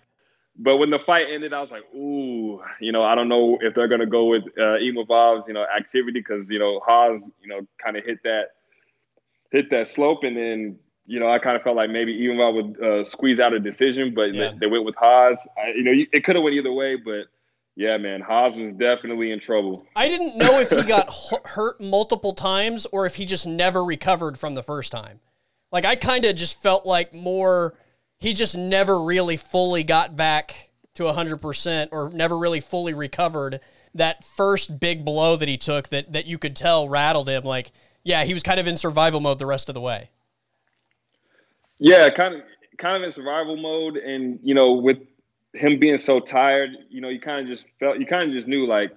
[0.61, 3.73] But when the fight ended, I was like, "Ooh, you know, I don't know if
[3.73, 7.61] they're gonna go with uh, Imavov's, you know, activity because you know Hawes, you know,
[7.83, 8.49] kind of hit that,
[9.51, 12.49] hit that slope, and then you know, I kind of felt like maybe even I
[12.49, 14.51] would uh, squeeze out a decision, but yeah.
[14.51, 15.39] they, they, went with Hawes.
[15.57, 17.25] I, you know, it could have went either way, but
[17.75, 19.87] yeah, man, Hawes was definitely in trouble.
[19.95, 21.09] I didn't know if he got
[21.45, 25.21] hurt multiple times or if he just never recovered from the first time.
[25.71, 27.73] Like I kind of just felt like more
[28.19, 33.59] he just never really fully got back to 100% or never really fully recovered
[33.95, 37.71] that first big blow that he took that that you could tell rattled him like
[38.03, 40.09] yeah, he was kind of in survival mode the rest of the way.
[41.77, 42.41] Yeah, kind of
[42.77, 44.97] kind of in survival mode, and you know, with
[45.53, 48.47] him being so tired, you know, you kind of just felt you kind of just
[48.47, 48.91] knew like,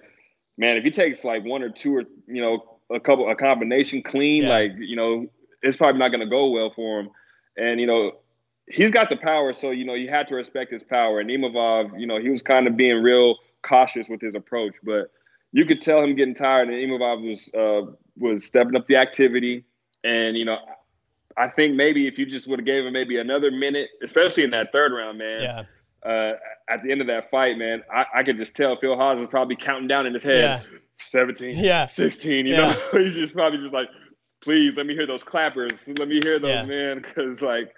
[0.57, 4.03] man, if he takes like one or two or you know a couple a combination
[4.03, 4.49] clean, yeah.
[4.49, 5.27] like you know,
[5.63, 7.11] it's probably not going to go well for him.
[7.57, 8.13] And you know,
[8.73, 11.21] he's got the power, so you know you had to respect his power.
[11.21, 15.13] And Imavov, you know, he was kind of being real cautious with his approach, but
[15.53, 16.69] you could tell him getting tired.
[16.69, 19.65] And Imavov was uh, was stepping up the activity,
[20.03, 20.59] and you know,
[21.37, 24.51] I think maybe if you just would have gave him maybe another minute, especially in
[24.51, 25.43] that third round, man.
[25.43, 25.65] Yeah.
[26.05, 26.33] Uh,
[26.69, 29.29] at the end of that fight, man, I, I could just tell Phil Hawes was
[29.29, 30.79] probably counting down in his head, yeah.
[30.99, 31.87] 17, yeah.
[31.87, 32.57] 16, you yeah.
[32.59, 33.89] know, he's just probably just like,
[34.41, 35.87] please let me hear those clappers.
[35.97, 36.65] Let me hear those, yeah.
[36.65, 37.03] man.
[37.03, 37.73] Cause like,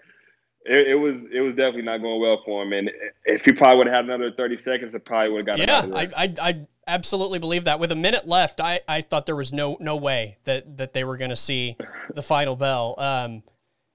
[0.65, 2.73] it, it, was it was definitely not going well for him.
[2.73, 2.91] And
[3.25, 5.95] if he probably would have had another 30 seconds, it probably would have got Yeah,
[5.95, 7.81] I, I, I absolutely believe that.
[7.81, 11.05] With a minute left, I, I thought there was no no way that that they
[11.05, 11.77] were going to see
[12.15, 12.95] the final bell.
[12.99, 13.43] Um,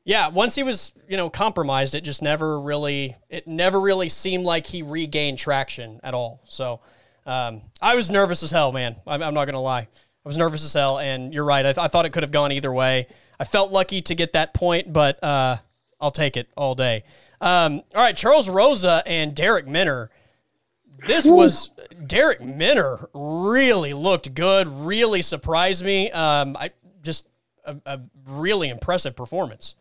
[0.05, 4.43] yeah, once he was, you know, compromised, it just never really, it never really seemed
[4.43, 6.41] like he regained traction at all.
[6.49, 6.79] So
[7.27, 8.95] um, I was nervous as hell, man.
[9.05, 9.81] I'm, I'm not going to lie.
[9.81, 11.63] I was nervous as hell, and you're right.
[11.63, 13.07] I, th- I, thought it could have gone either way.
[13.39, 15.57] I felt lucky to get that point, but uh,
[15.99, 17.03] I'll take it all day.
[17.41, 20.09] Um, all right, Charles Rosa and Darrick Minner.
[21.07, 21.71] This was
[22.05, 26.11] Darrick Minner really looked good, really surprised me.
[26.11, 26.71] Um, I
[27.01, 27.27] just
[27.65, 29.75] a, a really impressive performance.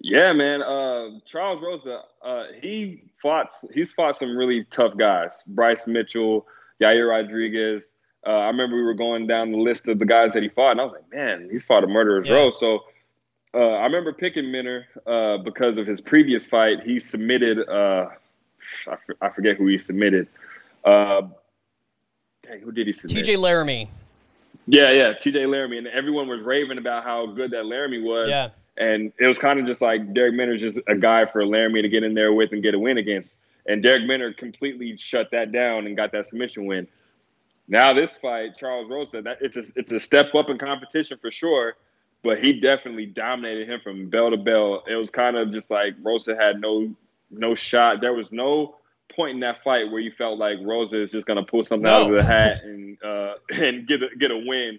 [0.00, 0.62] Yeah, man.
[0.62, 3.52] Uh, Charles Rosa, uh, he fought.
[3.72, 5.42] He's fought some really tough guys.
[5.46, 6.46] Bryce Mitchell,
[6.80, 7.90] Yair Rodriguez.
[8.26, 10.72] Uh, I remember we were going down the list of the guys that he fought,
[10.72, 12.34] and I was like, man, he's fought a murderer's yeah.
[12.34, 12.52] row.
[12.52, 12.80] So
[13.54, 16.82] uh, I remember picking Minner uh, because of his previous fight.
[16.82, 17.68] He submitted.
[17.68, 18.08] Uh,
[18.86, 20.28] I, f- I forget who he submitted.
[20.84, 21.30] dang,
[22.62, 23.24] who did he submit?
[23.24, 23.36] T.J.
[23.36, 23.88] Laramie.
[24.66, 25.46] Yeah, yeah, T.J.
[25.46, 28.28] Laramie, and everyone was raving about how good that Laramie was.
[28.28, 28.50] Yeah.
[28.76, 31.88] And it was kind of just like Darrick Minner's just a guy for Laramie to
[31.88, 33.36] get in there with and get a win against.
[33.66, 36.88] And Darrick Minner completely shut that down and got that submission win.
[37.68, 41.30] Now this fight, Charles Rosa, that it's a it's a step up in competition for
[41.30, 41.76] sure,
[42.22, 44.84] but he definitely dominated him from bell to bell.
[44.88, 46.94] It was kind of just like Rosa had no
[47.30, 48.00] no shot.
[48.00, 48.76] There was no
[49.08, 52.04] point in that fight where you felt like Rosa is just gonna pull something no.
[52.04, 54.78] out of the hat and uh, and get a, get a win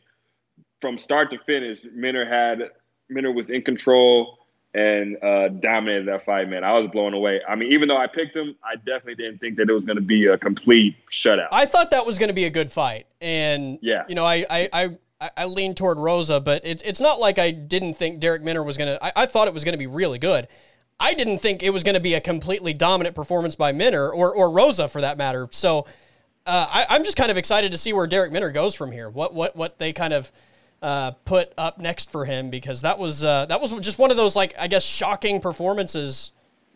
[0.82, 1.86] from start to finish.
[1.94, 2.70] Minner had
[3.10, 4.40] Minner was in control
[4.74, 6.64] and uh, dominated that fight, man.
[6.64, 7.42] I was blown away.
[7.48, 9.98] I mean, even though I picked him, I definitely didn't think that it was going
[9.98, 11.50] to be a complete shutout.
[11.52, 14.46] I thought that was going to be a good fight, and yeah, you know, I
[14.50, 14.98] I I,
[15.38, 18.78] I leaned toward Rosa, but it's it's not like I didn't think Darrick Minner was
[18.78, 19.20] going to.
[19.20, 20.48] I thought it was going to be really good.
[21.00, 24.36] I didn't think it was going to be a completely dominant performance by Minner or
[24.36, 25.48] or Rosa for that matter.
[25.52, 25.86] So.
[26.46, 29.10] Uh, I, I'm just kind of excited to see where Darrick Minner goes from here.
[29.10, 30.30] What what what they kind of
[30.84, 34.18] uh, put up next for him because that was uh, that was just one of
[34.18, 36.34] those like I guess shocking performances.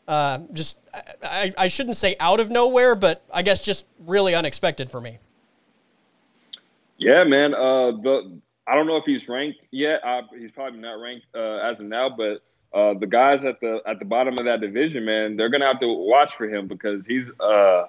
[0.08, 0.78] Uh, just
[1.22, 5.20] I, I shouldn't say out of nowhere, but I guess just really unexpected for me.
[6.98, 7.54] Yeah, man.
[7.54, 10.02] Uh, the I don't know if he's ranked yet.
[10.04, 12.43] Uh, he's probably not ranked uh, as of now, but
[12.74, 15.80] uh, the guys at the at the bottom of that division, man, they're gonna have
[15.80, 17.86] to watch for him because he's uh,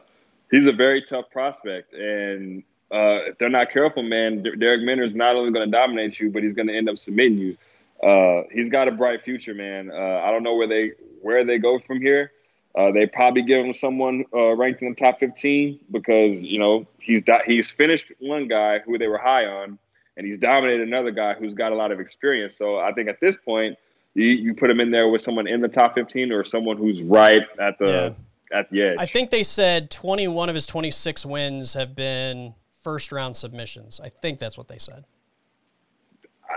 [0.51, 5.15] he's a very tough prospect, and uh, if they're not careful, man, Darrick Minner is
[5.15, 7.57] not only to dominate you, but he's to end up submitting you.
[8.03, 9.91] Uh, he's got a bright future, man.
[9.91, 12.33] Uh, I don't know where they where they go from here.
[12.77, 16.87] Uh, they probably give him someone uh, ranked in the top 15 because you know
[16.99, 19.79] he's he's finished one guy who they were high on,
[20.17, 22.57] and he's dominated another guy who's got a lot of experience.
[22.57, 23.77] So I think at this point,
[24.15, 27.03] you, you put him in there with someone in the top 15 or someone who's
[27.03, 28.17] right at the
[28.53, 28.59] yeah.
[28.59, 28.97] at the edge.
[28.99, 34.01] I think they said 21 of his 26 wins have been first round submissions.
[34.03, 35.05] I think that's what they said.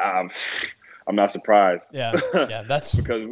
[0.04, 0.32] Um,
[1.08, 1.86] I'm not surprised.
[1.92, 3.30] Yeah, yeah, that's because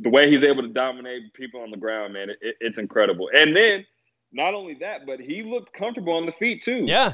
[0.00, 3.30] the way he's able to dominate people on the ground, man, it, it's incredible.
[3.34, 3.86] And then
[4.32, 6.84] not only that, but he looked comfortable on the feet too.
[6.86, 7.12] Yeah,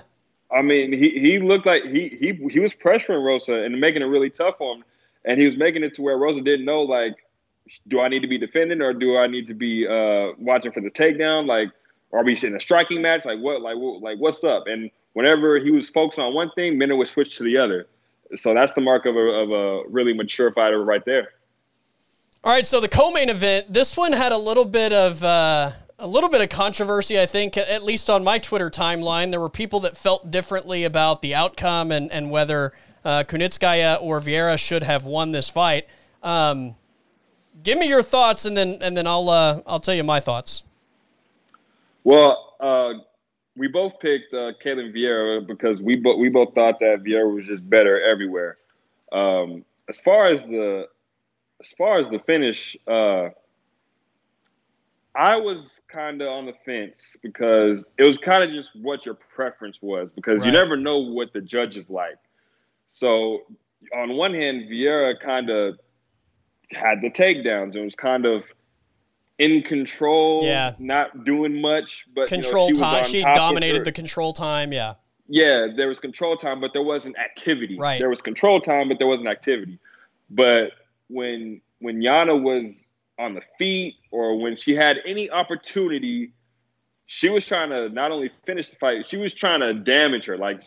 [0.50, 4.06] I mean, he he looked like he he he was pressuring Rosa and making it
[4.06, 4.84] really tough for him,
[5.24, 7.16] and he was making it to where Rosa didn't know like,
[7.86, 10.80] do I need to be defending or do I need to be uh, watching for
[10.80, 11.46] the takedown?
[11.46, 11.68] Like,
[12.12, 13.24] are we in a striking match?
[13.24, 13.60] Like what?
[13.60, 14.66] Like what, like what's up?
[14.66, 17.86] And whenever he was focused on one thing, Minner would switch to the other.
[18.36, 21.28] So that's the mark of a, of a really mature fighter right there.
[22.44, 26.06] All right, so the co-main event, this one had a little bit of uh, a
[26.06, 29.30] little bit of controversy, I think, at least on my Twitter timeline.
[29.30, 32.72] There were people that felt differently about the outcome and and whether
[33.04, 35.86] uh, Kunitskaya or Vieira should have won this fight.
[36.22, 36.76] Um,
[37.62, 40.62] give me your thoughts, and then and then I'll uh, I'll tell you my thoughts.
[42.04, 42.94] Well, uh,
[43.58, 47.44] we both picked uh, Ketlen Vieira because we both we both thought that Vieira was
[47.44, 48.56] just better everywhere.
[49.12, 50.88] Um, as far as the
[51.60, 53.30] as far as the finish, uh,
[55.14, 59.16] I was kind of on the fence because it was kind of just what your
[59.16, 60.46] preference was because right.
[60.46, 62.18] you never know what the judge is like.
[62.92, 63.40] So
[63.94, 65.78] on one hand, Vieira kind of
[66.70, 67.74] had the takedowns.
[67.74, 68.44] It was kind of
[69.38, 70.74] in control, yeah.
[70.78, 73.04] not doing much, but control you know, time.
[73.04, 74.72] She dominated the control time.
[74.72, 74.94] Yeah.
[75.28, 77.76] Yeah, there was control time, but there wasn't activity.
[77.78, 77.98] Right.
[77.98, 79.78] There was control time, but there wasn't activity.
[80.30, 80.72] But
[81.08, 82.82] when when Yana was
[83.18, 86.32] on the feet or when she had any opportunity,
[87.06, 90.38] she was trying to not only finish the fight, she was trying to damage her.
[90.38, 90.62] Like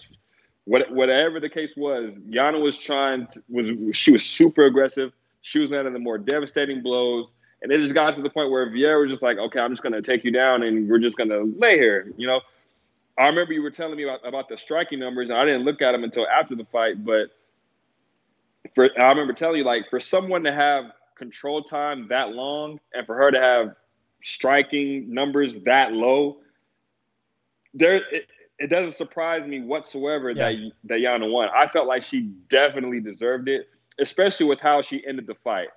[0.65, 5.11] what, whatever the case was, Yana was trying to, was she was super aggressive.
[5.41, 7.31] She was landing the more devastating blows.
[7.61, 9.83] And it just got to the point where Vieira was just like, okay, I'm just
[9.83, 12.11] going to take you down and we're just going to lay here.
[12.17, 12.41] You know,
[13.17, 15.81] I remember you were telling me about, about the striking numbers, and I didn't look
[15.81, 17.05] at them until after the fight.
[17.05, 17.29] But
[18.73, 20.85] for I remember telling you, like, for someone to have
[21.15, 23.75] control time that long and for her to have
[24.23, 26.37] striking numbers that low,
[27.73, 30.49] there it, it doesn't surprise me whatsoever yeah.
[30.49, 31.49] that that Yana won.
[31.53, 35.69] I felt like she definitely deserved it, especially with how she ended the fight.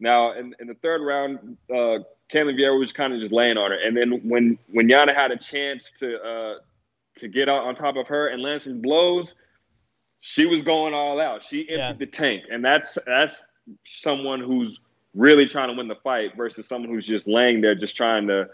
[0.00, 3.70] Now, in, in the third round, uh, Ketlen Vieira was kind of just laying on
[3.70, 6.54] her, and then when when Yana had a chance to uh,
[7.18, 9.34] to get on top of her and land some blows,
[10.20, 11.42] she was going all out.
[11.42, 11.92] She emptied yeah.
[11.94, 13.46] the tank, and that's that's
[13.84, 14.78] someone who's
[15.14, 18.48] really trying to win the fight versus someone who's just laying there, just trying to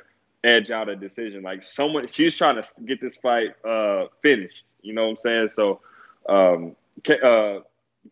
[0.44, 1.42] edge out a decision.
[1.42, 4.64] Like someone, she's trying to get this fight uh, finished.
[4.82, 5.48] You know what I'm saying?
[5.48, 5.80] So,
[6.28, 6.76] um,
[7.08, 7.60] uh,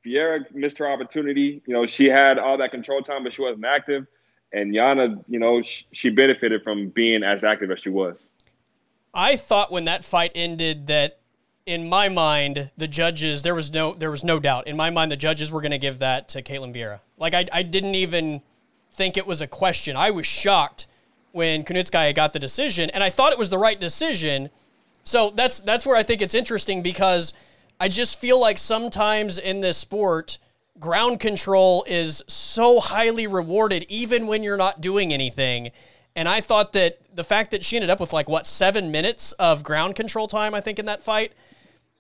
[0.04, 1.62] Vieira missed her opportunity.
[1.66, 4.06] You know, she had all that control time, but she wasn't active.
[4.52, 8.26] And Yana, you know, she, she benefited from being as active as she was.
[9.14, 11.18] I thought when that fight ended that
[11.64, 15.12] in my mind the judges there was no there was no doubt in my mind
[15.12, 17.00] the judges were going to give that to Ketlen Vieira.
[17.18, 18.42] Like I I didn't even
[18.92, 19.96] think it was a question.
[19.96, 20.86] I was shocked
[21.30, 24.50] when Kunitskaya got the decision and I thought it was the right decision.
[25.04, 27.32] So that's that's where I think it's interesting because
[27.82, 30.38] I just feel like sometimes in this sport,
[30.78, 35.72] ground control is so highly rewarded, even when you're not doing anything.
[36.14, 39.32] And I thought that the fact that she ended up with like what seven minutes
[39.32, 41.32] of ground control time, I think, in that fight,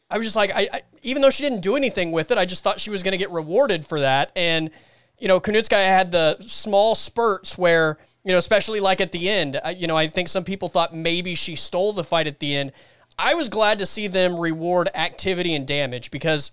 [0.08, 2.44] I was just like, I, I even though she didn't do anything with it, I
[2.44, 4.30] just thought she was going to get rewarded for that.
[4.36, 4.70] And
[5.18, 9.60] you know, Kunitskaya had the small spurts where you know, especially like at the end,
[9.64, 12.54] I, you know, I think some people thought maybe she stole the fight at the
[12.54, 12.72] end.
[13.18, 16.50] I was glad to see them reward activity and damage because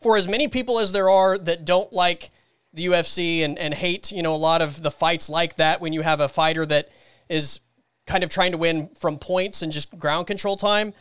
[0.00, 2.30] for as many people as there are that don't like
[2.72, 5.92] the UFC and, and hate, you know, a lot of the fights like that when
[5.92, 6.88] you have a fighter that
[7.28, 7.60] is
[8.06, 10.94] kind of trying to win from points and just ground control time,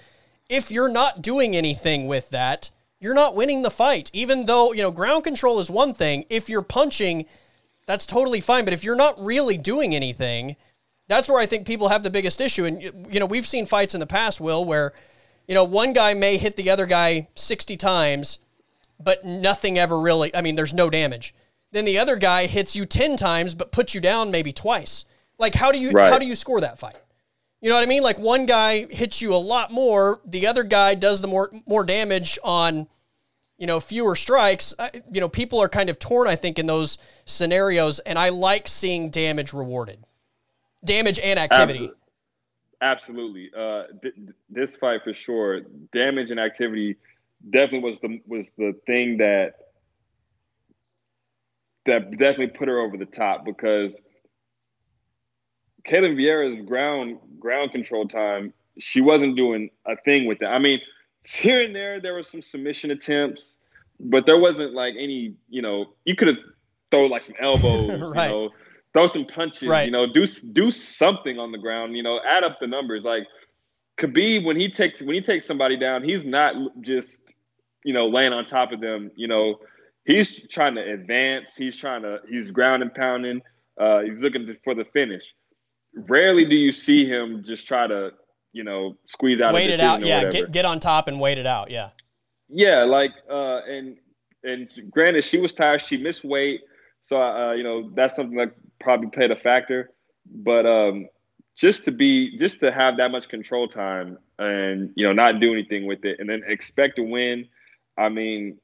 [0.50, 4.10] if you're not doing anything with that, you're not winning the fight.
[4.14, 6.26] Even though, you know, ground control is one thing.
[6.30, 7.26] If you're punching,
[7.86, 8.66] that's totally fine.
[8.66, 10.56] But if you're not really doing anything,
[11.08, 12.66] that's where I think people have the biggest issue.
[12.66, 14.94] And, you know, we've seen fights in the past, Will, where,
[15.48, 18.40] you know, one guy may hit the other guy 60 times,
[19.00, 21.34] but nothing ever really, I mean, there's no damage.
[21.72, 25.06] Then the other guy hits you 10 times, but puts you down maybe twice.
[25.38, 26.12] Like, how do you, Right.
[26.12, 26.96] how do you score that fight?
[27.62, 28.04] You know what I mean?
[28.04, 31.84] Like one guy hits you a lot more, the other guy does the more more
[31.84, 32.88] damage on,
[33.58, 34.76] you know, fewer strikes.
[34.78, 38.30] I, you know, people are kind of torn, I think, in those scenarios, and I
[38.30, 40.04] like seeing damage rewarded,
[40.88, 41.92] damage and activity.
[42.82, 43.50] Absolutely.
[43.56, 45.62] Uh, th- th- this fight for sure,
[45.92, 46.96] damage and activity
[47.50, 49.54] definitely was the was the thing that
[51.86, 53.92] that definitely put her over the top because
[55.88, 60.48] Ketlen Vieira's ground ground control time, she wasn't doing a thing with that.
[60.50, 60.82] I mean,
[61.26, 63.54] here and there there were some submission attempts,
[64.00, 66.38] but there wasn't like any, you know, you could have
[66.92, 68.28] throw like some elbows, Right.
[68.28, 68.50] you know,
[68.98, 69.86] throw some punches, Right.
[69.86, 73.04] you know, do do something on the ground, you know, add up the numbers.
[73.04, 73.28] Like
[74.00, 77.36] Khabib, when he takes when he takes somebody down, he's not just
[77.84, 79.12] you know laying on top of them.
[79.16, 79.60] You know,
[80.06, 81.56] he's trying to advance.
[81.56, 83.42] He's trying to he's ground and pounding.
[83.80, 85.24] Uh, he's looking for the finish.
[85.94, 88.12] Rarely do you see him just try to
[88.52, 89.54] you know squeeze out.
[89.54, 90.24] Wait it out, yeah.
[90.24, 90.32] whatever.
[90.32, 91.90] Get get on top and wait it out, yeah.
[92.50, 93.98] Yeah, like uh, and
[94.44, 95.82] and granted, she was tired.
[95.82, 96.62] She missed weight,
[97.04, 99.92] so uh, you know that's something that probably played a factor.
[100.30, 101.08] But um,
[101.56, 105.52] just to be, just to have that much control time, and you know not do
[105.52, 107.48] anything with it, and then expect to win.
[107.98, 108.58] I mean,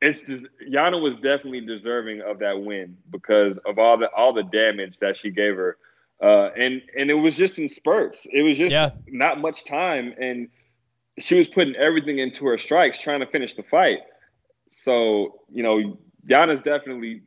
[0.00, 4.44] it's just Yana was definitely deserving of that win because of all the all the
[4.44, 5.76] damage that she gave her.
[6.22, 8.26] Uh, and and it was just in spurts.
[8.32, 8.90] It was just Yeah.
[9.06, 10.48] not much time, and
[11.18, 14.00] she was putting everything into her strikes, trying to finish the fight.
[14.70, 17.22] So you know, Yana's definitely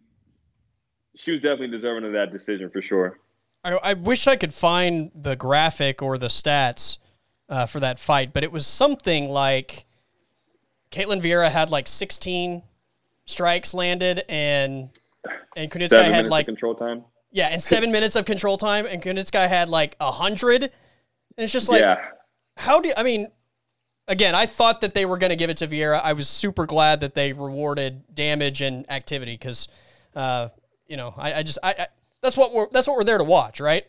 [1.15, 3.19] she was definitely deserving of that decision for sure.
[3.63, 6.97] I, I wish I could find the graphic or the stats
[7.49, 9.85] uh, for that fight, but it was something like
[10.91, 12.63] Ketlen Vieira had like 16
[13.25, 14.89] strikes landed, and
[15.55, 17.03] and Kunitskaya Seven had like of control time.
[17.31, 20.71] yeah, and seven minutes of control time, and Kunitskaya had like a hundred, and
[21.37, 21.97] it's just like yeah,
[22.57, 23.27] how do I mean?
[24.05, 26.01] Again, I thought that they were going to give it to Vieira.
[26.03, 29.69] I was super glad that they rewarded damage and activity because,
[30.13, 30.49] uh,
[30.87, 31.87] you know, I, I just I, I
[32.21, 33.85] that's what we're that's what we're there to watch, right?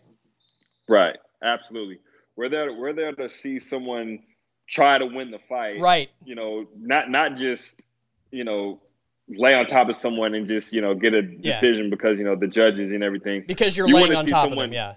[0.89, 1.99] right, absolutely.
[2.37, 2.73] We're there.
[2.73, 4.21] We're there to see someone
[4.69, 5.81] try to win the fight.
[5.81, 6.11] Right.
[6.25, 7.83] You know, not not just
[8.31, 8.81] you know
[9.29, 11.53] lay on top of someone and just you know get a Yeah.
[11.53, 13.45] decision because you know the judges and everything.
[13.47, 14.95] Because you're You laying on top someone- of them, yeah.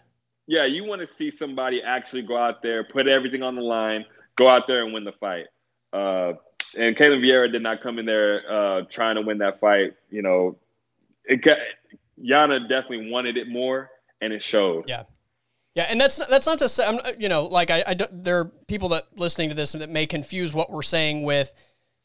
[0.49, 4.05] Yeah, you want to see somebody actually go out there, put everything on the line,
[4.37, 5.47] go out there and win the fight.
[5.91, 6.33] Uh,
[6.77, 9.95] and Ketlen Vieira did not come in there uh, trying to win that fight.
[10.09, 10.57] You know,
[11.27, 11.57] it got,
[12.23, 13.89] Yana definitely wanted it more,
[14.21, 14.85] and it showed.
[14.87, 15.03] Yeah.
[15.75, 18.39] Yeah, and that's that's not to say I'm, you know like I, I don't- there
[18.39, 21.53] are people that listening to this that may confuse what we're saying with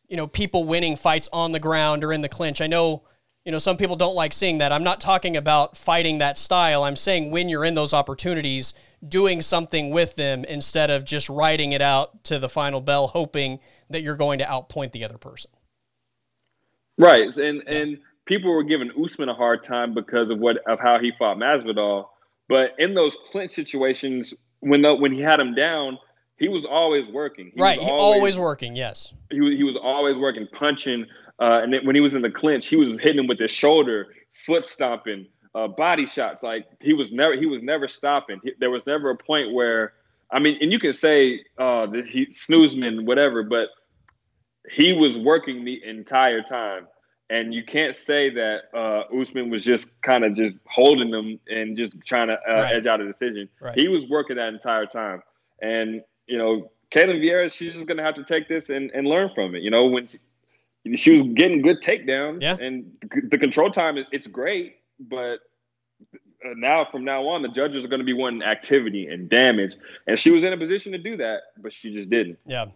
[0.09, 2.61] you know people winning fights on the ground or in the clinch.
[2.61, 3.05] I know
[3.47, 4.73] you know some people don't like seeing that.
[4.73, 6.85] I'm not talking about fighting that style.
[6.85, 8.75] I'm saying when you're in those opportunities,
[9.09, 13.59] doing something with them instead of just riding it out to the final bell, hoping
[13.89, 15.51] that you're going to outpoint the other person.
[16.99, 20.99] Right, and and people were giving Usman a hard time because of what of how
[20.99, 22.07] he fought Masvidal.
[22.49, 25.99] But in those clinch situations, when the, when he had him down,
[26.37, 27.53] he was always working.
[27.55, 28.77] He right, was he always working.
[28.77, 29.15] Yes.
[29.31, 31.07] he was, he was always working, punching.
[31.41, 33.51] Uh, and then when he was in the clinch, he was hitting him with his
[33.51, 36.43] shoulder, foot stomping, uh, body shots.
[36.43, 38.41] Like he was never he was never stopping.
[38.43, 39.95] He, there was never a point where
[40.31, 43.69] I mean, and you can say uh, that he snoozman, whatever, but
[44.71, 46.89] he was working the entire time.
[47.33, 51.77] And you can't say that uh, Usman was just kind of just holding them and
[51.79, 52.75] just trying to uh, Right.
[52.77, 53.49] edge out a decision.
[53.59, 53.75] Right.
[53.75, 55.23] He was working that entire time.
[55.63, 59.07] And, you know, Ketlen Vieira, she's just going to have to take this and, and
[59.07, 59.63] learn from it.
[59.63, 60.19] You know, when she,
[60.97, 62.57] she was getting good takedowns Yeah.
[62.61, 62.93] and
[63.31, 64.77] the- control time, it's great.
[65.01, 65.39] But
[66.45, 69.77] uh, now, from now on, the judges are going to be wanting activity and damage.
[70.07, 72.39] And she was in a position to do that, but she just didn't.
[72.47, 72.67] Yeah.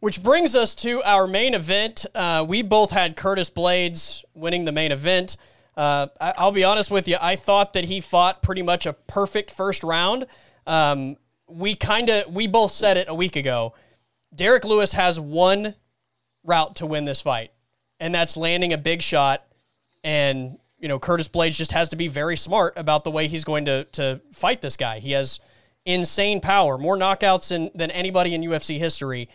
[0.00, 2.06] Which brings us to our main event.
[2.14, 5.36] Uh, we both had Curtis Blaydes winning the main event.
[5.76, 8.92] Uh, I, I'll be honest with you, I thought that he fought pretty much a
[8.92, 10.26] perfect first round.
[10.66, 11.16] Um,
[11.48, 13.74] we kind of, we both said it a week ago.
[14.34, 15.74] Derrick Lewis has one
[16.44, 17.52] route to win this fight,
[18.00, 19.46] and that's landing a big shot.
[20.04, 23.44] And, you know, Curtis Blaydes just has to be very smart about the way he's
[23.44, 24.98] going to, to fight this guy.
[24.98, 25.40] He has
[25.84, 29.28] insane power, more knockouts in, than anybody in UFC history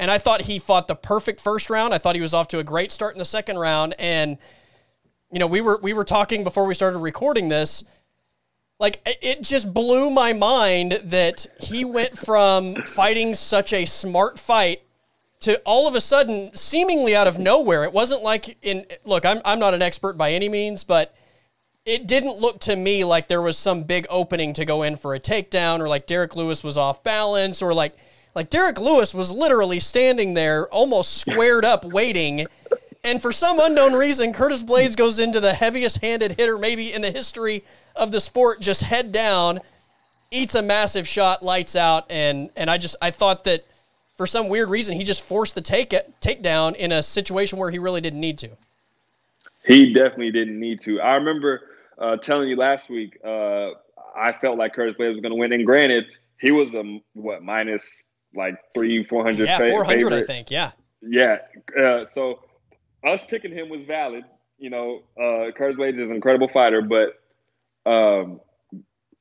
[0.00, 1.92] And I thought he fought the perfect first round.
[1.92, 3.94] I thought he was off to a great start in the second round.
[3.98, 4.38] And,
[5.30, 7.84] you know, we were we were talking before we started recording this.
[8.78, 14.80] Like it just blew my mind that he went from fighting such a smart fight
[15.40, 17.84] to all of a sudden seemingly out of nowhere.
[17.84, 21.14] It wasn't like in look, I'm I'm not an expert by any means, but
[21.84, 25.14] it didn't look to me like there was some big opening to go in for
[25.14, 27.98] a takedown or like Derrick Lewis was off balance or like
[28.34, 32.46] like Derrick Lewis was literally standing there almost squared up waiting
[33.02, 37.02] and for some unknown reason Curtis Blaydes goes into the heaviest handed hitter maybe in
[37.02, 37.64] the history
[37.96, 39.60] of the sport just head down
[40.30, 43.64] eats a massive shot lights out and and I just I thought that
[44.16, 47.70] for some weird reason he just forced the take it takedown in a situation where
[47.70, 48.50] he really didn't need to.
[49.64, 51.00] He definitely didn't need to.
[51.00, 51.62] I remember
[51.98, 53.70] uh, telling you last week, uh,
[54.16, 55.52] I felt like Curtis Blaydes was going to win.
[55.52, 56.06] And granted,
[56.40, 57.98] he was a what minus
[58.34, 59.46] like three, four hundred.
[59.46, 60.50] Yeah, four hundred, I think.
[60.50, 60.72] Yeah.
[61.02, 61.38] Yeah.
[61.78, 62.40] Uh, so
[63.04, 64.24] us picking him was valid.
[64.58, 67.18] You know, uh, Curtis is an incredible fighter, but
[67.90, 68.40] um,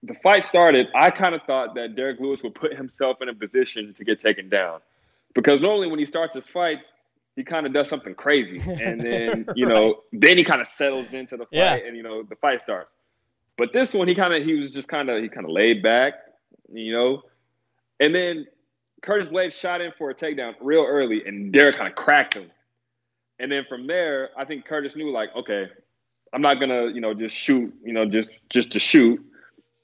[0.04, 0.88] the fight started.
[0.94, 4.20] I kind of thought that Derrick Lewis would put himself in a position to get
[4.20, 4.82] taken down,
[5.34, 6.92] because normally when he starts his fights,
[7.36, 9.96] he kind of does something crazy, and then you know, right.
[10.12, 11.76] then he kind of settles into the fight, yeah.
[11.76, 12.94] and you know, the fight starts.
[13.58, 15.82] But this one, he kind of he was just kind of he kind of laid
[15.82, 16.14] back,
[16.72, 17.24] you know,
[18.00, 18.46] and then
[19.02, 22.50] Curtis Blaydes shot in for a takedown real early, and Derrick kind of cracked him.
[23.40, 25.68] And then from there, I think Curtis knew like, okay,
[26.34, 29.20] I'm not gonna you know just shoot, you know, just just to shoot.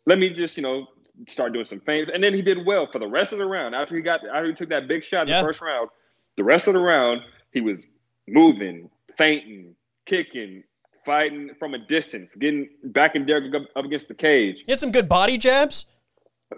[0.05, 0.87] Let me just you know
[1.27, 3.73] start doing some feints, and then he did well for the rest of the round.
[3.73, 5.41] After he got after he took that big shot in yeah.
[5.41, 5.89] the first round,
[6.37, 7.85] the rest of the round he was
[8.27, 10.63] moving, feinting, kicking,
[11.05, 14.63] fighting from a distance, getting back in Derrick up against the cage.
[14.65, 15.85] He had some good body jabs.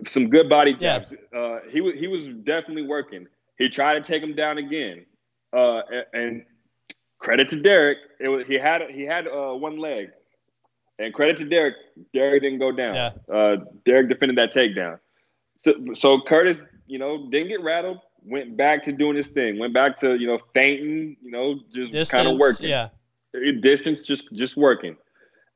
[0.06, 1.14] Some good body jabs.
[1.34, 1.40] Yeah.
[1.40, 3.28] Uh, he was he was definitely working.
[3.58, 5.06] He tried to take him down again,
[5.54, 5.82] uh,
[6.14, 6.46] and
[7.20, 10.12] credit to Derrick, it was he had he had uh, one leg,
[11.00, 11.76] and credit to Derrick,
[12.14, 12.96] Derrick didn't go down.
[12.96, 13.12] Yeah.
[13.34, 15.00] Uh, Derrick defended that takedown.
[15.58, 19.58] So so Curtis, you know, didn't get rattled went back to doing his thing.
[19.58, 21.18] Went back to you know feinting.
[21.22, 22.70] you know, just kind of working.
[22.70, 22.90] Yeah,
[23.62, 24.98] distance, just just working.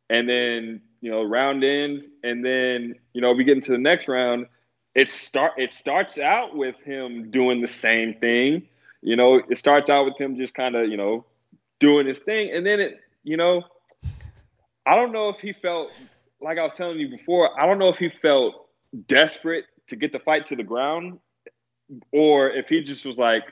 [0.09, 4.07] And then you know round ends, and then you know we get into the next
[4.07, 4.47] round.
[4.95, 8.67] It start it starts out with him doing the same thing.
[9.01, 11.25] You know, it starts out with him just kind of you know
[11.79, 13.63] doing his thing, and then it you know,
[14.85, 15.91] I don't know if he felt
[16.41, 17.59] like I was telling you before.
[17.59, 18.67] I don't know if he felt
[19.07, 21.19] desperate to get the fight to the ground
[22.11, 23.43] or if he just was like,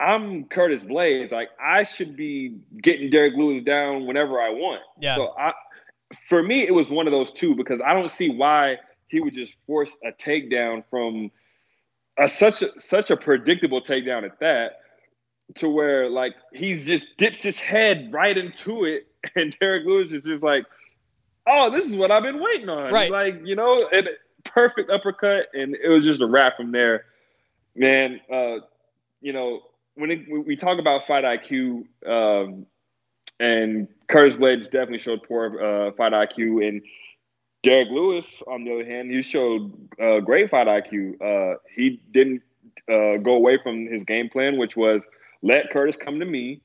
[0.00, 4.80] I'm Curtis Blaydes, like I should be getting Derrick Lewis down whenever I want.
[5.00, 5.16] Yeah.
[5.16, 5.52] So I,
[6.28, 8.78] for me, it was one of those two because I don't see why
[9.08, 11.30] he would just force a takedown from
[12.18, 14.80] a, such a such a predictable takedown at that
[15.56, 20.24] to where like he's just dips his head right into it and Derrick Lewis is
[20.24, 20.64] just like,
[21.46, 22.92] oh, this is what I've been waiting on.
[22.92, 23.10] Right.
[23.10, 24.08] Like, you know, and
[24.44, 27.04] perfect uppercut, and it was just a wrap from there.
[27.74, 28.58] Man, uh,
[29.20, 29.60] you know,
[29.94, 32.66] when, it, when we talk about fight IQ, um,
[33.40, 36.82] and Curtis Blaydes definitely showed poor uh, fight IQ, and
[37.62, 41.20] Derrick Lewis, on the other hand, he showed uh, great fight IQ.
[41.20, 42.42] Uh, he didn't
[42.88, 45.02] uh, go away from his game plan, which was
[45.42, 46.60] let Curtis come to me.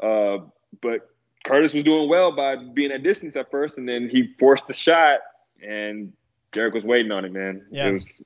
[0.00, 0.38] Uh,
[0.80, 1.10] but
[1.44, 4.72] Curtis was doing well by being at distance at first, and then he forced the
[4.72, 5.20] shot,
[5.62, 6.12] and
[6.52, 7.64] Derrick was waiting on it, man.
[7.70, 7.88] Yeah.
[7.88, 8.20] It was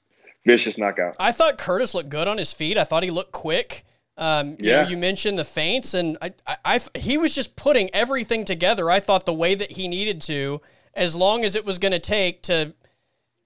[0.44, 1.16] vicious knockout.
[1.18, 2.78] I thought Curtis looked good on his feet.
[2.78, 3.84] I thought he looked quick.
[4.16, 4.82] Um, you yeah.
[4.82, 8.90] Know, you mentioned the feints, and I, I, I, he was just putting everything together.
[8.90, 10.60] I thought the way that he needed to,
[10.94, 12.74] as long as it was going to take to,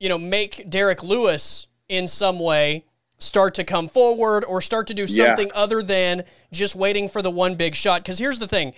[0.01, 2.85] you know, make Derrick Lewis in some way
[3.19, 5.55] start to come forward or start to do something yeah.
[5.55, 8.03] other than just waiting for the one big shot.
[8.03, 8.75] Because here's the thing: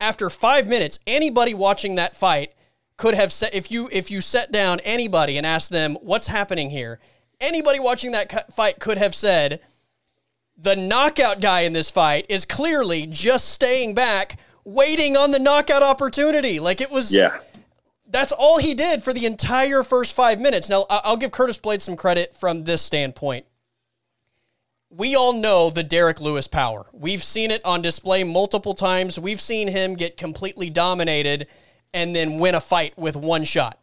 [0.00, 2.52] after five minutes, anybody watching that fight
[2.96, 6.70] could have said if you if you set down anybody and asked them what's happening
[6.70, 6.98] here,
[7.40, 9.60] anybody watching that fight could have said
[10.62, 15.82] the knockout guy in this fight is clearly just staying back, waiting on the knockout
[15.82, 16.60] opportunity.
[16.60, 17.38] Like it was Yeah.
[18.08, 20.68] That's all he did for the entire first five minutes.
[20.68, 23.46] Now, I'll give Curtis Blaydes some credit from this standpoint.
[24.90, 26.86] We all know the Derrick Lewis power.
[26.92, 29.16] We've seen it on display multiple times.
[29.16, 31.46] We've seen him get completely dominated
[31.94, 33.78] and then win a fight with one shot.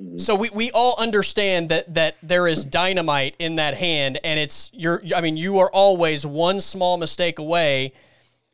[0.00, 0.18] Mm-hmm.
[0.18, 4.70] So we, we all understand that that there is dynamite in that hand, and it's
[4.72, 7.92] you're I mean you are always one small mistake away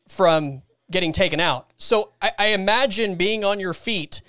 [0.08, 1.70] from getting taken out.
[1.78, 4.22] So I, I imagine being on your feet,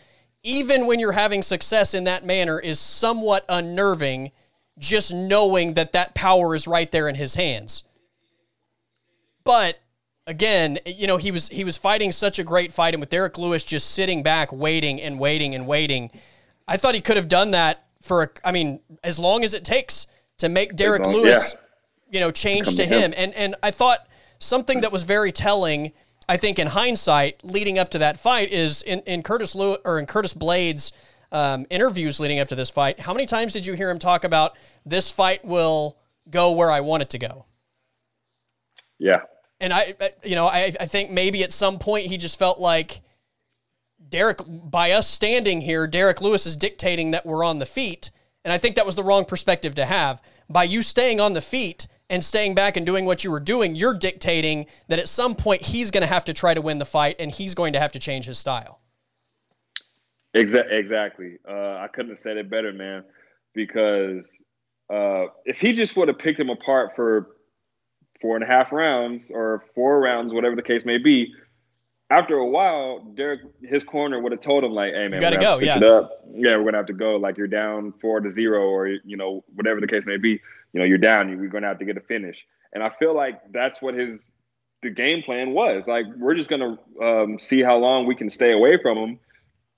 [0.43, 4.31] even when you're having success in that manner, is somewhat unnerving.
[4.79, 7.83] Just knowing that that power is right there in his hands.
[9.43, 9.79] But
[10.27, 13.39] again, you know, he was he was fighting such a great fight, and with Derrick
[13.39, 16.11] Lewis just sitting back, waiting and waiting and waiting,
[16.67, 18.23] I thought he could have done that for.
[18.23, 20.07] A, I mean, as long as it takes
[20.39, 21.59] to make Derrick long, Lewis, yeah.
[22.11, 23.11] you know, change to him.
[23.11, 23.13] him.
[23.17, 24.07] And and I thought
[24.39, 25.93] something that was very telling.
[26.29, 29.97] I think in hindsight, leading up to that fight, is in, in Curtis Lewis or
[29.97, 30.91] in Curtis Blaydes
[31.31, 32.99] um, interviews leading up to this fight.
[32.99, 35.97] How many times did you hear him talk about this fight will
[36.29, 37.45] go where I want it to go?
[38.99, 39.21] Yeah,
[39.59, 43.01] and I, you know, I, I think maybe at some point he just felt like
[44.09, 48.11] Derrick, by us standing here, Derrick Lewis is dictating that we're on the feet.
[48.43, 50.21] And I think that was the wrong perspective to have.
[50.49, 53.75] By you staying on the feet and staying back and doing what you were doing,
[53.75, 56.85] you're dictating that at some point he's going to have to try to win the
[56.85, 58.79] fight and he's going to have to change his style.
[60.33, 61.39] Exactly.
[61.47, 63.03] Uh, I couldn't have said it better, man.
[63.53, 64.23] Because
[64.93, 67.29] uh, if he just would have picked him apart for
[68.21, 71.33] four and a half rounds or four rounds, whatever the case may be.
[72.09, 75.37] After a while, Derrick, his corner would have told him like, "Hey man, you gotta
[75.37, 75.59] go.
[75.59, 75.77] Yeah,
[76.33, 77.17] yeah, we're gonna have to go.
[77.17, 80.39] Like you're down four to zero, or you know whatever the case may be.
[80.71, 81.29] You know you're down.
[81.29, 84.25] You're gonna have to get a finish." And I feel like that's what his
[84.83, 85.85] the game plan was.
[85.85, 89.19] Like we're just gonna um, see how long we can stay away from him,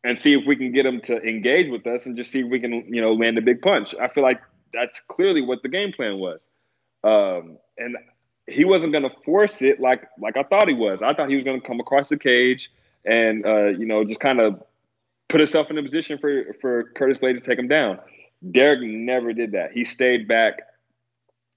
[0.03, 2.47] and see if we can get him to engage with us, and just see if
[2.47, 3.95] we can you know land a big punch.
[3.99, 4.39] I feel like
[4.71, 6.39] that's clearly what the game plan was.
[7.03, 7.97] Um, and
[8.49, 11.01] he wasn't going to force it like like I thought he was.
[11.01, 12.71] I thought he was going to come across the cage
[13.05, 14.63] and uh, you know just kind of
[15.27, 17.99] put himself in a position for for Curtis Blaydes to take him down.
[18.51, 19.71] Derrick never did that.
[19.71, 20.61] He stayed back,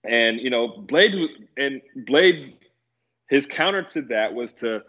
[0.05, 2.59] and you know Blaydes and Blaydes
[3.29, 4.83] his counter to that was to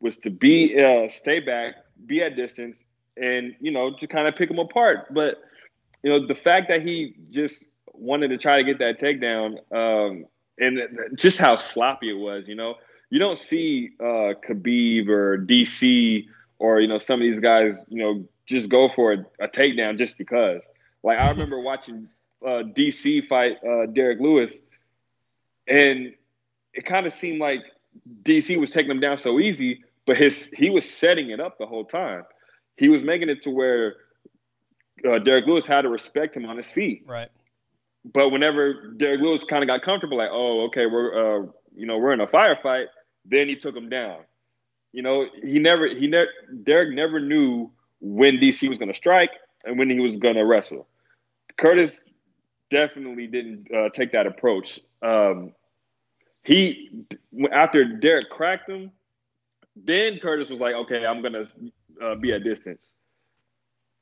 [0.00, 1.74] was to be uh, stay back,
[2.06, 2.84] be at distance,
[3.16, 5.12] and you know to kind of pick him apart.
[5.12, 5.42] But
[6.02, 9.58] you know the fact that he just wanted to try to get that takedown.
[9.74, 10.26] Um,
[10.58, 10.80] and
[11.16, 12.48] just how sloppy it was.
[12.48, 12.76] You know,
[13.10, 16.26] you don't see uh, Khabib or DC
[16.58, 19.98] or you know some of these guys, you know, just go for a, a takedown
[19.98, 20.62] just because.
[21.02, 22.08] Like I remember watching
[22.44, 24.54] uh, DC fight uh, Derrick Lewis,
[25.66, 26.14] and
[26.74, 27.60] it kind of seemed like
[28.22, 31.66] DC was taking him down so easy, but his he was setting it up the
[31.66, 32.24] whole time.
[32.76, 33.96] He was making it to where
[35.08, 37.04] uh, Derrick Lewis had to respect him on his feet.
[37.06, 37.30] Right
[38.04, 41.98] but whenever Derrick Lewis kind of got comfortable, like, oh, okay, we're uh, you know
[41.98, 42.86] we're in a firefight,
[43.24, 44.20] then he took him down.
[44.92, 46.28] You know, he never he never
[46.62, 49.30] Derrick never knew when DC was going to strike
[49.64, 50.88] and when he was going to wrestle.
[51.56, 52.04] Curtis
[52.70, 54.80] definitely didn't uh, take that approach.
[55.02, 55.52] Um,
[56.44, 57.04] he
[57.52, 58.90] after Derrick cracked him,
[59.76, 61.46] then Curtis was like, okay, I'm going to
[62.04, 62.82] uh, be at distance.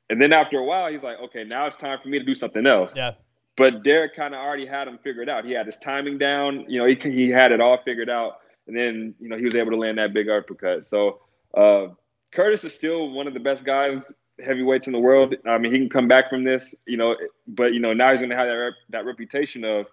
[0.09, 2.33] And then after a while, he's like, okay, now it's time for me to do
[2.33, 2.93] something else.
[2.95, 3.13] Yeah.
[3.57, 5.45] But Derrick kind of already had him figured out.
[5.45, 6.65] He had his timing down.
[6.67, 8.37] You know, he, he had it all figured out.
[8.67, 10.85] And then, you know, he was able to land that big uppercut.
[10.85, 11.19] So
[11.55, 11.87] uh,
[12.31, 14.01] Curtis is still one of the best guys,
[14.43, 15.35] heavyweights in the world.
[15.45, 17.15] I mean, he can come back from this, you know,
[17.47, 19.87] but, you know, now he's going to have that, rep- that reputation of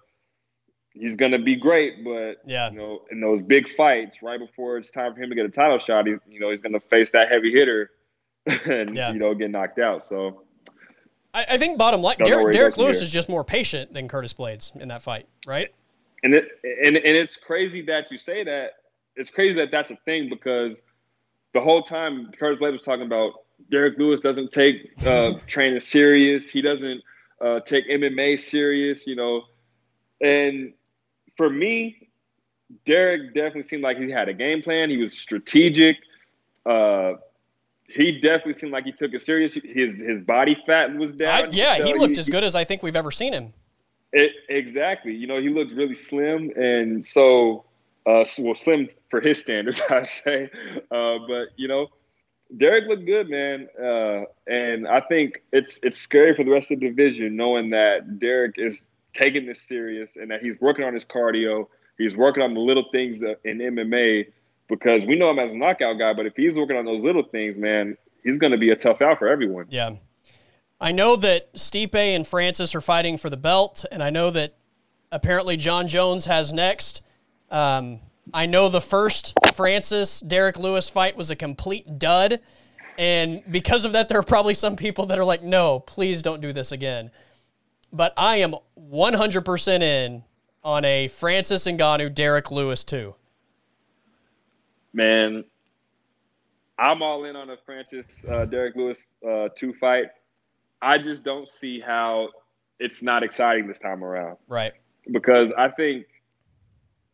[0.93, 2.05] he's going to be great.
[2.05, 2.71] But, yeah.
[2.71, 5.51] you know, in those big fights, right before it's time for him to get a
[5.51, 7.91] title shot, he's, you know, he's going to face that heavy hitter
[8.67, 9.13] and, yeah.
[9.13, 10.09] you know, get knocked out.
[10.09, 10.45] So,
[11.39, 14.75] I, I think bottom line, Derek, Derrick Lewis is just more patient than Curtis Blaydes
[14.81, 15.73] in that fight, right?
[16.25, 18.73] And it and, and it's crazy that you say that.
[19.15, 20.79] It's crazy that that's a thing because
[21.55, 23.35] the whole time Curtis Blaydes was talking about
[23.71, 26.51] Derrick Lewis doesn't take uh, training serious.
[26.51, 27.03] He doesn't
[27.41, 29.43] uh, take MMA serious, you know.
[30.21, 30.73] And
[31.37, 32.09] for me,
[32.85, 34.91] Derrick definitely seemed like he had a game plan.
[34.91, 35.97] He was strategic.
[36.67, 37.15] Uh,
[37.89, 39.55] he definitely seemed like he took it serious.
[39.55, 41.47] His his body fat was down.
[41.47, 43.53] I, yeah, so he looked he, as good as I think we've ever seen him.
[44.13, 45.15] It, exactly.
[45.15, 47.65] You know, he looked really slim, and so
[48.07, 50.51] uh, well, slim for his standards, I say.
[50.91, 51.89] Uh, but you know,
[52.57, 56.81] Derrick looked good, man, uh, and I think it's it's scary for the rest of
[56.81, 58.83] the division knowing that Derrick is
[59.15, 61.69] taking this serious and that he's working on his cardio.
[61.97, 64.27] He's working on the little things in MMA
[64.69, 67.23] because we know him as a knockout guy, but if he's working on those little
[67.23, 69.67] things, man, he's going to be a tough out for everyone.
[69.69, 69.93] Yeah.
[70.81, 74.57] I know that Stipe and Francis are fighting for the belt, and I know that
[75.11, 77.03] apparently Jon Jones has next.
[77.51, 78.01] Um,
[78.33, 82.41] I know the first Francis Derrick Lewis fight was a complete dud.
[82.99, 86.41] And because of that, there are probably some people that are like, no, please don't
[86.41, 87.11] do this again.
[87.93, 90.25] But I am 100% in
[90.63, 93.15] on a Francis Ngannou Derrick Lewis too
[94.93, 95.45] man,
[96.79, 100.07] I'm all in on a Francis uh, Derrick Lewis uh, two fight.
[100.81, 102.29] I just don't see how
[102.79, 104.37] it's not exciting this time around.
[104.47, 104.73] Right.
[105.11, 106.07] Because I think,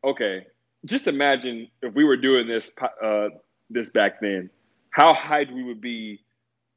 [0.05, 0.47] okay,
[0.85, 2.71] just imagine if we were doing this
[3.03, 3.29] uh,
[3.71, 4.51] this back then,
[4.91, 6.21] how hyped we would be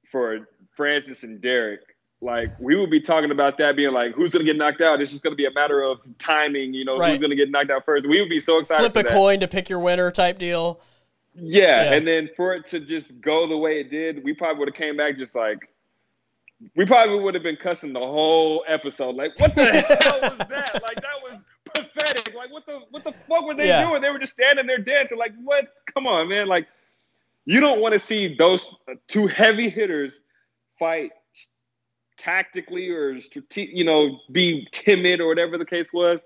[0.10, 1.82] for Francis and Derrick.
[2.20, 5.00] Like we would be talking about that being like, who's gonna get knocked out?
[5.02, 7.12] It's just gonna be a matter of timing, you know, Right.
[7.12, 8.08] who's gonna get knocked out first.
[8.08, 8.92] We would be so excited.
[8.92, 10.82] Flip a coin to pick your winner type deal.
[11.36, 11.94] Yeah, Yeah.
[11.94, 14.76] and then for it to just go the way it did, we probably would have
[14.76, 15.70] came back just like
[16.76, 19.16] we probably would have been cussing the whole episode.
[19.16, 20.82] Like, what the hell was that?
[20.82, 22.34] Like that was pathetic.
[22.34, 23.88] Like what the what the fuck were they Yeah.
[23.88, 24.02] doing?
[24.02, 25.20] They were just standing there dancing.
[25.20, 25.68] Like, what?
[25.94, 26.48] Come on, man.
[26.48, 26.68] Like
[27.46, 28.74] you don't want to see those
[29.08, 30.22] two heavy hitters
[30.80, 31.12] fight
[32.18, 36.20] tactically or strate- you know, be timid or whatever the case was.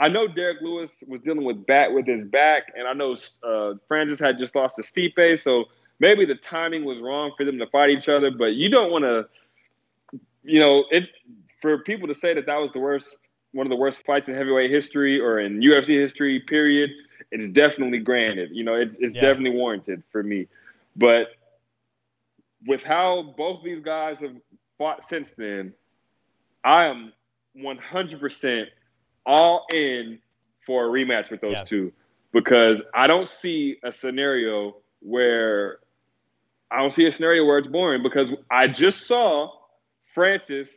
[0.00, 3.74] I know Derrick Lewis was dealing with bat with his back, and I know uh,
[3.86, 5.66] Francis had just lost to Stipe, so
[6.00, 8.30] maybe the timing was wrong for them to fight each other.
[8.30, 9.28] But you don't want to,
[10.42, 11.10] you know, it
[11.60, 13.16] for people to say that that was the worst,
[13.52, 16.40] one of the worst fights in heavyweight history or in UFC history.
[16.40, 16.90] Period.
[17.30, 18.50] It's definitely granted.
[18.52, 19.20] You know, it's it's Yeah.
[19.22, 20.48] definitely warranted for me.
[20.96, 21.28] But
[22.66, 24.34] with how both these guys have
[24.78, 25.72] fought since then,
[26.64, 27.12] I am
[27.56, 28.66] 100%
[29.26, 30.18] all in
[30.66, 31.64] for a rematch with those Yeah.
[31.64, 31.92] two
[32.32, 35.78] because I don't see a scenario where
[36.70, 39.52] I don't see a scenario where it's boring because I just saw
[40.14, 40.76] Francis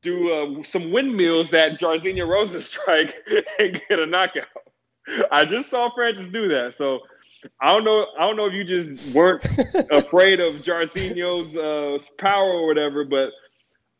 [0.00, 3.12] do uh, some windmills at Jairzinho Rozenstruik
[3.58, 4.46] and get a knockout.
[5.30, 7.00] I just saw Francis do that, so
[7.60, 8.06] I don't know.
[8.18, 9.44] I don't know if you just weren't
[9.92, 13.30] afraid of Jairzinho's uh, power or whatever, but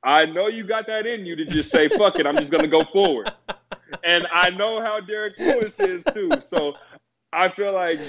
[0.03, 2.69] I know you got that in you to just say, "Fuck it, I'm just gonna
[2.69, 3.31] go forward."
[4.03, 6.75] And I know how Derrick Lewis is too, so
[7.33, 8.01] I feel like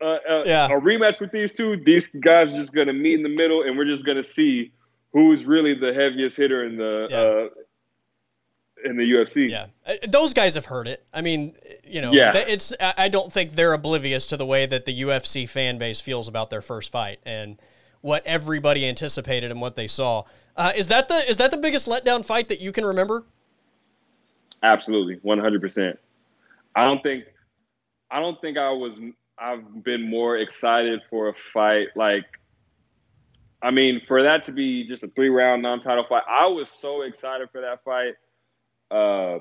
[0.00, 0.66] uh, uh, Yeah.
[0.66, 3.76] a rematch with these two, these guys are just gonna meet in the middle, and
[3.76, 4.72] we're just gonna see
[5.12, 7.60] who's really the heaviest hitter in the uh,
[8.84, 9.50] in the UFC.
[9.50, 11.02] Yeah, Uh, those guys have heard it.
[11.12, 12.36] I mean, you know, Yeah.
[12.36, 12.72] it's.
[12.78, 16.28] I I don't think they're oblivious to the way that the UFC fan base feels
[16.28, 17.60] about their first fight and
[18.02, 20.22] what everybody anticipated and what they saw.
[20.56, 23.24] Uh, is that the is that the biggest letdown fight that you can remember?
[24.62, 25.98] Absolutely, one hundred percent.
[26.74, 27.24] I don't think,
[28.10, 28.92] I don't think I was.
[29.38, 31.88] I've been more excited for a fight.
[31.94, 32.24] Like,
[33.62, 36.68] I mean, for that to be just a three round non title fight, I was
[36.70, 38.14] so excited for that fight.
[38.90, 39.38] Uh,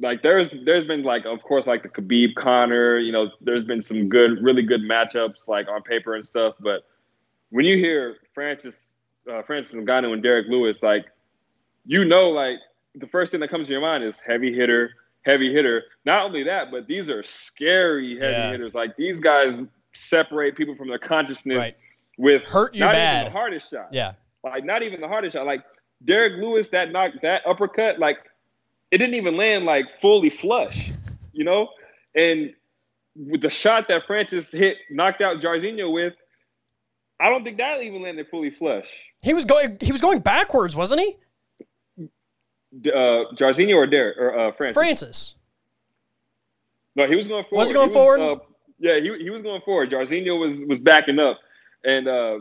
[0.00, 2.98] like there's there's been like of course like the Khabib Connor.
[2.98, 6.54] You know, there's been some good, really good matchups like on paper and stuff.
[6.60, 6.86] But
[7.50, 8.90] when you hear Francis,
[9.30, 11.04] uh, Francis Ngannou and Derrick Lewis, like
[11.86, 12.58] you know, like
[12.94, 14.90] the first thing that comes to your mind is heavy hitter,
[15.26, 15.82] heavy hitter.
[16.06, 18.50] Not only that, but these are scary heavy Yeah.
[18.52, 18.72] hitters.
[18.74, 19.58] Like these guys
[19.94, 21.74] separate people from their consciousness Right.
[22.16, 23.20] with Hurt you not bad.
[23.22, 23.88] even the hardest shot.
[23.92, 24.12] Yeah,
[24.44, 25.44] Like not even the hardest shot.
[25.46, 25.62] Like
[26.04, 28.18] Derrick Lewis, that knock, that uppercut, like
[28.90, 30.90] it didn't even land like fully flush,
[31.32, 31.68] you know.
[32.14, 32.52] And
[33.16, 36.14] with the shot that Francis hit, knocked out Jairzinho with,
[37.20, 38.88] I don't think that even landed fully flush.
[39.22, 39.76] he was going.
[39.80, 42.08] He was going backwards, wasn't he,
[42.90, 44.74] Uh, Jairzinho or Derrick or uh, Francis?
[44.74, 45.34] Francis?
[46.96, 47.58] No, he was going forward.
[47.60, 48.20] Was he going was, forward?
[48.20, 48.36] uh,
[48.78, 49.90] yeah, he, he was going forward.
[49.90, 51.38] Jarzinho was was backing up,
[51.84, 52.38] and uh,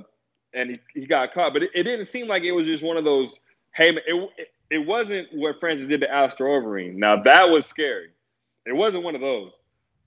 [0.53, 1.53] and he, he got caught.
[1.53, 3.31] But it, it didn't seem like it was just one of those.
[3.76, 4.30] Hey, it
[4.70, 6.96] it wasn't what Francis did to Alistair Overeem.
[6.96, 8.10] Now that was scary.
[8.66, 9.52] It wasn't one of those.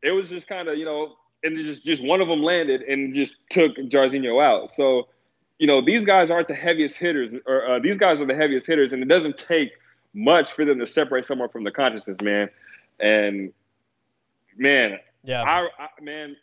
[0.03, 3.15] It was just kind of you know, and just just one of them landed and
[3.15, 4.73] just took Jairzinho out.
[4.73, 5.09] So
[5.59, 8.67] you know, these guys aren't the heaviest hitters, or uh, these guys are the heaviest
[8.67, 9.73] hitters, and it doesn't take
[10.15, 12.51] much for them to separate someone from the consciousness, man.
[13.01, 13.53] And
[14.57, 16.37] man, Yeah, I, I man,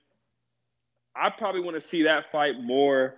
[1.16, 3.16] I probably want to see that fight more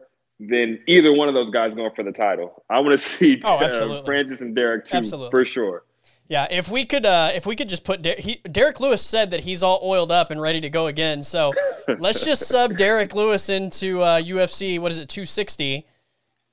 [0.49, 2.63] than either one of those guys going for the title.
[2.69, 4.03] I want to see Oh, uh.
[4.03, 5.30] Francis and Derrick too, Absolutely.
[5.31, 5.84] for sure.
[6.27, 6.47] yeah.
[6.49, 9.41] If we could, uh, if we could just put Der- he, Derrick Lewis said that
[9.41, 11.22] he's all oiled up and ready to go again.
[11.23, 11.53] So
[11.99, 14.80] let's just sub Derrick Lewis into uh, UFC.
[14.80, 15.85] What is it, two sixty?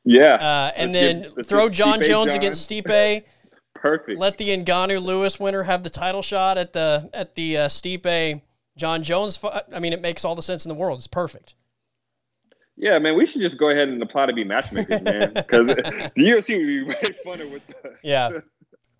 [0.04, 2.36] Yeah, Uh, and Let's then let's throw Jon Stipe Jones Jon.
[2.38, 3.24] against Stipe.
[3.74, 4.18] perfect.
[4.18, 8.40] Let the Ngannou Lewis winner have the title shot at the at the uh, Stipe
[8.76, 9.38] Jon Jones.
[9.72, 10.98] I mean, it makes all the sense in the world.
[10.98, 11.54] It's perfect.
[12.78, 16.12] Yeah, man, we should just go ahead and apply to be matchmakers, man, because the
[16.16, 16.94] UFC would be way
[17.26, 17.98] funner with us.
[18.04, 18.40] Yeah.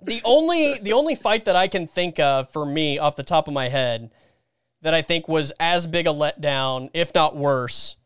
[0.03, 3.49] The only the only fight that I can think of for me off the top
[3.49, 4.11] of my head
[4.83, 7.97] that I think was as big a letdown, if not worse,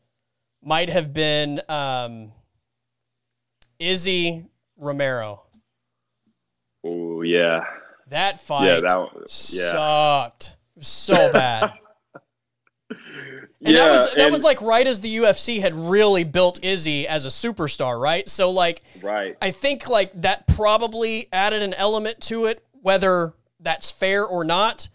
[0.63, 2.33] might have been um,
[3.79, 4.47] Izzy
[4.77, 5.43] Romero.
[6.85, 7.65] Oh yeah,
[8.09, 11.73] That fight yeah, that one, yeah, sucked so bad.
[13.65, 13.85] And yeah.
[13.85, 17.27] that was that and- was like right as the UFC had really built Izzy as
[17.27, 18.29] a superstar, right?
[18.29, 19.37] So like right.
[19.41, 24.89] I think like that probably added an element to it, whether that's fair or not.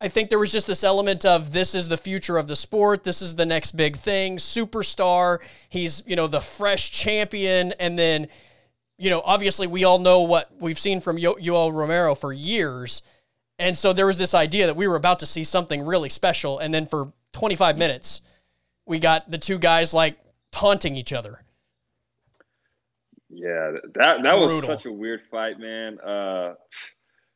[0.00, 3.04] I think there was just this element of this is the future of the sport.
[3.04, 4.36] This is the next big thing.
[4.36, 5.38] Superstar.
[5.70, 7.72] He's, you know, the fresh champion.
[7.78, 8.28] And then,
[8.98, 13.02] you know, obviously we all know what we've seen from Yo- Yoel Romero for years.
[13.58, 16.58] And so there was this idea that we were about to see something really special.
[16.58, 18.22] And then for 25 minutes,
[18.86, 20.16] we got the two guys like
[20.50, 21.40] taunting each other.
[23.28, 25.98] Yeah, that that was such a weird fight, man.
[26.00, 26.54] Uh,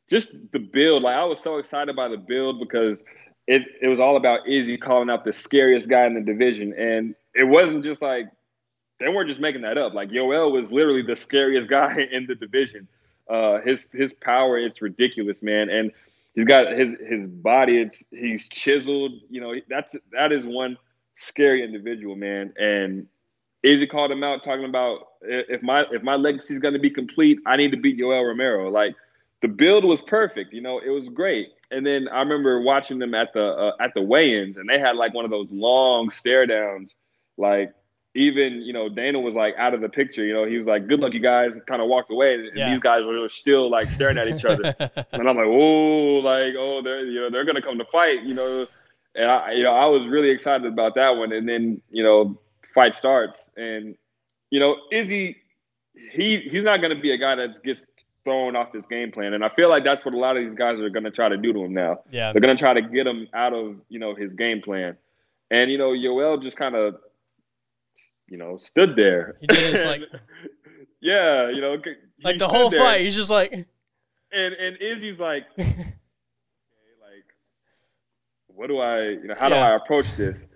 [0.09, 1.03] just the build.
[1.03, 3.03] Like I was so excited by the build because
[3.49, 7.15] it it was all about Izzy calling out the scariest guy in the division, and
[7.35, 8.27] it wasn't just like
[9.01, 9.93] they weren't just making that up.
[9.93, 12.87] Like Yoel was literally the scariest guy in the division.
[13.29, 15.91] Uh, his his power, it's ridiculous, man, and
[16.39, 17.81] he's got his his body.
[17.81, 19.13] It's he's chiseled.
[19.29, 20.77] You know, that's that is one
[21.17, 22.55] scary individual, man.
[22.57, 23.09] And
[23.65, 26.91] Izzy called him out, talking about if my if my legacy is going to be
[26.91, 28.71] complete, I need to beat Yoel Romero.
[28.71, 28.95] Like
[29.43, 30.53] the build was perfect.
[30.53, 31.49] You know, it was great.
[31.73, 34.95] And then I remember watching them at the uh, at the weigh-ins, and they had
[34.95, 36.95] like one of those long stare downs.
[37.37, 37.73] Like
[38.19, 40.25] even you know Dana was like out of the picture.
[40.25, 42.71] You know, he was like, "Good luck, you guys," kind of walked away, and yeah.
[42.71, 44.75] these guys were still like staring at each other.
[45.13, 48.35] and I'm like, "Oh, like oh, they're you know they're gonna come to fight." You
[48.35, 48.67] know,
[49.15, 51.33] and I you know I was really excited about that one.
[51.33, 52.39] And then you know
[52.75, 53.97] fight starts, and
[54.51, 55.37] you know Izzy,
[56.13, 57.85] he he's not gonna be a guy that gets
[58.25, 59.33] thrown off this game plan.
[59.33, 61.31] And I feel like that's what a lot of these guys are going to try
[61.31, 62.01] to do to him now.
[62.11, 62.33] Yeah.
[62.33, 64.99] They're going to try to get him out of, you know, his game plan.
[65.51, 66.97] And, you know, Yoel just kind of,
[68.29, 69.37] you know, stood there.
[69.41, 70.03] He did his, like,
[71.01, 71.81] yeah, you know,
[72.23, 72.81] like the whole there.
[72.81, 73.01] fight.
[73.03, 75.65] He's just like, and, and Izzy's like, okay,
[77.01, 77.25] like,
[78.49, 79.67] what do I, you know, how yeah.
[79.67, 80.47] do I approach this?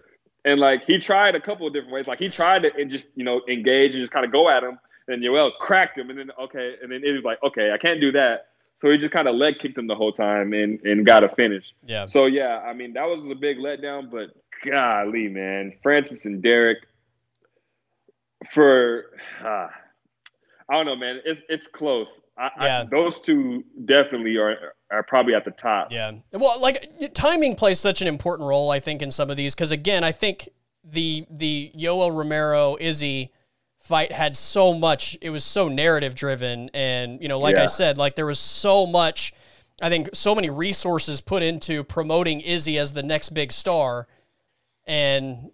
[0.45, 2.07] And like, he tried a couple of different ways.
[2.07, 4.63] Like, he tried to and just, you know, engage and just kind of go at
[4.63, 4.79] him
[5.09, 8.13] and Yoel cracked him, and then okay, and then was like, okay, I can't do
[8.13, 8.49] that.
[8.81, 11.29] So he just kind of leg kicked him the whole time and, and got a
[11.29, 11.73] finish.
[11.87, 12.07] Yeah.
[12.07, 14.31] So yeah, I mean that was a big letdown, but
[14.65, 16.79] golly, man, Francis and Derrick
[18.51, 19.05] for
[19.45, 19.69] uh,
[20.69, 21.21] I don't know, man.
[21.25, 22.21] It's it's close.
[22.39, 22.81] I, yeah.
[22.81, 25.93] I, those two definitely are are probably at the top.
[25.93, 26.13] Yeah.
[26.33, 29.71] Well, like timing plays such an important role, I think, in some of these because
[29.71, 30.49] again, I think
[30.85, 33.33] the the Yoel Romero Izzy
[33.83, 37.65] fight had so much it was so narrative driven and you know like yeah.
[37.65, 39.33] i said like there was so much
[39.83, 44.07] i think so many resources put into promoting izzy as the next big star
[44.87, 45.51] and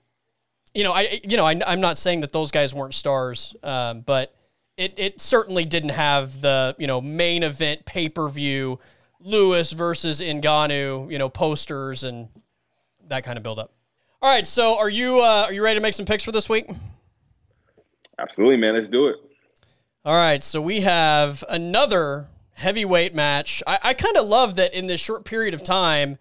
[0.79, 4.01] you know i you know I, am not saying that those guys weren't stars um,
[4.01, 4.35] but
[4.77, 8.79] it, it certainly didn't have the you know main event pay-per-view
[9.21, 12.29] lewis versus Ngannou, you know posters and
[13.09, 13.73] that kind of build up
[14.23, 16.49] all right so are you uh, are you ready to make some picks for this
[16.49, 16.71] week
[18.19, 18.75] Absolutely, man.
[18.75, 19.17] Let's do it.
[20.05, 20.43] All right.
[20.43, 23.63] So we have another heavyweight match.
[23.67, 26.19] I, I kind of love that in this short period of time,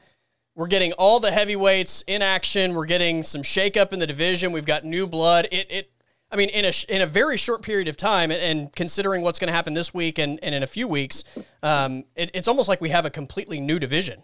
[0.58, 2.74] we're getting all the heavyweights in action.
[2.74, 4.52] We're getting some shakeup in the division.
[4.52, 5.48] We've got new blood.
[5.52, 5.92] It, it
[6.32, 9.50] I mean, in a in a very short period of time, and considering what's going
[9.50, 11.24] to happen this week and, and in a few weeks,
[11.62, 14.24] um, it, it's almost like we have a completely new division.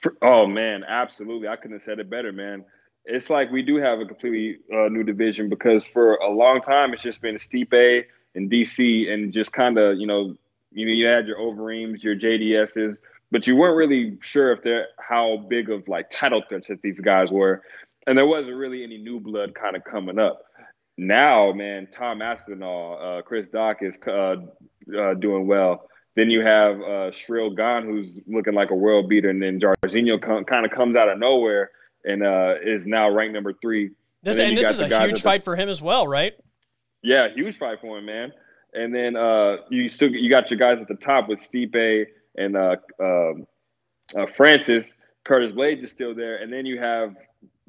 [0.00, 1.48] For, oh man, absolutely!
[1.48, 2.64] I couldn't have said it better, man
[3.08, 6.92] it's like we do have a completely uh, new division because for a long time
[6.92, 8.04] it's just been Stipe
[8.34, 10.36] and DC and just kind of you know
[10.70, 12.98] you know you had your Overeems, your JDSs,
[13.30, 17.00] but you weren't really sure if they're how big of like title threats that these
[17.00, 17.62] guys were,
[18.06, 20.42] and there wasn't really any new blood kind of coming up.
[20.96, 25.88] Now, man, Tom Aspinall, uh, Chris Daukaus uh, uh, doing well.
[26.16, 30.20] Then you have uh, Ciryl Gane, who's looking like a world beater, and then Jairzinho
[30.20, 31.70] com- kind of comes out of nowhere
[32.04, 33.90] and uh, is now ranked number three.
[34.24, 36.34] This and, and this is a huge fight for him as well, right?
[37.02, 38.32] Yeah, huge fight for him, man.
[38.74, 42.06] And then uh, you still you got your guys at the top with Stipe
[42.38, 43.46] and uh, um,
[44.16, 44.92] uh, Francis.
[45.24, 47.14] Curtis Blaydes is still there, and then you have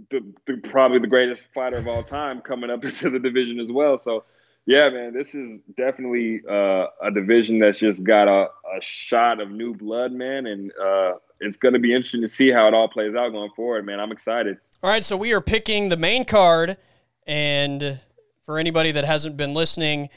[0.10, 3.70] the, the, probably the greatest fighter of all time coming up into the division as
[3.70, 3.98] well.
[3.98, 4.24] So,
[4.66, 8.48] yeah, man, this is definitely uh, a division that's just got a,
[8.78, 12.50] a shot of new blood, man, and uh, it's going to be interesting to see
[12.50, 14.00] how it all plays out going forward, man.
[14.00, 14.58] I'm excited.
[14.82, 16.78] All right, so we are picking the main card,
[17.28, 18.00] and
[18.44, 20.10] for anybody that hasn't been listening,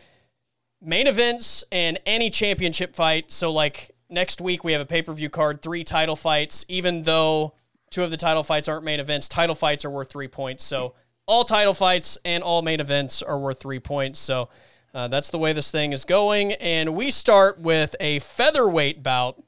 [0.80, 3.32] main events and any championship fight.
[3.32, 6.64] So, like next week, we have a pay per view card, three title fights.
[6.68, 7.54] Even though
[7.90, 10.64] two of the title fights aren't main events, title fights are worth three points.
[10.64, 10.94] So,
[11.26, 14.18] all title fights and all main events are worth three points.
[14.20, 14.48] So,
[14.94, 16.52] uh, that's the way this thing is going.
[16.52, 19.42] And we start with a featherweight bout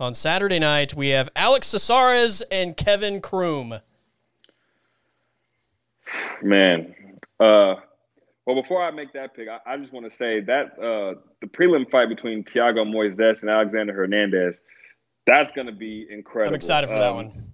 [0.00, 3.80] on Saturday night, we have Alex Caceres and Kevin Croom.
[6.40, 6.94] Man,
[7.40, 7.74] uh,
[8.48, 11.46] well, before I make that pick, I, I just want to say that uh, the
[11.46, 14.58] prelim fight between Thiago Moises and Alexander Hernandez,
[15.26, 16.54] That's gonna be incredible.
[16.54, 17.52] I'm excited for um, that one.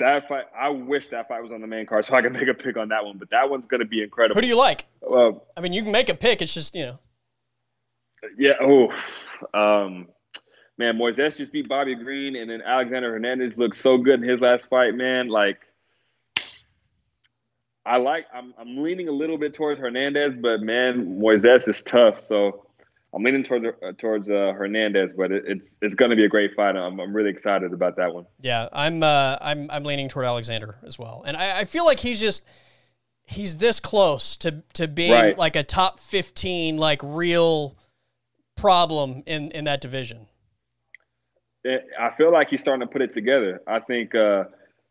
[0.00, 2.48] That fight, I wish that fight was on the main card so I could make
[2.48, 3.18] a pick on that one.
[3.18, 4.34] But that one's gonna be incredible.
[4.34, 4.86] Who do you like?
[5.00, 6.42] Well, I mean, you can make a pick.
[6.42, 6.98] It's just you know.
[8.36, 8.54] Yeah.
[8.60, 8.88] Oh,
[9.54, 10.08] um,
[10.76, 14.40] man, Moises just beat Bobby Green, and then Alexander Hernandez looked so good in his
[14.40, 14.96] last fight.
[14.96, 15.60] Man, like
[17.84, 18.26] I like.
[18.32, 22.20] I'm I'm leaning a little bit towards Hernandez, but man, Moises is tough.
[22.20, 22.66] So
[23.14, 26.28] I'm leaning towards uh, towards uh, Hernandez, but it, it's it's going to be a
[26.28, 26.76] great fight.
[26.76, 28.26] I'm, I'm really excited about that one.
[28.40, 32.00] Yeah, I'm uh, I'm I'm leaning toward Alexander as well, and I, I feel like
[32.00, 32.44] he's just
[33.24, 35.36] he's this close to to being right.
[35.36, 37.76] like a top 15 like real
[38.56, 40.26] problem in in that division.
[41.64, 43.60] I feel like he's starting to put it together.
[43.66, 44.44] I think uh,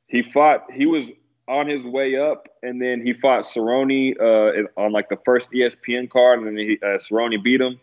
[0.07, 0.71] he fought.
[0.71, 1.11] He was
[1.47, 6.09] on his way up, and then he fought Cerrone uh, on like the first ESPN
[6.09, 7.79] card, and then he, uh, Cerrone beat him.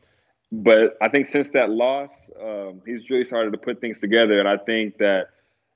[0.50, 4.48] But I think since that loss, um, he's really started to put things together, and
[4.48, 5.28] I think that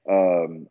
[0.09, 0.69] um,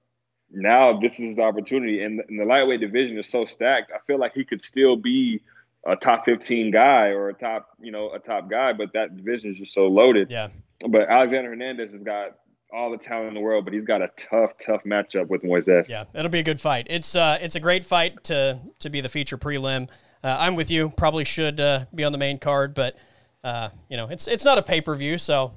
[0.52, 2.04] now this is his opportunity.
[2.04, 3.92] And, and the lightweight division is so stacked.
[3.94, 5.42] I feel like he could still be
[5.86, 9.52] a top 15 guy or a top, you know, a top guy, but that division
[9.52, 10.30] is just so loaded.
[10.30, 10.50] Yeah.
[10.88, 12.38] But Alexander Hernandez has got
[12.73, 15.88] all the talent in the world, but he's got a tough, tough matchup with Moises.
[15.88, 16.88] Yeah, it'll be a good fight.
[16.89, 19.89] It's uh, it's a great fight to to be the feature prelim.
[20.23, 20.89] Uh, I'm with you.
[20.89, 22.95] Probably should uh, be on the main card, but
[23.43, 25.53] uh, you know, it's it's not a pay per view, so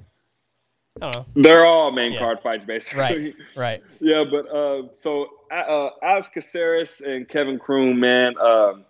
[1.01, 1.43] I don't know.
[1.43, 2.19] They're all main yeah.
[2.19, 3.01] card fights, basically.
[3.01, 3.35] Right.
[3.55, 3.83] Right.
[3.99, 8.37] yeah, but uh, so uh, Alex Caceres and Kevin Croom, man.
[8.37, 8.85] Um,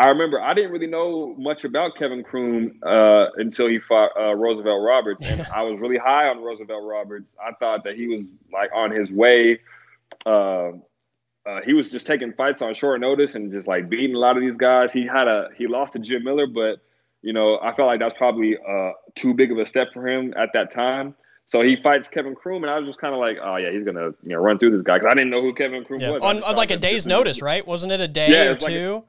[0.00, 4.34] I remember I didn't really know much about Kevin Croom uh, until he fought uh,
[4.34, 7.36] Roosevelt Roberts, and I was really high on Roosevelt Roberts.
[7.38, 9.60] I thought that he was like on his way.
[10.24, 10.70] Uh,
[11.44, 14.38] uh, he was just taking fights on short notice and just like beating a lot
[14.38, 14.90] of these guys.
[14.90, 16.78] He had a he lost to Jim Miller, but
[17.20, 20.32] you know I felt like that's probably uh, too big of a step for him
[20.34, 21.14] at that time.
[21.46, 23.84] So he fights Kevin Croom, and I was just kind of like, oh yeah, he's
[23.84, 26.10] gonna you know run through this guy because I didn't know who Kevin Croom yeah.
[26.12, 26.22] was.
[26.22, 27.66] On, on like a day's notice, right?
[27.66, 28.94] Wasn't it a day yeah, or two?
[28.94, 29.04] Like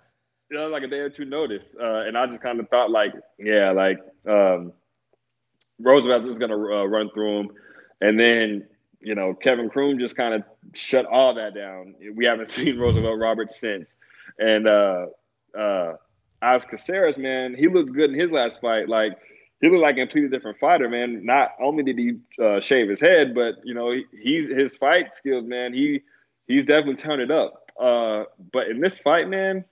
[0.51, 1.63] you know, like a day or two notice.
[1.79, 4.73] Uh, and I just kind of thought like, yeah, like um,
[5.79, 7.49] Roosevelt was going to uh, run through him.
[8.01, 8.67] And then,
[8.99, 11.95] you know, Kevin Croom just kind of shut all that down.
[12.13, 13.89] We haven't seen Roosevelt Roberts since.
[14.37, 15.05] And uh,
[15.57, 15.93] uh,
[16.41, 18.89] Alex Caceres, man, he looked good in his last fight.
[18.89, 19.17] Like,
[19.61, 21.25] he looked like a completely different fighter, man.
[21.25, 25.13] Not only did he uh, shave his head, but you know he, he's his fight
[25.13, 25.71] skills, man.
[25.71, 26.01] He
[26.47, 27.71] he's definitely turned it up.
[27.79, 29.63] Uh, but in this fight, man,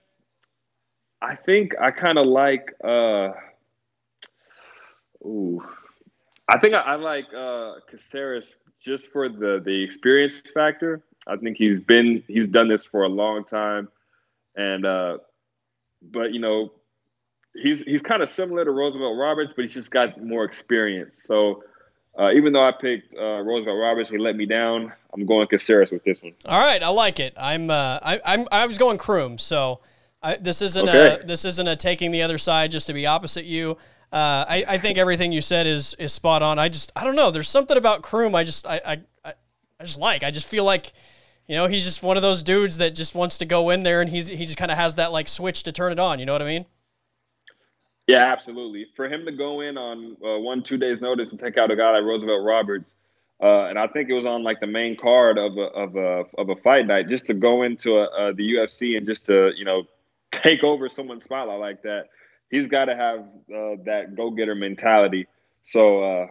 [1.22, 2.74] I think I kind of like.
[2.82, 3.32] Uh,
[5.24, 5.62] ooh,
[6.48, 11.02] I think I, I like uh, Caceres just for the the experience factor.
[11.26, 13.88] I think he's been he's done this for a long time,
[14.56, 15.18] and uh,
[16.02, 16.72] but you know
[17.54, 21.16] he's he's kind of similar to Roosevelt Roberts, but he's just got more experience.
[21.24, 21.64] So
[22.18, 24.92] uh, even though I picked uh, Roosevelt Roberts, he let me down.
[25.12, 26.32] I'm going Caceres with this one.
[26.46, 27.34] All right, I like it.
[27.36, 29.80] I'm uh, I, I'm I was going Croom, so
[30.22, 31.18] I, this isn't okay.
[31.22, 33.78] a this isn't a taking the other side just to be opposite you.
[34.12, 36.58] Uh, I, I think everything you said is is spot on.
[36.58, 37.30] I just I don't know.
[37.30, 39.00] There's something about Croom I just I, I
[39.80, 40.22] I just like.
[40.22, 40.92] I just feel like,
[41.48, 44.02] you know, he's just one of those dudes that just wants to go in there
[44.02, 46.18] and he's he just kind of has that like switch to turn it on.
[46.18, 46.66] You know what I mean?
[48.06, 48.86] Yeah, absolutely.
[48.94, 51.76] For him to go in on uh, one two days notice and take out a
[51.76, 52.92] guy like Roosevelt Roberts,
[53.42, 56.24] uh, and I think it was on like the main card of a of a
[56.36, 59.64] of a fight night, just to go into a, the UFC and just to you
[59.64, 59.84] know
[60.32, 62.04] take over someone's spotlight like that,
[62.50, 65.26] he's got to have uh, that go getter mentality.
[65.64, 66.26] So, uh,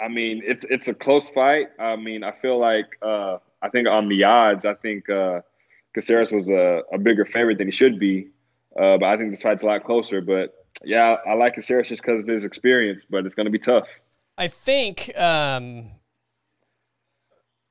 [0.00, 1.68] I mean, it's it's a close fight.
[1.78, 5.40] I mean, I feel like uh, I think on the odds, I think uh,
[5.94, 8.28] Caceres was a, a bigger favorite than he should be.
[8.76, 10.20] Uh, but I think this fight's a lot closer.
[10.20, 10.54] But
[10.84, 13.04] yeah, I like Caceres just because of his experience.
[13.08, 13.88] But it's going to be tough.
[14.36, 15.10] I think.
[15.16, 15.90] Um,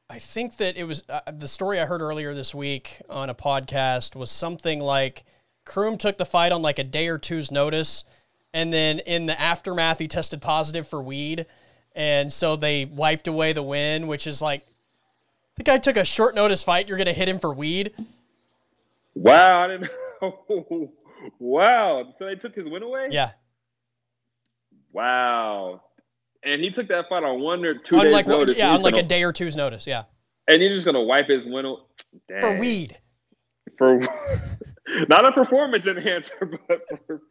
[0.09, 3.35] I think that it was uh, the story I heard earlier this week on a
[3.35, 5.25] podcast was something like
[5.65, 8.05] Croom took the fight on like a day or two's notice,
[8.53, 11.45] and then in the aftermath he tested positive for weed,
[11.93, 14.65] and so they wiped away the win, which is like
[15.57, 16.87] the guy took a short notice fight.
[16.87, 17.91] You're gonna hit him for weed.
[19.13, 20.91] Wow, I didn't know.
[21.39, 23.09] wow, so they took his win away.
[23.11, 23.31] Yeah.
[24.93, 25.81] Wow,
[26.43, 28.57] and he took that fight on one or two on days like, notice.
[28.57, 29.87] Yeah, on like gonna, a day or two's notice.
[29.87, 30.03] Yeah.
[30.47, 31.77] And you're just gonna wipe his win
[32.39, 32.97] for weed.
[33.77, 34.09] For weed
[35.09, 37.21] not a performance enhancer, but for.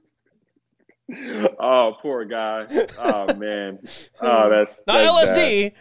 [1.60, 2.66] Oh, poor guy.
[2.98, 3.78] Oh man.
[4.20, 5.72] Oh, that's not that's LSD.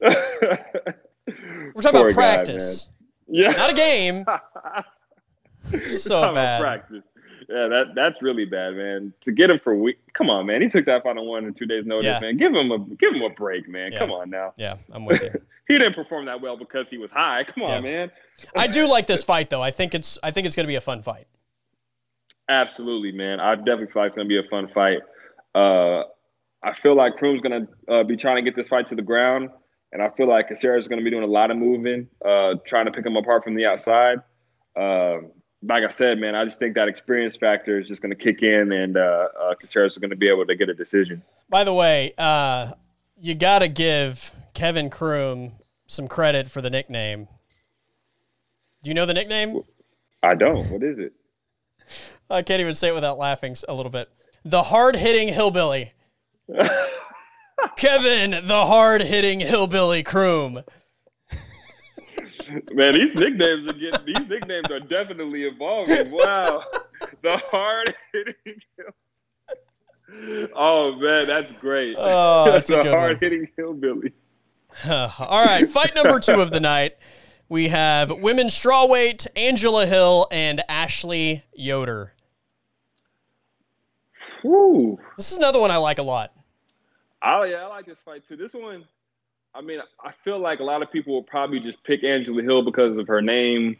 [0.00, 2.84] We're talking poor about practice.
[2.84, 2.92] Guy,
[3.28, 3.50] yeah.
[3.50, 4.24] Not a game.
[5.88, 6.60] so bad.
[6.60, 7.02] Practice.
[7.50, 9.12] Yeah, that that's really bad, man.
[9.22, 10.62] To get him for week, come on, man.
[10.62, 12.20] He took that final one in two days' notice, Yeah.
[12.20, 12.36] man.
[12.36, 13.90] Give him a give him a break, man.
[13.92, 13.98] Yeah.
[13.98, 14.54] Come on now.
[14.56, 15.30] Yeah, I'm with you.
[15.68, 17.44] He didn't perform that well because he was high.
[17.44, 17.90] Come on, Yeah.
[17.90, 18.10] man.
[18.56, 19.62] I do like this fight though.
[19.62, 21.26] I think it's I think it's going to be a fun fight.
[22.48, 23.38] Absolutely, man.
[23.40, 24.98] I definitely feel like it's gonna be a fun fight.
[25.54, 26.02] Uh,
[26.62, 29.50] I feel like Croom's gonna uh, be trying to get this fight to the ground,
[29.92, 32.86] and I feel like Caceres is gonna be doing a lot of moving, uh, trying
[32.86, 34.18] to pick him apart from the outside.
[34.76, 35.30] Um
[35.62, 38.72] like I said, man, I just think that experience factor is just gonna kick in,
[38.72, 41.22] and uh, uh, Caceres is gonna be able to get a decision.
[41.48, 42.72] By the way, uh,
[43.20, 45.52] you got to give Kevin Croom
[45.86, 47.28] some credit for the nickname.
[48.82, 49.62] Do you know the nickname?
[50.22, 50.70] I don't.
[50.70, 51.12] What is it?
[52.30, 54.08] I can't even say it without laughing a little bit.
[54.44, 55.92] The hard hitting hillbilly.
[57.76, 60.62] Kevin, the hard hitting hillbilly Croom.
[62.72, 66.10] Man, these nicknames are getting these nicknames are definitely evolving.
[66.10, 66.62] Wow.
[67.22, 68.34] The hard hitting
[70.54, 71.96] Oh man, that's great.
[71.98, 74.12] Oh, that's a the hard hitting hillbilly.
[74.88, 76.96] All right, fight number two of the night.
[77.48, 82.14] We have women's strawweight Angela Hill and Ashley Yoder.
[84.44, 84.98] Woo.
[85.16, 86.32] This is another one I like a lot.
[87.22, 88.36] Oh yeah, I like this fight too.
[88.36, 88.84] This one,
[89.54, 92.62] I mean, I feel like a lot of people will probably just pick Angela Hill
[92.62, 93.76] because of her name.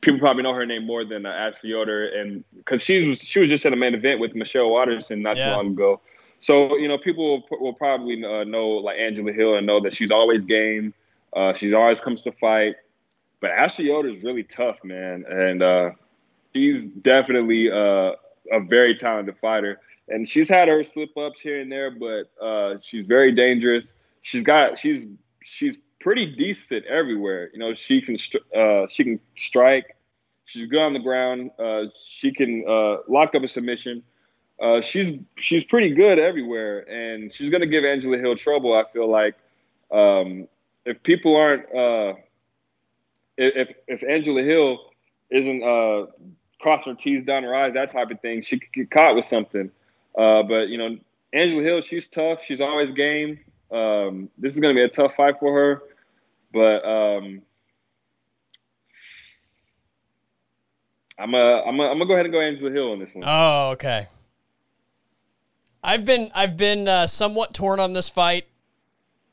[0.00, 3.38] People probably know her name more than uh, Ashley Yoder, and because she was she
[3.38, 5.44] was just in a main event with Michelle Waterson not Yeah.
[5.44, 6.00] too long ago.
[6.40, 9.94] So you know, people will, will probably uh, know like Angela Hill and know that
[9.94, 10.92] she's always game.
[11.34, 12.74] Uh, she's always comes to fight.
[13.40, 15.90] But Ashley Yoder is really tough, man, and uh,
[16.52, 18.12] she's definitely uh,
[18.50, 19.80] a very talented fighter.
[20.08, 23.92] And she's had her slip ups here and there, but uh, she's very dangerous.
[24.22, 25.06] She's got she's
[25.42, 27.50] she's pretty decent everywhere.
[27.52, 28.16] You know, she can
[28.56, 29.96] uh, she can strike.
[30.44, 31.50] She's good on the ground.
[31.58, 34.02] Uh, she can uh, lock up a submission.
[34.60, 38.74] Uh, she's she's pretty good everywhere, and she's gonna give Angela Hill trouble.
[38.74, 39.34] I feel like
[39.90, 40.46] um,
[40.84, 42.14] if people aren't uh,
[43.36, 44.78] if if Angela Hill
[45.30, 46.06] isn't uh,
[46.60, 49.24] crossing her T's down her eyes, that type of thing, she could get caught with
[49.24, 49.70] something.
[50.16, 50.96] Uh, but you know,
[51.32, 52.44] Angela Hill, she's tough.
[52.44, 53.40] She's always game.
[53.72, 55.82] Um, this is going to be a tough fight for her,
[56.52, 57.42] but um,
[61.18, 63.24] I'm a, I'm a, I'm gonna go ahead and go Angela Hill on this one.
[63.26, 64.08] Oh, okay.
[65.82, 68.46] I've been I've been uh, somewhat torn on this fight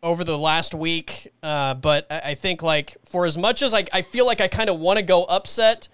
[0.02, 3.86] over the last week, uh, but I, I think like for as much as I,
[3.92, 5.90] I feel like I kind of want to go upset,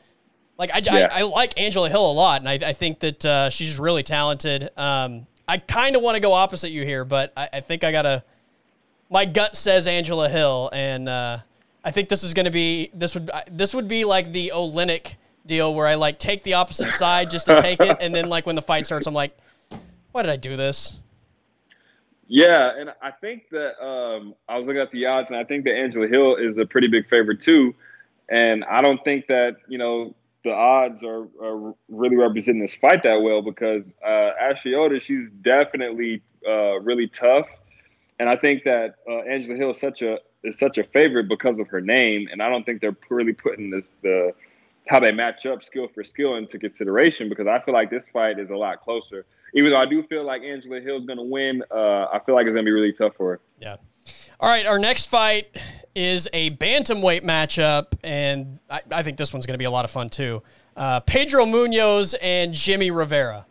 [0.57, 1.07] like I, Yeah.
[1.11, 4.03] I, I like Angela Hill a lot, and I, I think that uh, she's really
[4.03, 4.69] talented.
[4.77, 7.91] Um, I kind of want to go opposite you here, but I, I think I
[7.91, 8.23] gotta.
[9.10, 11.38] My gut says Angela Hill, and uh,
[11.84, 15.15] I think this is going to be this would this would be like the Oleinik
[15.45, 18.45] deal where I like take the opposite side just to take it, and then like
[18.45, 19.38] when the fight starts, I'm like,
[20.11, 20.99] why did I do this?
[22.27, 25.64] Yeah, and I think that um, I was looking at the odds, and I think
[25.65, 27.76] that Angela Hill is a pretty big favorite too.
[28.30, 33.03] And I don't think that you know the odds are, are really representing this fight
[33.03, 37.48] that well because uh, Ashley Yoder, she's definitely uh, really tough,
[38.19, 41.59] and I think that uh, Angela Hill is such a is such a favorite because
[41.59, 44.33] of her name, and I don't think they're really putting this the
[44.87, 48.37] how they match up skill for skill into consideration because I feel like this fight
[48.37, 49.25] is a lot closer.
[49.53, 52.45] Even though I do feel like Angela Hill's going to win, uh, I feel like
[52.45, 53.39] it's going to be really tough for her.
[53.59, 53.77] Yeah.
[54.39, 55.47] All right, our next fight
[55.95, 59.85] is a bantamweight matchup, and I, I think this one's going to be a lot
[59.85, 60.43] of fun too.
[60.75, 63.45] Uh, Pedro Munhoz and Jimmy Rivera.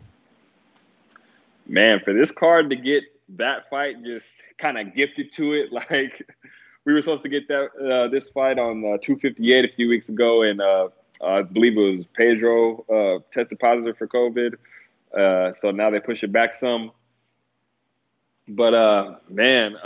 [1.67, 6.27] Man, for this card to get that fight just kind of gifted to it, like
[6.85, 10.09] we were supposed to get that uh, this fight on uh, 258 a few weeks
[10.09, 10.89] ago, and uh,
[11.25, 14.55] I believe it was Pedro uh, tested positive for COVID.
[15.17, 16.91] Uh, so now they push it back some.
[18.49, 19.77] But uh, man,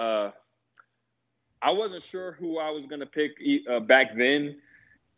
[1.61, 3.39] I wasn't sure who I was gonna pick
[3.87, 4.57] back then,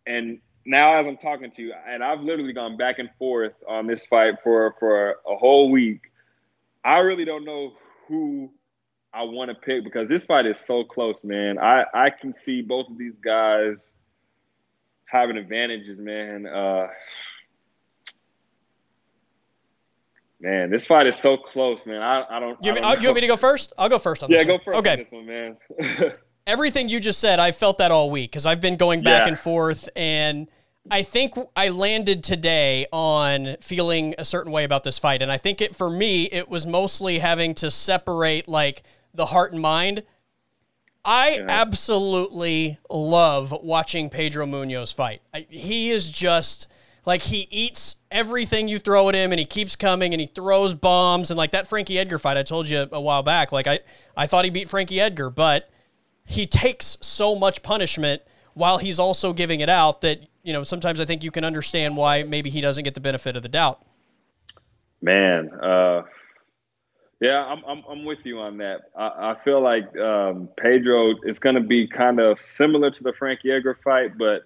[0.06, 3.86] and now as I'm talking to you, and I've literally gone back and forth on
[3.86, 6.02] this fight for for a whole week.
[6.84, 7.74] I really don't know
[8.10, 8.52] who
[9.14, 11.58] I want to pick because this fight is so close, man.
[11.58, 13.90] I I can see both of these guys
[15.06, 16.46] having advantages, man.
[16.46, 16.88] Uh,
[20.40, 22.02] man, this fight is so close, man.
[22.02, 22.58] I, I don't.
[22.62, 23.72] You, I don't uh, you want me to go first?
[23.78, 24.92] I'll go first on Yeah, this go first Okay.
[24.92, 25.56] on this one, man.
[26.46, 29.28] everything you just said, I felt that all week because I've been going back Yeah.
[29.28, 30.48] and forth, and
[30.88, 35.36] I think I landed today on feeling a certain way about this fight, and I
[35.36, 38.82] think it for me it was mostly having to separate like
[39.12, 40.04] the heart and mind.
[41.04, 41.46] I Yeah.
[41.48, 45.22] absolutely love watching Pedro Munhoz fight.
[45.32, 46.68] I, he is just
[47.06, 50.74] like he eats everything you throw at him and he keeps coming and he throws
[50.74, 53.80] bombs and like that Frankie Edgar fight I told you a while back like I
[54.16, 55.70] I thought he beat Frankie Edgar but
[56.26, 58.20] he takes so much punishment
[58.52, 61.96] while he's also giving it out that you know sometimes I think you can understand
[61.96, 63.82] why maybe he doesn't get the benefit of the doubt.
[65.02, 66.02] Man, uh
[67.20, 68.80] yeah, I'm, I'm, I'm with you on that.
[68.96, 73.12] I, I feel like um, Pedro is going to be kind of similar to the
[73.12, 74.44] Frankie Edgar fight, but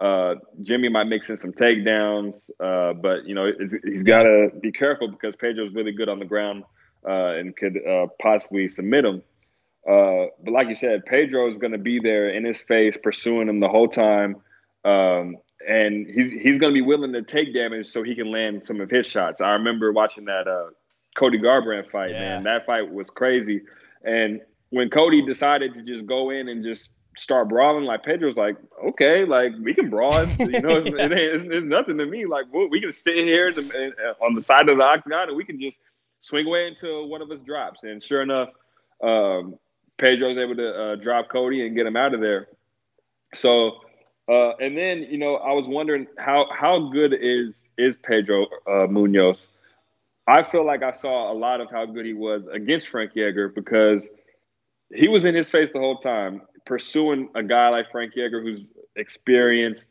[0.00, 3.50] uh, Jimmy might mix in some takedowns, uh, but you know
[3.84, 6.64] he's got to be careful because Pedro's really good on the ground
[7.06, 9.22] uh, and could uh, possibly submit him.
[9.88, 13.48] Uh, but like you said, Pedro is going to be there in his face, pursuing
[13.48, 14.36] him the whole time,
[14.84, 15.36] um,
[15.66, 18.80] and he's he's going to be willing to take damage so he can land some
[18.80, 19.40] of his shots.
[19.40, 20.70] I remember watching that uh,
[21.16, 22.10] Cody Garbrandt fight.
[22.10, 22.20] Yeah.
[22.20, 23.62] Man, that fight was crazy,
[24.04, 24.40] and
[24.70, 29.24] when Cody decided to just go in and just start brawling, like Pedro's like, okay,
[29.24, 30.24] like we can brawl.
[30.38, 31.04] You know, it's, yeah.
[31.04, 32.26] it it's, it's, nothing to me.
[32.26, 33.52] Like we can sit here
[34.20, 35.80] on the side of the octagon and we can just
[36.20, 37.82] swing away until one of us drops.
[37.82, 38.48] And sure enough,
[39.02, 39.58] um,
[39.98, 42.48] Pedro's able to uh, drop Cody and get him out of there.
[43.34, 43.80] So,
[44.32, 48.86] uh, and then you know, I was wondering how how good is is Pedro uh,
[48.88, 49.46] Munhoz?
[50.26, 53.50] I feel like I saw a lot of how good he was against Frankie Edgar
[53.50, 54.08] because
[54.94, 58.68] he was in his face the whole time pursuing a guy like Frankie Edgar who's
[58.96, 59.86] experienced.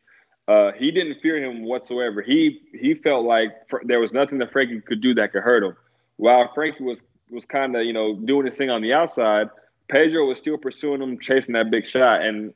[0.47, 2.23] Uh, he didn't fear him whatsoever.
[2.23, 5.63] He he felt like fr- there was nothing that Frankie could do that could hurt
[5.63, 5.75] him.
[6.17, 9.49] While Frankie was was kind of you know doing his thing on the outside,
[9.87, 12.23] Pedro was still pursuing him, chasing that big shot.
[12.23, 12.55] And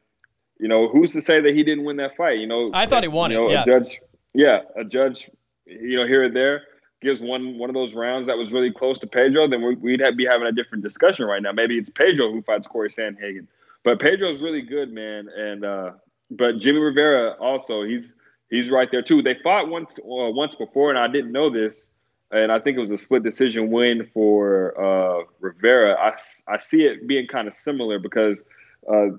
[0.60, 2.40] you know who's to say that he didn't win that fight?
[2.40, 3.52] You know, I thought he won you know, it.
[3.52, 3.61] Yeah.
[3.61, 4.02] A judge,
[4.34, 5.30] yeah, a judge,
[5.65, 6.64] you know, here or there
[7.02, 10.18] gives one one of those rounds that was really close to Pedro, then we'd have,
[10.18, 11.52] be having a different discussion right now.
[11.52, 13.48] Maybe it's Pedro who fights Corey Sandhagen.
[13.84, 15.30] But Pedro's really good, man.
[15.30, 15.91] And uh,
[16.32, 18.14] but Jimmy Rivera also he's
[18.49, 19.22] he's right there too.
[19.22, 21.84] They fought once uh, once before, and I didn't know this.
[22.32, 25.94] And I think it was a split decision win for uh, Rivera.
[25.94, 26.18] I,
[26.52, 28.41] I see it being kind of similar because
[28.91, 29.10] uh,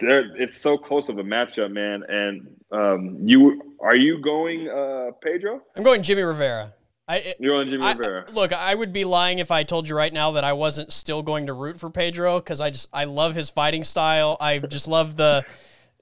[0.00, 2.02] it's so close of a matchup, man.
[2.08, 5.62] And um, you are you going uh, Pedro?
[5.76, 6.72] I'm going Jimmy Rivera.
[7.08, 8.26] I, You're on Jimmy I, Rivera.
[8.32, 11.22] Look, I would be lying if I told you right now that I wasn't still
[11.22, 14.36] going to root for Pedro because I just I love his fighting style.
[14.40, 15.44] I just love the,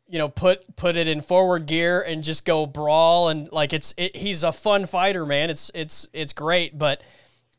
[0.06, 3.94] you know, put put it in forward gear and just go brawl and like it's
[3.96, 5.48] it, he's a fun fighter, man.
[5.50, 7.02] It's it's it's great, but.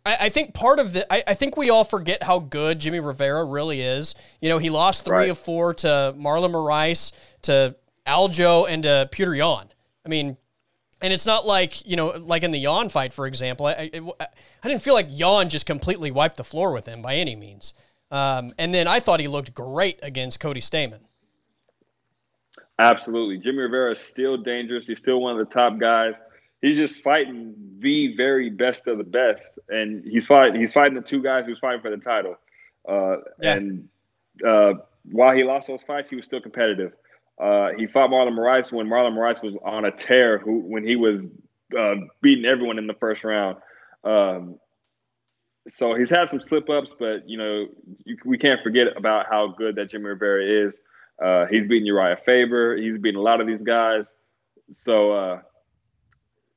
[0.06, 3.00] I, I think part of the, I, I, think we all forget how good Jimmy
[3.00, 4.16] Rivera really is.
[4.42, 5.30] You know, he lost three right.
[5.30, 7.12] of four to Marlon Moraes,
[7.44, 9.70] to Aljo, and to Petr Yan.
[10.06, 10.38] I mean,
[11.02, 13.68] and it's not like you know, like in the Yan fight, for example.
[13.68, 14.28] I, I,
[14.64, 17.74] I didn't feel like Yan just completely wiped the floor with him by any means.
[18.12, 21.02] Um, and then I thought he looked great against Cody Stamann.
[22.80, 24.88] Absolutely, Jimmy Rivera is still dangerous.
[24.88, 26.16] He's still one of the top guys.
[26.62, 30.60] He's just fighting the very best of the best, and he's fighting.
[30.60, 32.36] He's fighting the two guys who's fighting for the title.
[32.88, 33.56] Uh, yeah.
[33.56, 33.88] And
[34.46, 34.74] uh,
[35.12, 36.94] while he lost those fights, he was still competitive.
[37.40, 40.96] Uh, he fought Marlon Moraes when Marlon Moraes was on a tear, who when he
[40.98, 41.22] was
[41.78, 43.58] uh, beating everyone in the first round.
[44.04, 44.60] Um,
[45.68, 47.68] so he's had some slip ups, but you know
[48.06, 50.74] you, we can't forget about how good that Jimmy Rivera is.
[51.24, 52.76] Uh, he's beating Urijah Faber.
[52.76, 54.08] He's beating a lot of these guys.
[54.72, 55.42] So uh,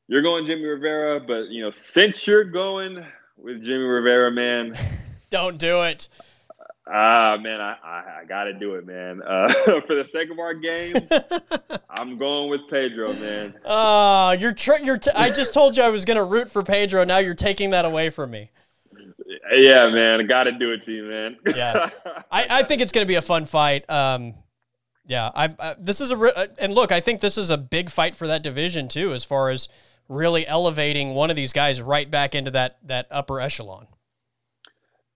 [0.09, 3.05] you're going Jimmy Rivera, but you know since you're going
[3.37, 4.77] with Jimmy Rivera, man,
[5.31, 6.09] don't do it.
[6.87, 9.23] Ah, man, I, I, I got to do it, man.
[9.23, 9.49] Uh,
[9.87, 10.97] for the sake of our game,
[11.91, 13.55] I'm going with Pedro, man.
[13.65, 14.99] Oh, you're tr- you're.
[14.99, 17.05] T- I just told you I was going to root for Pedro.
[17.05, 18.51] Now you're taking that away from me.
[19.53, 21.37] Yeah, man, I got to do it to you, man.
[21.55, 21.89] yeah,
[22.31, 23.89] I, I think it's going to be a fun fight.
[23.89, 24.35] Um,
[25.07, 27.59] yeah, I, I this is a re- uh, and look, I think this is a
[27.59, 29.69] big fight for that division too, as far as
[30.13, 33.87] really elevating one of these guys right back into that that upper echelon.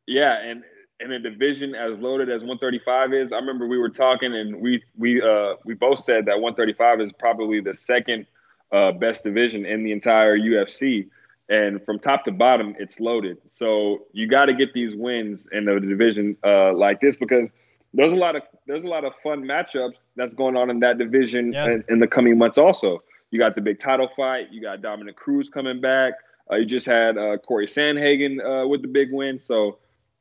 [0.07, 0.63] Yeah, and
[1.01, 4.83] in a division as loaded as 135 is, I remember we were talking and we
[4.97, 8.27] we uh, we both said that 135 is probably the second
[8.73, 11.09] uh, best division in the entire UFC.
[11.49, 13.39] And from top to bottom, it's loaded.
[13.53, 17.49] So you got to get these wins in the division uh, like this because
[17.95, 20.99] there's a lot of there's a lot of fun matchups that's going on in that
[20.99, 21.67] division yeah.
[21.67, 22.59] in, in, the coming months.
[22.59, 24.53] Also, you got the big title fight.
[24.53, 26.15] You got Dominick Cruz coming back.
[26.51, 29.41] Uh, you just had uh, Corey Sandhagen uh, with the big win.
[29.41, 29.79] So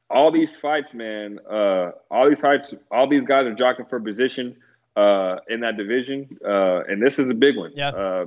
[0.09, 4.55] all these fights, man, uh, all these fights, all these guys are jockeying for position
[4.95, 7.71] uh, in that division, uh, and this is a big one.
[7.75, 7.89] Yeah.
[7.89, 8.25] Uh,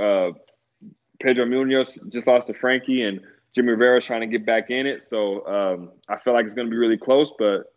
[0.00, 0.30] uh,
[1.20, 3.20] Pedro Munhoz just lost to Frankie, and
[3.54, 5.02] Jimmy Rivera's trying to get back in it.
[5.02, 7.72] So um, I feel like it's going to be really close, but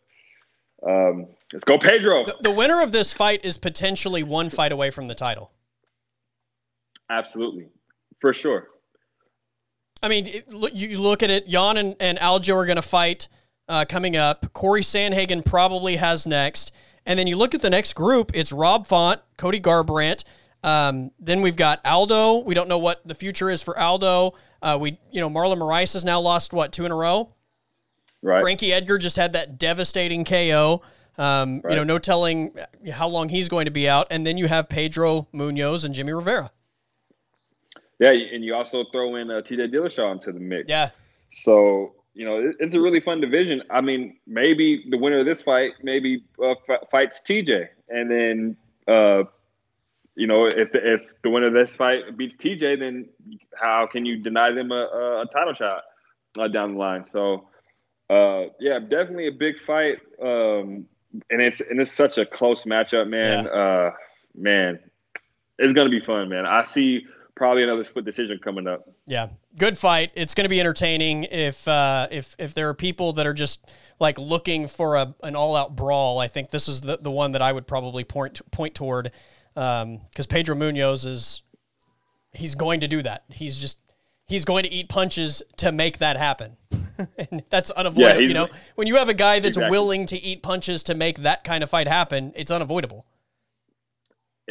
[0.88, 2.26] um, let's go, Pedro.
[2.26, 5.52] The, the winner of this fight is potentially one fight away from the title.
[7.12, 7.68] Absolutely,
[8.20, 8.70] for sure.
[10.02, 11.48] I mean, it, you look at it.
[11.48, 13.28] Yan and, and Aljo are going to fight
[13.68, 14.52] uh, coming up.
[14.54, 16.74] Corey Sandhagen probably has next,
[17.06, 18.32] and then you look at the next group.
[18.34, 20.24] It's Rob Font, Cody Garbrandt.
[20.64, 22.40] Um, then we've got Aldo.
[22.44, 24.34] We don't know what the future is for Aldo.
[24.62, 27.34] Uh, we, you know, Marlon Moraes has now lost what two in a row.
[28.22, 28.42] Right.
[28.42, 30.82] Frankie Edgar just had that devastating KO.
[31.18, 31.72] Um, right.
[31.72, 32.56] You know, no telling
[32.92, 34.08] how long he's going to be out.
[34.12, 36.52] And then you have Pedro Munhoz and Jimmy Rivera.
[38.02, 40.66] Yeah, and you also throw in uh, TJ Dillashaw into the mix.
[40.68, 40.90] Yeah.
[41.32, 43.62] So you know, it, it's a really fun division.
[43.70, 48.58] I mean, maybe the winner of this fight maybe uh, f- fights TJ, and then
[48.88, 49.24] uh,
[50.16, 53.08] you know, if the, if the winner of this fight beats TJ, then
[53.54, 55.84] how can you deny them a, a title shot
[56.40, 57.06] uh, down the line?
[57.06, 57.50] So,
[58.10, 60.88] uh, yeah, definitely a big fight, um,
[61.30, 63.46] and it's and it's such a close matchup, man.
[63.46, 63.52] Yeah.
[63.52, 63.92] Uh,
[64.36, 64.80] man,
[65.60, 66.48] it's gonna be fun, man.
[66.48, 67.06] I see
[67.42, 68.88] probably another split decision coming up.
[69.08, 70.12] Yeah, good fight.
[70.14, 71.24] It's going to be entertaining.
[71.24, 73.68] If uh, if if there are people that are just
[74.00, 77.32] like looking for a an all out brawl, I think this is the the one
[77.32, 79.12] that I would probably point point toward
[79.56, 81.42] because um, Pedro Munhoz is
[82.32, 83.24] he's going to do that.
[83.30, 83.80] He's just
[84.28, 86.58] he's going to eat punches to make that happen.
[87.18, 88.22] and that's unavoidable.
[88.22, 89.72] Yeah, you know, when you have a guy that's exactly.
[89.72, 93.08] willing to eat punches to make that kind of fight happen, it's unavoidable.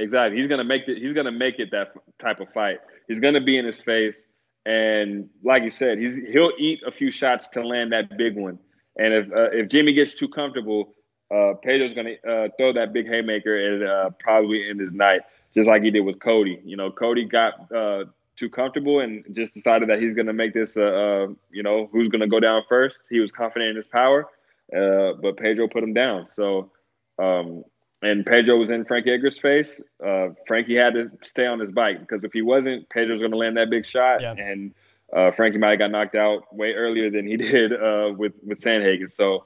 [0.00, 0.38] Exactly.
[0.38, 0.98] He's gonna make it.
[0.98, 2.78] He's gonna make it that type of fight.
[3.06, 4.22] He's gonna be in his face,
[4.64, 8.58] and like you said, he's he'll eat a few shots to land that big one.
[8.96, 10.94] And if uh, if Jimmy gets too comfortable,
[11.30, 15.20] uh, Pedro's to uh, throw that big haymaker and uh, probably end his night,
[15.54, 16.60] just like he did with Cody.
[16.64, 18.04] You know, Cody got uh,
[18.36, 22.08] too comfortable and just decided that he's to make this, uh, uh, you know, who's
[22.20, 22.98] to go down first.
[23.10, 24.28] He was confident in his power,
[24.74, 26.26] uh, but Pedro put him down.
[26.34, 26.72] So,
[27.18, 27.64] um,
[28.02, 29.80] and Pedro was in Frankie Edgar's face.
[30.04, 33.36] Uh, Frankie had to stay on his bike because if he wasn't, Pedro's going to
[33.36, 34.34] land that big shot, yeah.
[34.36, 34.74] and
[35.14, 38.60] uh, Frankie might have got knocked out way earlier than he did uh, with with
[38.60, 39.10] Sandhagen.
[39.10, 39.44] So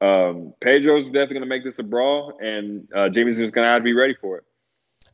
[0.00, 3.70] um, Pedro's definitely going to make this a brawl, and uh, Jamie's just going to
[3.70, 4.44] have to be ready for it.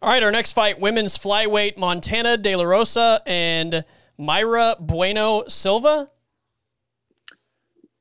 [0.01, 3.85] All right, our next fight, women's flyweight, Montana De La Rosa and
[4.19, 6.11] Mayra Bueno Silva.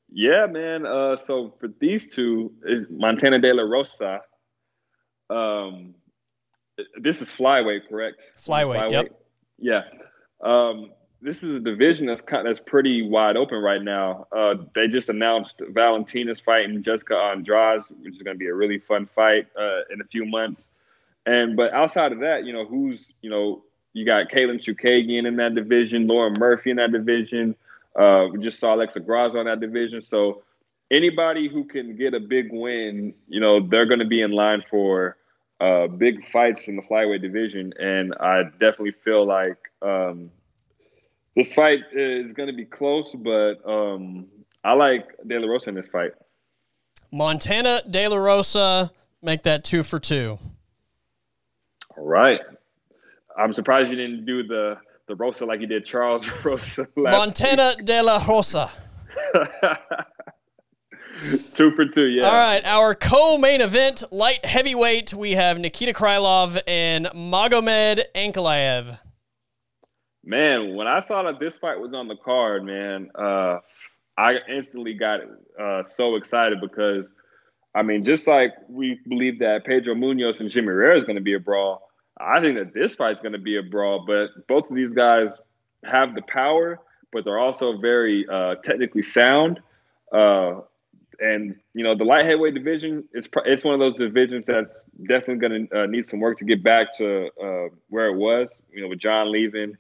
[0.09, 0.85] Yeah, man.
[0.85, 4.22] Uh, so for these two, is Montana De La Rosa.
[5.31, 5.95] Um,
[6.99, 8.21] this is flyweight, correct?
[8.37, 8.91] Flyweight, flyweight?
[8.91, 9.21] yep.
[9.59, 9.83] Yeah.
[10.43, 10.91] Um,
[11.21, 14.27] this is a division that's kind that's pretty wide open right now.
[14.35, 18.79] Uh, they just announced Valentina's fighting Jessica Andrade, which is going to be a really
[18.79, 20.65] fun fight uh, in a few months.
[21.25, 23.63] And but outside of that, you know, who's you know
[23.93, 27.55] you got Katlyn Chookagian in that division, Lauren Murphy in that division.
[27.95, 30.01] Uh, we just saw Alexa Grasso in that division.
[30.01, 30.41] So
[30.89, 34.63] anybody who can get a big win, you know, they're going to be in line
[34.69, 35.17] for
[35.61, 37.71] uh, big fights in the flyweight division.
[37.79, 40.31] And I definitely feel like um,
[41.35, 44.25] this fight is going to be close, but um,
[44.63, 46.11] I like De La Rosa in this fight.
[47.11, 50.39] Montana De La Rosa, make that two for two.
[51.95, 52.41] All right.
[53.38, 54.77] I'm surprised you didn't do the
[55.07, 56.88] the Rosa like you did Charles Rosa.
[56.95, 57.85] Montana week.
[57.85, 58.71] De La Rosa.
[61.53, 62.26] two for two, yeah.
[62.26, 68.99] All right, our co-main event, light heavyweight, we have Nikita Krylov and Magomed Ankalaev
[70.23, 73.60] man, when I saw that this fight was on the card, man, uh,
[74.18, 75.22] I instantly got
[75.60, 77.06] uh, so excited because,
[77.73, 81.22] I mean, just like we believe that Pedro Munhoz and Jimmy Rivera is going to
[81.22, 81.89] be a brawl,
[82.19, 84.06] I think that this fight's going to be a brawl.
[84.06, 85.30] But both of these guys
[85.85, 86.80] have the power,
[87.11, 89.60] but they're also very uh, technically sound.
[90.11, 90.61] Uh,
[91.22, 95.35] and you know the light heavyweight division is it's one of those divisions that's definitely
[95.35, 98.49] going to uh, need some work to get back to uh, where it was.
[98.73, 99.77] You know, with Jon leaving,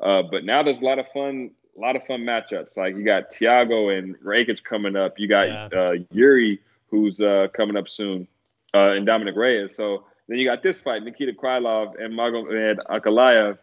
[0.00, 2.76] uh, but now there's a lot of fun, a lot of fun matchups.
[2.76, 5.18] Like you got Tiago and Rakic coming up.
[5.18, 5.78] You got yeah.
[5.78, 8.28] uh, Yuri who's uh, coming up soon,
[8.72, 9.74] uh, and Dominick Reyes.
[9.74, 13.58] So then you got this fight: Nikita Krylov and Magomed Ankalaev.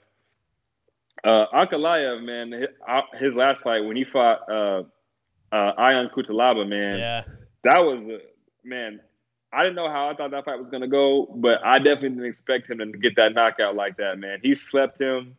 [1.24, 2.70] Uh, Ankalaev, man, his,
[3.20, 4.40] his, last fight when he fought
[5.52, 7.24] uh, uh, Ion Cutelaba, man, yeah.
[7.64, 8.20] that was a
[8.64, 9.00] man.
[9.54, 12.26] I didn't know how I thought that fight was gonna go, but I definitely didn't
[12.26, 14.40] expect him to get that knockout like that, man.
[14.42, 15.36] He slept him.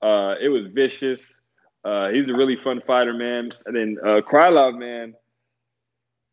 [0.00, 1.36] Uh, it was vicious.
[1.84, 3.50] Uh, he's a really fun fighter, man.
[3.66, 5.14] And then uh, Krylov, man,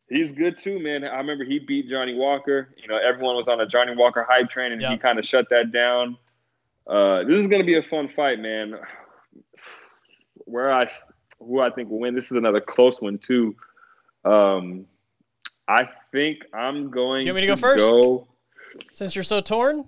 [0.08, 1.04] he's good too, man.
[1.04, 2.74] I remember he beat Johnny Walker.
[2.76, 4.90] You know, everyone was on a Johnny Walker hype train, and yep.
[4.92, 6.16] he kind of shut that down.
[6.86, 8.74] Uh, this is going to be a fun fight, man.
[10.46, 10.88] Where I,
[11.40, 12.14] who I think will win.
[12.14, 13.56] This is another close one too.
[14.24, 14.86] Um,
[15.66, 17.26] I think I'm going.
[17.26, 17.88] You want me to, go first?
[17.88, 18.28] Go.
[18.92, 19.86] Since you're so torn,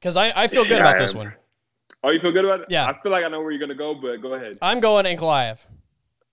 [0.00, 1.34] because I, I feel good yeah, about this one.
[2.02, 2.66] Oh, you feel good about it?
[2.68, 2.86] Yeah.
[2.86, 4.58] I feel like I know where you're gonna go, but go ahead.
[4.60, 5.64] I'm going Ankalaev.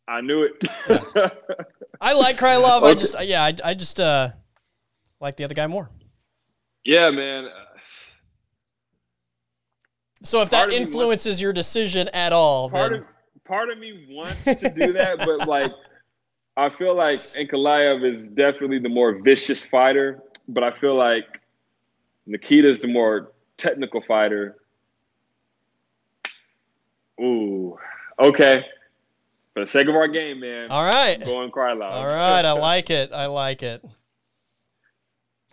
[0.08, 0.52] I knew it.
[0.90, 1.30] Yeah.
[2.02, 2.84] I like Krylov.
[2.84, 4.30] I just yeah, I, I just uh
[5.22, 5.90] like the other guy more.
[6.84, 7.48] yeah, man.
[10.24, 13.06] So if that influences your decision at all, Part then of
[13.52, 15.74] part of me wants to do that, but like
[16.56, 21.42] I feel like Ankalaev is definitely the more vicious fighter, but I feel like
[22.26, 24.56] Nikita's the more technical fighter.
[27.20, 27.78] Ooh,
[28.18, 28.64] okay.
[29.54, 31.20] For the sake of our game, man, all right.
[31.20, 31.92] I'm going Krylov.
[31.92, 33.12] All right, I like it.
[33.12, 33.84] I like it.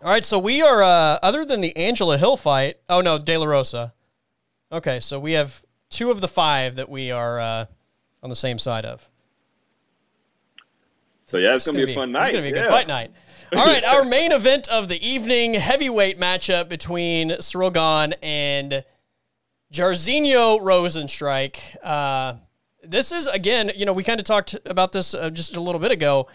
[0.01, 2.77] All right, so we are uh other than the Angela Hill fight.
[2.87, 3.93] Oh no, De La Rosa.
[4.71, 7.65] Okay, so we have two of the five that we are uh,
[8.23, 9.09] on the same side of.
[11.25, 12.21] So yeah, it's, It's gonna, be a fun night.
[12.21, 12.69] It's gonna be a good yeah.
[12.69, 13.11] fight night.
[13.53, 18.83] All right, our main event of the evening: heavyweight matchup between Ciryl and
[19.71, 21.59] Jairzinho Rozenstruik.
[21.83, 22.35] Uh,
[22.83, 25.79] this is again, you know, we kind of talked about this uh, just a little
[25.79, 26.27] bit ago.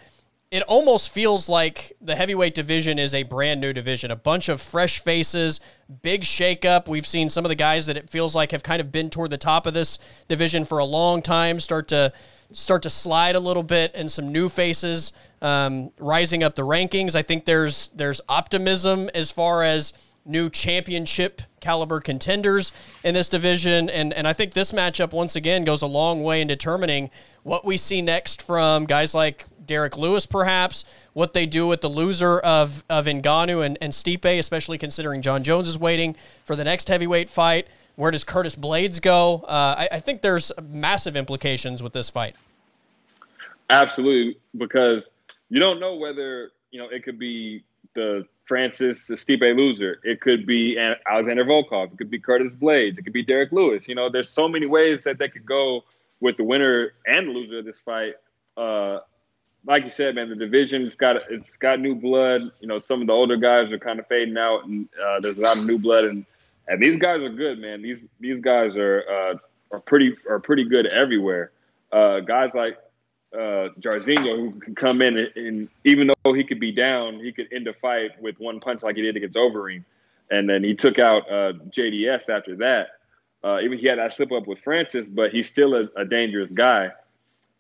[0.55, 4.12] It almost feels like the heavyweight division is a brand new division.
[4.12, 5.59] A bunch of fresh faces,
[6.01, 6.86] big shakeup.
[6.86, 9.32] We've seen some of the guys that it feels like have kind of been toward
[9.32, 9.98] the top of this
[10.28, 12.12] division for a long time start to
[12.52, 15.12] start to slide a little bit, and some new faces
[15.43, 17.16] um, rising up the rankings.
[17.16, 19.93] I think there's there's optimism as far as
[20.24, 22.72] new championship caliber contenders
[23.02, 23.90] in this division.
[23.90, 27.10] And, and I think this matchup, once again, goes a long way in determining
[27.43, 31.89] what we see next from guys like Derrick Lewis, perhaps, what they do with the
[31.89, 36.65] loser of, of Ngannou and, and Stipe, especially considering Jon Jones is waiting for the
[36.65, 37.69] next heavyweight fight.
[37.97, 39.45] Where does Curtis Blaydes go?
[39.47, 42.35] Uh, I, I think there's massive implications with this fight.
[43.70, 45.09] Absolutely, because
[45.49, 47.62] you don't know whether you know it could be
[47.95, 50.01] the Francis Stipe loser.
[50.03, 50.77] It could be
[51.09, 51.93] Alexander Volkov.
[51.93, 52.99] It could be Curtis Blaydes.
[52.99, 53.89] It could be Derrick Lewis.
[53.89, 55.85] You know, there's so many ways that they could go
[56.20, 58.15] with the winner and loser of this fight.
[58.57, 58.99] Uh,
[59.66, 62.43] like you said, man, the division's got it's got new blood.
[62.61, 65.39] You know, some of the older guys are kind of fading out, and uh, there's
[65.39, 66.05] a lot of new blood.
[66.05, 66.27] And
[66.69, 67.82] and these guys are good, man.
[67.82, 71.51] These these guys are uh, are pretty are pretty good everywhere.
[71.93, 72.77] Uh, guys like
[73.35, 77.32] uh, Jairzinho, who can come in and, and even though he could be down, he
[77.32, 79.85] could end a fight with one punch like he did against Overeem.
[80.31, 82.89] And then he took out uh, JDS after that.
[83.43, 86.51] Uh, even he had that slip up with Francis, but he's still a, a dangerous
[86.51, 86.91] guy.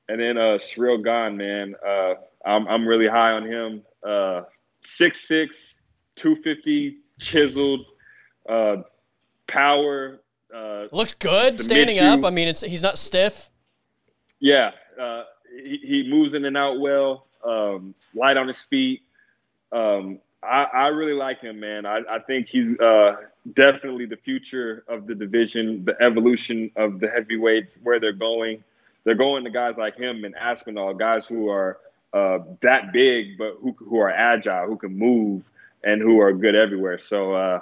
[0.08, 2.14] And then uh, Ciryl Gane, man, uh,
[2.44, 3.82] I'm, I'm really high on him.
[4.02, 4.42] Uh,
[4.84, 5.78] 6'6",
[6.16, 7.86] 250, chiseled,
[8.48, 8.76] uh,
[9.46, 10.20] power.
[10.54, 12.02] Uh, Looks good standing you.
[12.02, 12.24] up.
[12.24, 13.48] I mean, it's he's not stiff.
[14.40, 19.02] Yeah, uh, he, he moves in and out well, um, light on his feet.
[19.72, 21.86] Um, I, I really like him, man.
[21.86, 23.16] I, I think he's uh,
[23.54, 28.62] definitely the future of the division, the evolution of the heavyweights, where they're going.
[29.04, 31.78] They're going to guys like him and Aspinall, guys who are
[32.12, 35.44] uh, that big, but who, who are agile, who can move,
[35.82, 36.96] and who are good everywhere.
[36.98, 37.60] So, uh,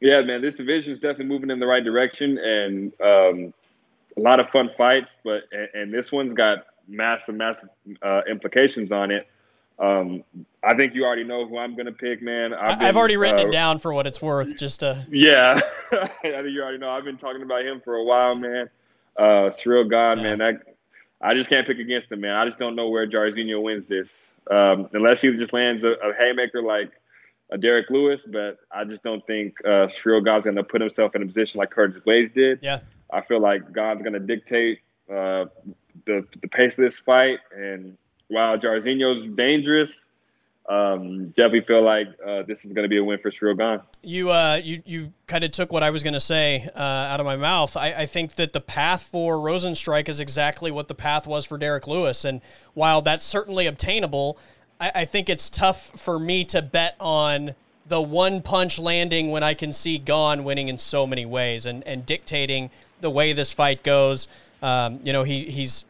[0.00, 3.54] yeah, man, this division is definitely moving in the right direction, and um,
[4.16, 5.16] a lot of fun fights.
[5.24, 7.68] But and, and this one's got massive, massive
[8.02, 9.26] uh, implications on it.
[9.78, 10.22] Um,
[10.62, 12.54] I think you already know who I'm going to pick, man.
[12.54, 14.56] I- been, I've already written uh, it down for what it's worth.
[14.56, 15.58] Just to Yeah,
[15.92, 16.90] I think you already know.
[16.90, 18.68] I've been talking about him for a while, man.
[19.16, 20.36] Uh, Ciryl Gane, Yeah.
[20.36, 20.38] man.
[20.38, 20.76] That
[21.20, 22.34] I just can't pick against him, man.
[22.34, 26.12] I just don't know where Jairzinho wins this, um, unless he just lands a, a
[26.18, 26.90] haymaker like
[27.50, 28.24] a Derrick Lewis.
[28.26, 31.58] But I just don't think uh, Ciryl Gane's going to put himself in a position
[31.58, 32.58] like Curtis Blaydes did.
[32.62, 32.80] yeah.
[33.12, 35.44] I feel like Gane's going to dictate uh,
[36.06, 37.96] the the pace of this fight, and
[38.28, 40.06] while Jairzinho's dangerous,
[40.68, 43.80] um, definitely feel like uh, this is going to be a win for Ciryl Gane.
[44.02, 47.20] You uh, you you kind of took what I was going to say uh, out
[47.20, 47.76] of my mouth.
[47.76, 51.58] I, I think that the path for Rozenstruik is exactly what the path was for
[51.58, 52.40] Derrick Lewis, and
[52.74, 54.38] while that's certainly obtainable,
[54.80, 57.54] I, I think it's tough for me to bet on
[57.88, 61.82] the one punch landing when I can see Gane winning in so many ways and
[61.84, 62.70] and dictating
[63.00, 64.28] the way this fight goes.
[64.62, 65.84] Um, you know, he he's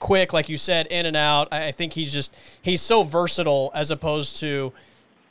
[0.00, 1.52] quick, like you said, in and out.
[1.52, 4.72] I think he's just he's so versatile as opposed to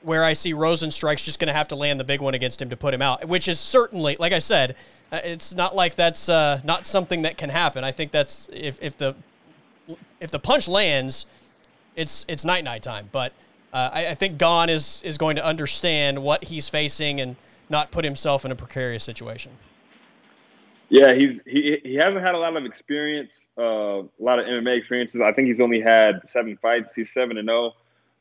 [0.01, 2.69] where I see Rozenstruik's just going to have to land the big one against him
[2.69, 4.77] to put him out, which is certainly, like I said,
[5.11, 7.83] uh, it's not like that's uh, not something that can happen.
[7.83, 9.15] I think that's if, if the
[10.19, 11.25] if the punch lands,
[11.95, 13.09] it's it's night night time.
[13.11, 13.33] But
[13.73, 17.35] uh, I, I think Gane is is going to understand what he's facing and
[17.69, 19.51] not put himself in a precarious situation.
[20.89, 24.75] Yeah, he's he he hasn't had a lot of experience, uh, a lot of MMA
[24.75, 25.21] experiences.
[25.21, 26.91] I think he's only had seven fights.
[26.95, 27.73] He's seven and zero,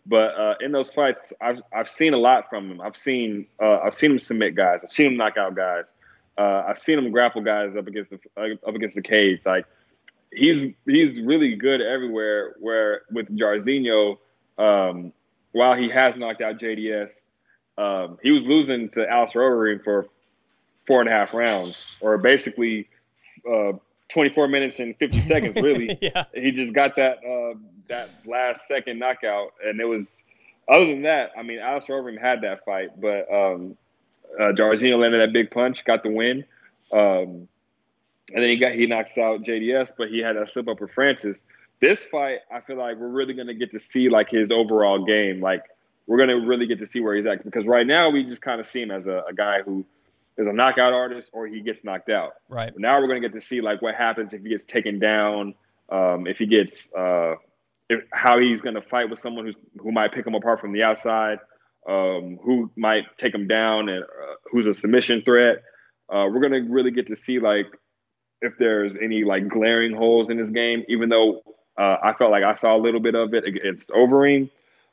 [0.04, 2.80] but uh, in those fights, I've I've seen a lot from him.
[2.82, 4.80] I've seen uh, I've seen him submit guys.
[4.82, 5.86] I've seen him knock out guys.
[6.36, 9.46] Uh, I've seen him grapple guys up against the up against the cage.
[9.46, 9.64] Like
[10.30, 12.54] he's he's really good everywhere.
[12.60, 14.18] Where with Jairzinho,
[14.58, 15.14] um,
[15.52, 17.24] while he has knocked out JDS,
[17.78, 20.08] um, he was losing to Alistair Overeem for
[20.88, 22.88] four and a half rounds, or basically
[23.48, 23.72] uh,
[24.08, 25.62] 24 minutes and 50 seconds.
[25.62, 26.24] Really, yeah.
[26.34, 27.56] he just got that uh,
[27.88, 30.16] that last second knockout, and it was.
[30.70, 33.74] Other than that, I mean, Alistair Overeem had that fight, but um,
[34.38, 36.44] uh, landed that big punch, got the win.
[36.92, 37.48] Um,
[38.34, 40.90] and then he got he knocks out JDS, but he had a slip up with
[40.90, 41.38] Francis.
[41.80, 45.40] This fight, I feel like we're really gonna get to see like his overall game.
[45.40, 45.64] Like
[46.06, 48.60] we're gonna really get to see where he's at because right now we just kind
[48.60, 49.84] of see him as a, a, guy who
[50.38, 52.32] is a knockout artist or he gets knocked out.
[52.48, 52.72] Right.
[52.72, 55.54] But now we're gonna get to see like what happens if he gets taken down,
[55.90, 57.34] um, if he gets uh,
[57.90, 60.84] if, how he's gonna fight with someone who's who might pick him apart from the
[60.84, 61.38] outside,
[61.88, 65.62] um, who might take him down, and uh, who's a submission threat.
[66.10, 67.66] Uh, we're gonna really get to see like
[68.40, 71.42] if there's any like glaring holes in his game, even though
[71.78, 74.50] uh, I felt like I saw a little bit of it against Overeem.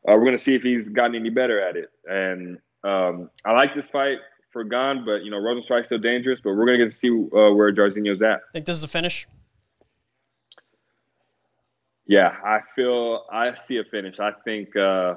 [0.08, 1.90] Uh, we're going to see if he's gotten any better at it.
[2.06, 4.20] And um, I like this fight
[4.56, 6.40] for Gane, but you know Rozenstruik's still dangerous.
[6.42, 8.40] But we're going to get to see uh, where Jairzinho's at.
[8.54, 9.28] Think this is a finish?
[12.08, 14.18] Yeah, I feel I see a finish.
[14.18, 15.16] I think uh,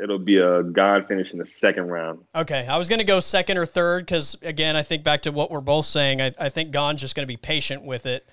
[0.00, 2.20] it'll be a Gane finish in the second round.
[2.36, 5.32] Okay, I was going to go second or third because again, I think back to
[5.32, 6.20] what we're both saying.
[6.20, 8.28] I, I think Gane's just going to be patient with it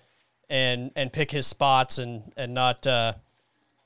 [0.48, 3.14] and and pick his spots and and not uh,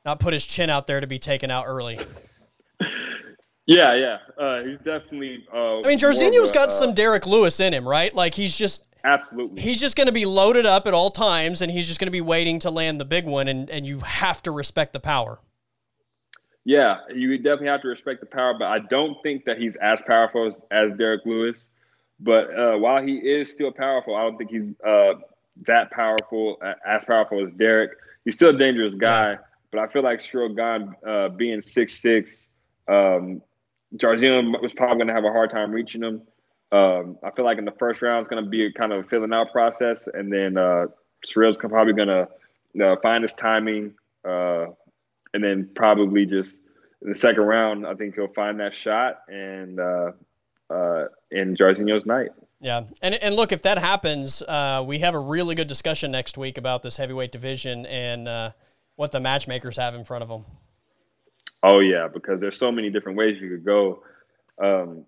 [0.04, 2.00] not put his chin out there to be taken out early.
[3.66, 5.46] Yeah, yeah, uh, he's definitely.
[5.54, 8.14] Uh, I mean, Jairzinho's got uh, some Derrick Lewis in him, right?
[8.14, 9.62] Like he's just absolutely.
[9.62, 12.12] He's just going to be loaded up at all times, and he's just going to
[12.12, 15.40] be waiting to land the big one, and and you have to respect the power.
[16.66, 20.02] Yeah, you definitely have to respect the power, but I don't think that he's as
[20.02, 21.66] powerful as, as Derrick Lewis.
[22.20, 25.16] But uh, while he is still powerful, I don't think he's uh,
[25.68, 27.92] that powerful, as powerful as Derrick.
[28.24, 29.38] He's still a dangerous guy, yeah.
[29.72, 30.22] but I feel like
[30.56, 32.38] Gane uh, being six six,
[32.88, 33.42] um,
[33.98, 36.22] Jairzinho was probably going to have a hard time reaching him.
[36.72, 39.06] Um, I feel like in the first round it's going to be a kind of
[39.06, 40.88] a filling out process, and then uh,
[41.24, 42.28] Ciryl's probably going to
[42.84, 43.94] uh, find his timing.
[44.28, 44.68] Uh,
[45.34, 46.60] and then probably just
[47.02, 50.12] in the second round, I think he'll find that shot and uh,
[50.70, 52.30] uh, in Jairzinho's night.
[52.60, 56.38] Yeah, and and look, if that happens, uh, we have a really good discussion next
[56.38, 58.52] week about this heavyweight division and uh,
[58.96, 60.46] what the matchmakers have in front of them.
[61.64, 64.04] Oh yeah, because there's so many different ways you could go.
[64.62, 65.06] Um,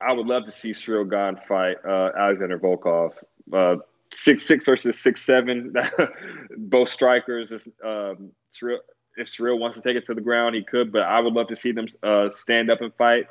[0.00, 3.12] I would love to see Ciryl Gane fight uh, Alexander Volkov.
[3.50, 3.76] Uh,
[4.12, 5.74] six six versus six seven,
[6.58, 7.50] both strikers.
[7.52, 8.78] Um, Ciryl,
[9.16, 10.92] if Ciryl wants to take it to the ground, he could.
[10.92, 13.26] But I would love to see them uh, stand up and fight.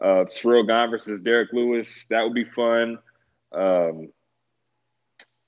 [0.00, 2.98] Uh, Ciryl Gane versus Derrick Lewis, that would be fun.
[3.52, 4.08] Um,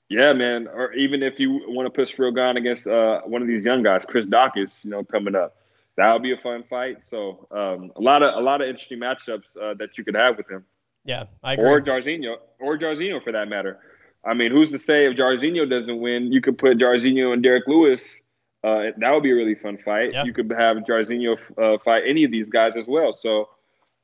[0.09, 0.67] yeah, man.
[0.67, 3.83] Or even if you want to put Ciryl Gane against uh, one of these young
[3.83, 5.55] guys, Chris Daukaus, you know, coming up,
[5.97, 7.03] that would be a fun fight.
[7.03, 10.37] So um, a lot of a lot of interesting matchups uh, that you could have
[10.37, 10.65] with him.
[11.05, 11.65] Yeah, I agree.
[11.65, 13.79] Or Jairzinho, or Jairzinho for that matter.
[14.25, 17.67] I mean, who's to say if Jairzinho doesn't win, you could put Jairzinho and Derrick
[17.67, 18.21] Lewis
[18.63, 20.13] uh, that would be a really fun fight.
[20.13, 20.23] Yeah.
[20.23, 23.11] You could have Jairzinho uh, fight any of these guys as well.
[23.19, 23.49] So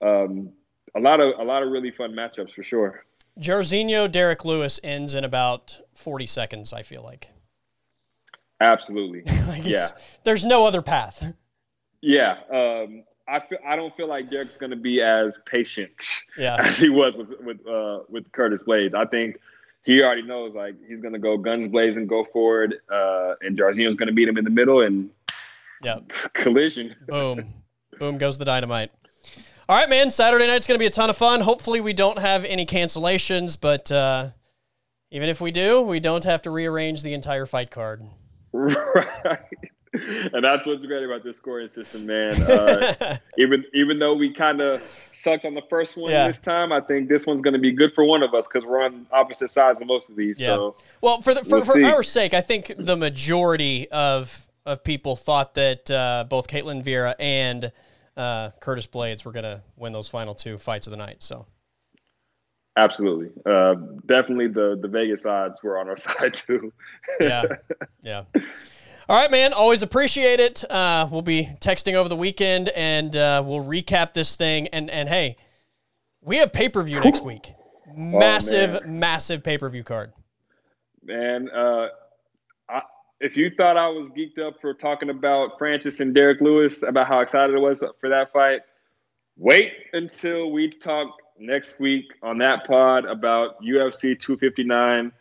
[0.01, 0.51] um,
[0.95, 3.05] a lot of a lot of really fun matchups for sure.
[3.39, 6.73] Jairzinho, Derrick Lewis ends in about forty seconds.
[6.73, 7.29] I feel like.
[8.59, 9.23] Absolutely.
[9.47, 9.87] like yeah.
[10.25, 11.33] There's no other path.
[12.01, 12.37] Yeah.
[12.51, 16.01] Um, I feel I don't feel like Derrick's going to be as patient
[16.37, 16.57] yeah.
[16.59, 18.95] as he was with with uh, with Curtis Blaydes.
[18.95, 19.39] I think
[19.83, 24.11] he already knows like he's gonna go guns blazing, go forward, uh, and Jairzinho's gonna
[24.11, 25.09] beat him in the middle and
[25.83, 25.99] yeah,
[26.33, 26.95] collision.
[27.07, 27.53] Boom,
[27.97, 28.91] boom goes the dynamite.
[29.67, 30.09] All right, man.
[30.09, 31.41] Saturday night's gonna be a ton of fun.
[31.41, 34.29] Hopefully, we don't have any cancellations, but uh,
[35.11, 38.01] even if we do, we don't have to rearrange the entire fight card.
[38.51, 39.39] Right.
[40.33, 42.39] and that's what's great about this scoring system, man.
[42.43, 46.27] Uh, even even though we kind of sucked on the first one yeah.
[46.27, 48.65] this time, I think this one's going to be good for one of us because
[48.65, 50.39] we're on opposite sides of most of these.
[50.39, 50.55] Yeah.
[50.55, 54.83] So well, for the, for, we'll for our sake, I think the majority of of
[54.83, 57.71] people thought that uh, both Ketlen Vieira and
[58.15, 61.23] uh, Curtis Blaydes were going to win those final two fights of the night.
[61.23, 61.47] So.
[62.77, 63.73] Absolutely, uh,
[64.05, 66.71] definitely the the Vegas odds were on our side too.
[67.19, 67.43] yeah,
[68.03, 68.23] yeah.
[69.09, 69.53] All right, man.
[69.53, 70.63] Always appreciate it.
[70.69, 74.67] Uh, we'll be texting over the weekend, and uh, we'll recap this thing.
[74.67, 75.35] And and hey,
[76.21, 77.51] we have pay per view next week.
[77.95, 80.13] Massive, oh, massive pay per view card.
[81.03, 81.87] Man, uh,
[82.69, 82.81] I,
[83.19, 87.07] if you thought I was geeked up for talking about Francis and Derrick Lewis about
[87.07, 88.61] how excited I was for that fight,
[89.37, 91.07] wait until we talk
[91.39, 95.11] next week on that pod about UFC 259.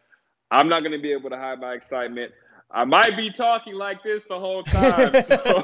[0.50, 2.32] I'm not going to be able to hide my excitement.
[2.70, 5.12] I might be talking like this the whole time.
[5.24, 5.60] So,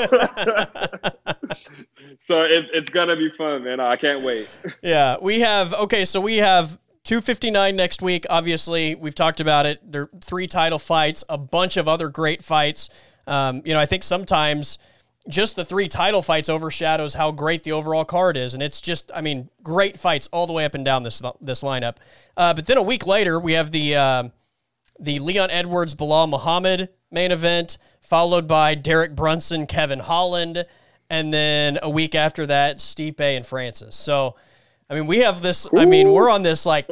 [2.19, 3.81] so it, it's going to be fun, man.
[3.81, 4.49] I can't wait.
[4.83, 8.27] Yeah, we have, okay, so we have 259 next week.
[8.29, 9.81] Obviously, we've talked about it.
[9.91, 12.91] There are three title fights, a bunch of other great fights.
[13.27, 14.79] Um, you know, I think sometimes
[15.29, 19.11] just the three title fights overshadows how great the overall card is, and it's just,
[19.15, 21.97] I mean, great fights all the way up and down this this lineup.
[22.37, 24.29] Uh, but then a week later, we have the uh,
[24.99, 30.67] the Leon Edwards Belal Muhammad main event, followed by Derek Brunson Kevin Holland,
[31.11, 33.97] and then a week after that, Stipe and Francis.
[33.97, 34.37] So,
[34.89, 35.67] I mean, we have this.
[35.77, 36.89] I mean, we're on this like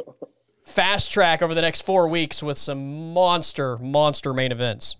[0.63, 4.95] fast track over the next four weeks with some monster, monster main events.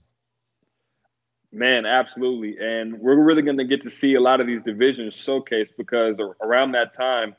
[1.52, 2.58] Man, absolutely.
[2.60, 6.18] And we're really going to get to see a lot of these divisions showcased because
[6.42, 7.36] around that time,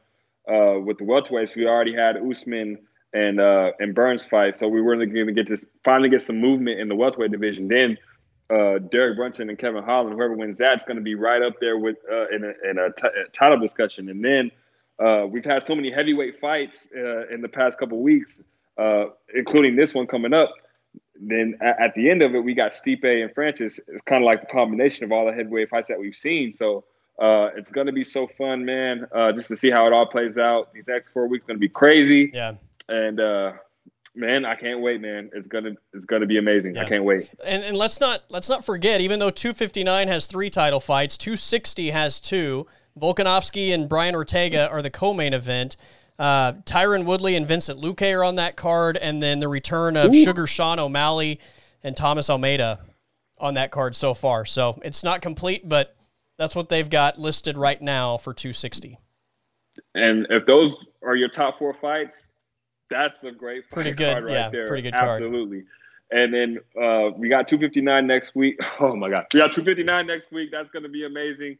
[0.49, 2.78] uh, with the welterweights, we already had Usman
[3.15, 4.57] and uh, and Burns fight.
[4.57, 7.69] So we were going to get to finally get some movement in the welterweight division.
[7.69, 7.97] Then
[8.51, 11.78] uh, Derek Brunson and Kevin Holland, whoever wins that's going to be right up there
[11.78, 12.93] with uh, in a, in
[13.32, 14.11] title discussion.
[14.11, 14.51] And then
[14.99, 18.43] uh, we've had so many heavyweight fights uh, in the past couple weeks,
[18.77, 20.51] uh, including this one coming up
[21.20, 23.78] then at, at, the end of it, we got Stipe and Francis.
[23.89, 26.53] It's kind of like the combination of all the heavyweight fights that we've seen.
[26.53, 26.85] So
[27.19, 30.07] uh, it's going to be so fun, man, uh, just to see how it all
[30.07, 30.73] plays out.
[30.73, 32.31] These next four weeks going to be crazy.
[32.35, 32.55] Yeah.
[32.89, 33.52] And uh,
[34.15, 35.31] man, I can't wait, man.
[35.32, 36.74] It's gonna it's gonna be amazing.
[36.74, 36.82] Yeah.
[36.82, 37.31] I can't wait.
[37.44, 41.90] And and let's not let's not forget, even though 259 has three title fights, 260
[41.90, 42.66] has two.
[42.98, 45.77] Volkanovski and Brian Ortega are the co-main event.
[46.16, 50.15] Uh, Tyron Woodley and Vincent Luque are on that card, and then the return of
[50.15, 50.24] Ooh.
[50.24, 51.40] Sugar Sean O'Malley
[51.82, 52.81] and Thomas Almeida
[53.40, 54.44] on that card so far.
[54.44, 55.97] So it's not complete, but
[56.39, 58.98] that's what they've got listed right now for 260.
[59.94, 62.27] And if those are your top four fights,
[62.94, 64.66] that's a great pretty good, right yeah, there.
[64.66, 65.22] Pretty good card.
[65.22, 65.62] Absolutely.
[65.62, 65.68] Card.
[66.10, 68.60] And then uh, we got 259 next week.
[68.80, 70.50] Oh my God, we got 259 next week.
[70.52, 71.58] That's going to be amazing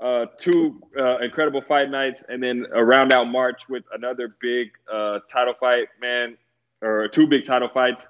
[0.00, 4.70] uh, two uh, incredible fight nights, and then a round out March with another big
[4.92, 6.36] uh, title fight, man,
[6.82, 8.06] or two big title fights.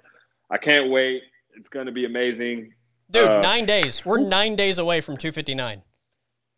[0.51, 1.23] I can't wait.
[1.57, 2.75] It's going to be amazing.
[3.11, 4.05] Dude, uh, nine days.
[4.05, 5.83] We're nine days away from 259.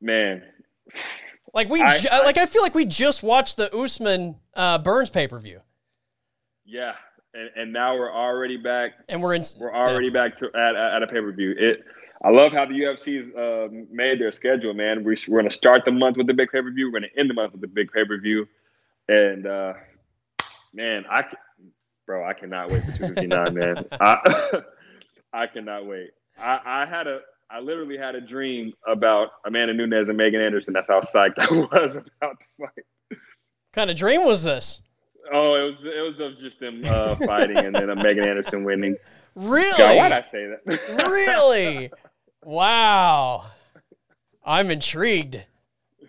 [0.00, 0.42] Man.
[1.54, 4.78] Like we, I, ju- I, like I feel like we just watched the Usman uh,
[4.78, 5.60] Burns pay per view.
[6.70, 6.92] Yeah,
[7.34, 9.44] and, and now we're already back, and we're in.
[9.58, 10.12] We're already yeah.
[10.12, 11.54] back to at, at a pay per view.
[11.58, 11.84] It
[12.22, 15.02] I love how the UFC's uh, made their schedule, man.
[15.04, 16.86] We're, we're going to start the month with the big pay per view.
[16.86, 18.46] We're going to end the month with the big pay per view.
[19.08, 19.72] And uh,
[20.72, 21.24] man, I
[22.06, 23.84] bro, I cannot wait for 259, man.
[24.00, 24.60] I,
[25.32, 26.10] I cannot wait.
[26.38, 27.20] I, I had a
[27.50, 30.72] I literally had a dream about Amanda Nunes and Megan Anderson.
[30.72, 32.84] That's how psyched I was about the fight.
[33.08, 33.18] What
[33.72, 34.82] kind of dream was this?
[35.32, 38.96] Oh, it was it was of just them uh, fighting and then Megan Anderson winning.
[39.34, 39.78] Really?
[39.78, 41.06] God, why'd I say that?
[41.06, 41.90] really?
[42.44, 43.46] Wow.
[44.44, 45.42] I'm intrigued.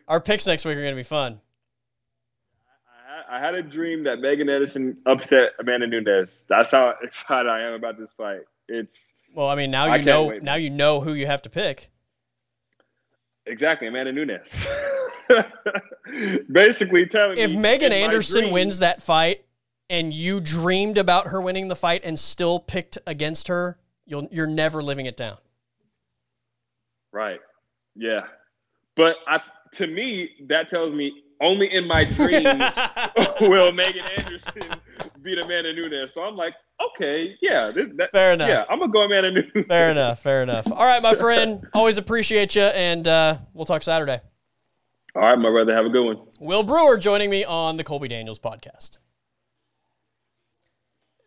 [0.08, 1.40] Our picks next week are going to be fun.
[3.30, 6.32] I had a dream that Megan Anderson upset Amanda Nunes.
[6.50, 8.42] That's how excited I am about this fight.
[8.68, 11.50] It's well, I mean, now you know wait, now you know who you have to
[11.50, 11.90] pick.
[13.46, 14.68] Exactly, Amanda Nunes.
[16.52, 19.46] Basically, telling me if Megan Anderson dream, wins that fight,
[19.90, 24.48] and you dreamed about her winning the fight and still picked against her, you'll you're
[24.48, 25.38] never living it down.
[27.12, 27.40] Right.
[27.96, 28.22] Yeah.
[28.96, 29.42] But I,
[29.74, 31.12] to me, that tells me
[31.42, 32.48] only in my dreams
[33.42, 34.64] will Megan Anderson
[35.22, 36.14] beat Amanda Nunes.
[36.14, 38.50] So I'm like, okay, yeah, this, that, fair enough.
[38.50, 39.68] Yeah, I'm gonna go Amanda Nunes.
[39.68, 40.22] Fair enough.
[40.22, 40.72] Fair enough.
[40.72, 41.68] All right, my friend.
[41.74, 44.20] Always appreciate you, and uh, we'll talk Saturday.
[45.16, 45.76] All right, my brother.
[45.76, 46.28] Have a good one.
[46.40, 48.98] Will Brewer joining me on the Colby Daniels podcast.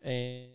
[0.03, 0.54] And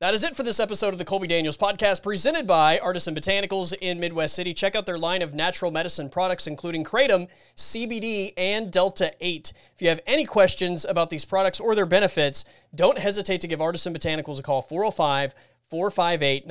[0.00, 3.74] that is it for this episode of the Colby Daniels podcast presented by Artisan Botanicals
[3.80, 4.54] in Midwest City.
[4.54, 7.26] Check out their line of natural medicine products, including Kratom,
[7.56, 9.52] CBD, and Delta 8.
[9.74, 12.44] If you have any questions about these products or their benefits,
[12.76, 15.34] don't hesitate to give Artisan Botanicals a call 405
[15.68, 16.46] 458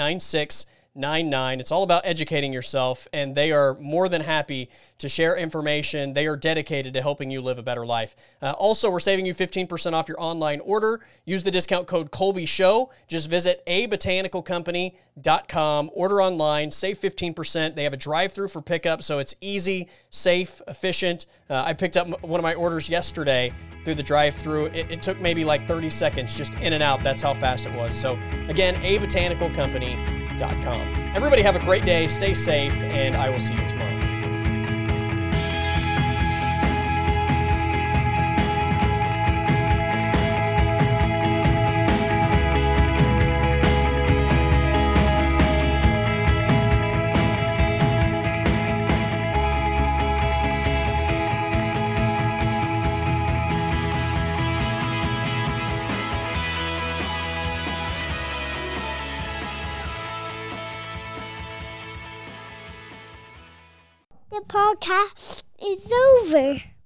[0.98, 1.60] 99.
[1.61, 4.69] It's all about educating yourself, and they are more than happy
[4.99, 6.14] to share information.
[6.14, 8.15] They are dedicated to helping you live a better life.
[8.41, 11.02] Uh, also, we're saving you 15% off your online order.
[11.26, 12.91] Use the discount code Colby Show.
[13.07, 17.76] Just visit abotanicalcompany.com, order online, save 15%.
[17.76, 21.28] They have a drive through for pickup, so it's easy, safe, efficient.
[21.49, 23.53] Uh, I picked up one of my orders yesterday
[23.84, 24.68] through the drive through.
[24.68, 27.02] It, it, took maybe like 30 seconds just in and out.
[27.03, 27.95] That's how fast it was.
[27.95, 28.19] So,
[28.49, 29.95] again, a botanical company
[31.15, 33.97] Everybody have a great day, stay safe, and I will see you tomorrow.
[64.57, 66.77] Podcast is over.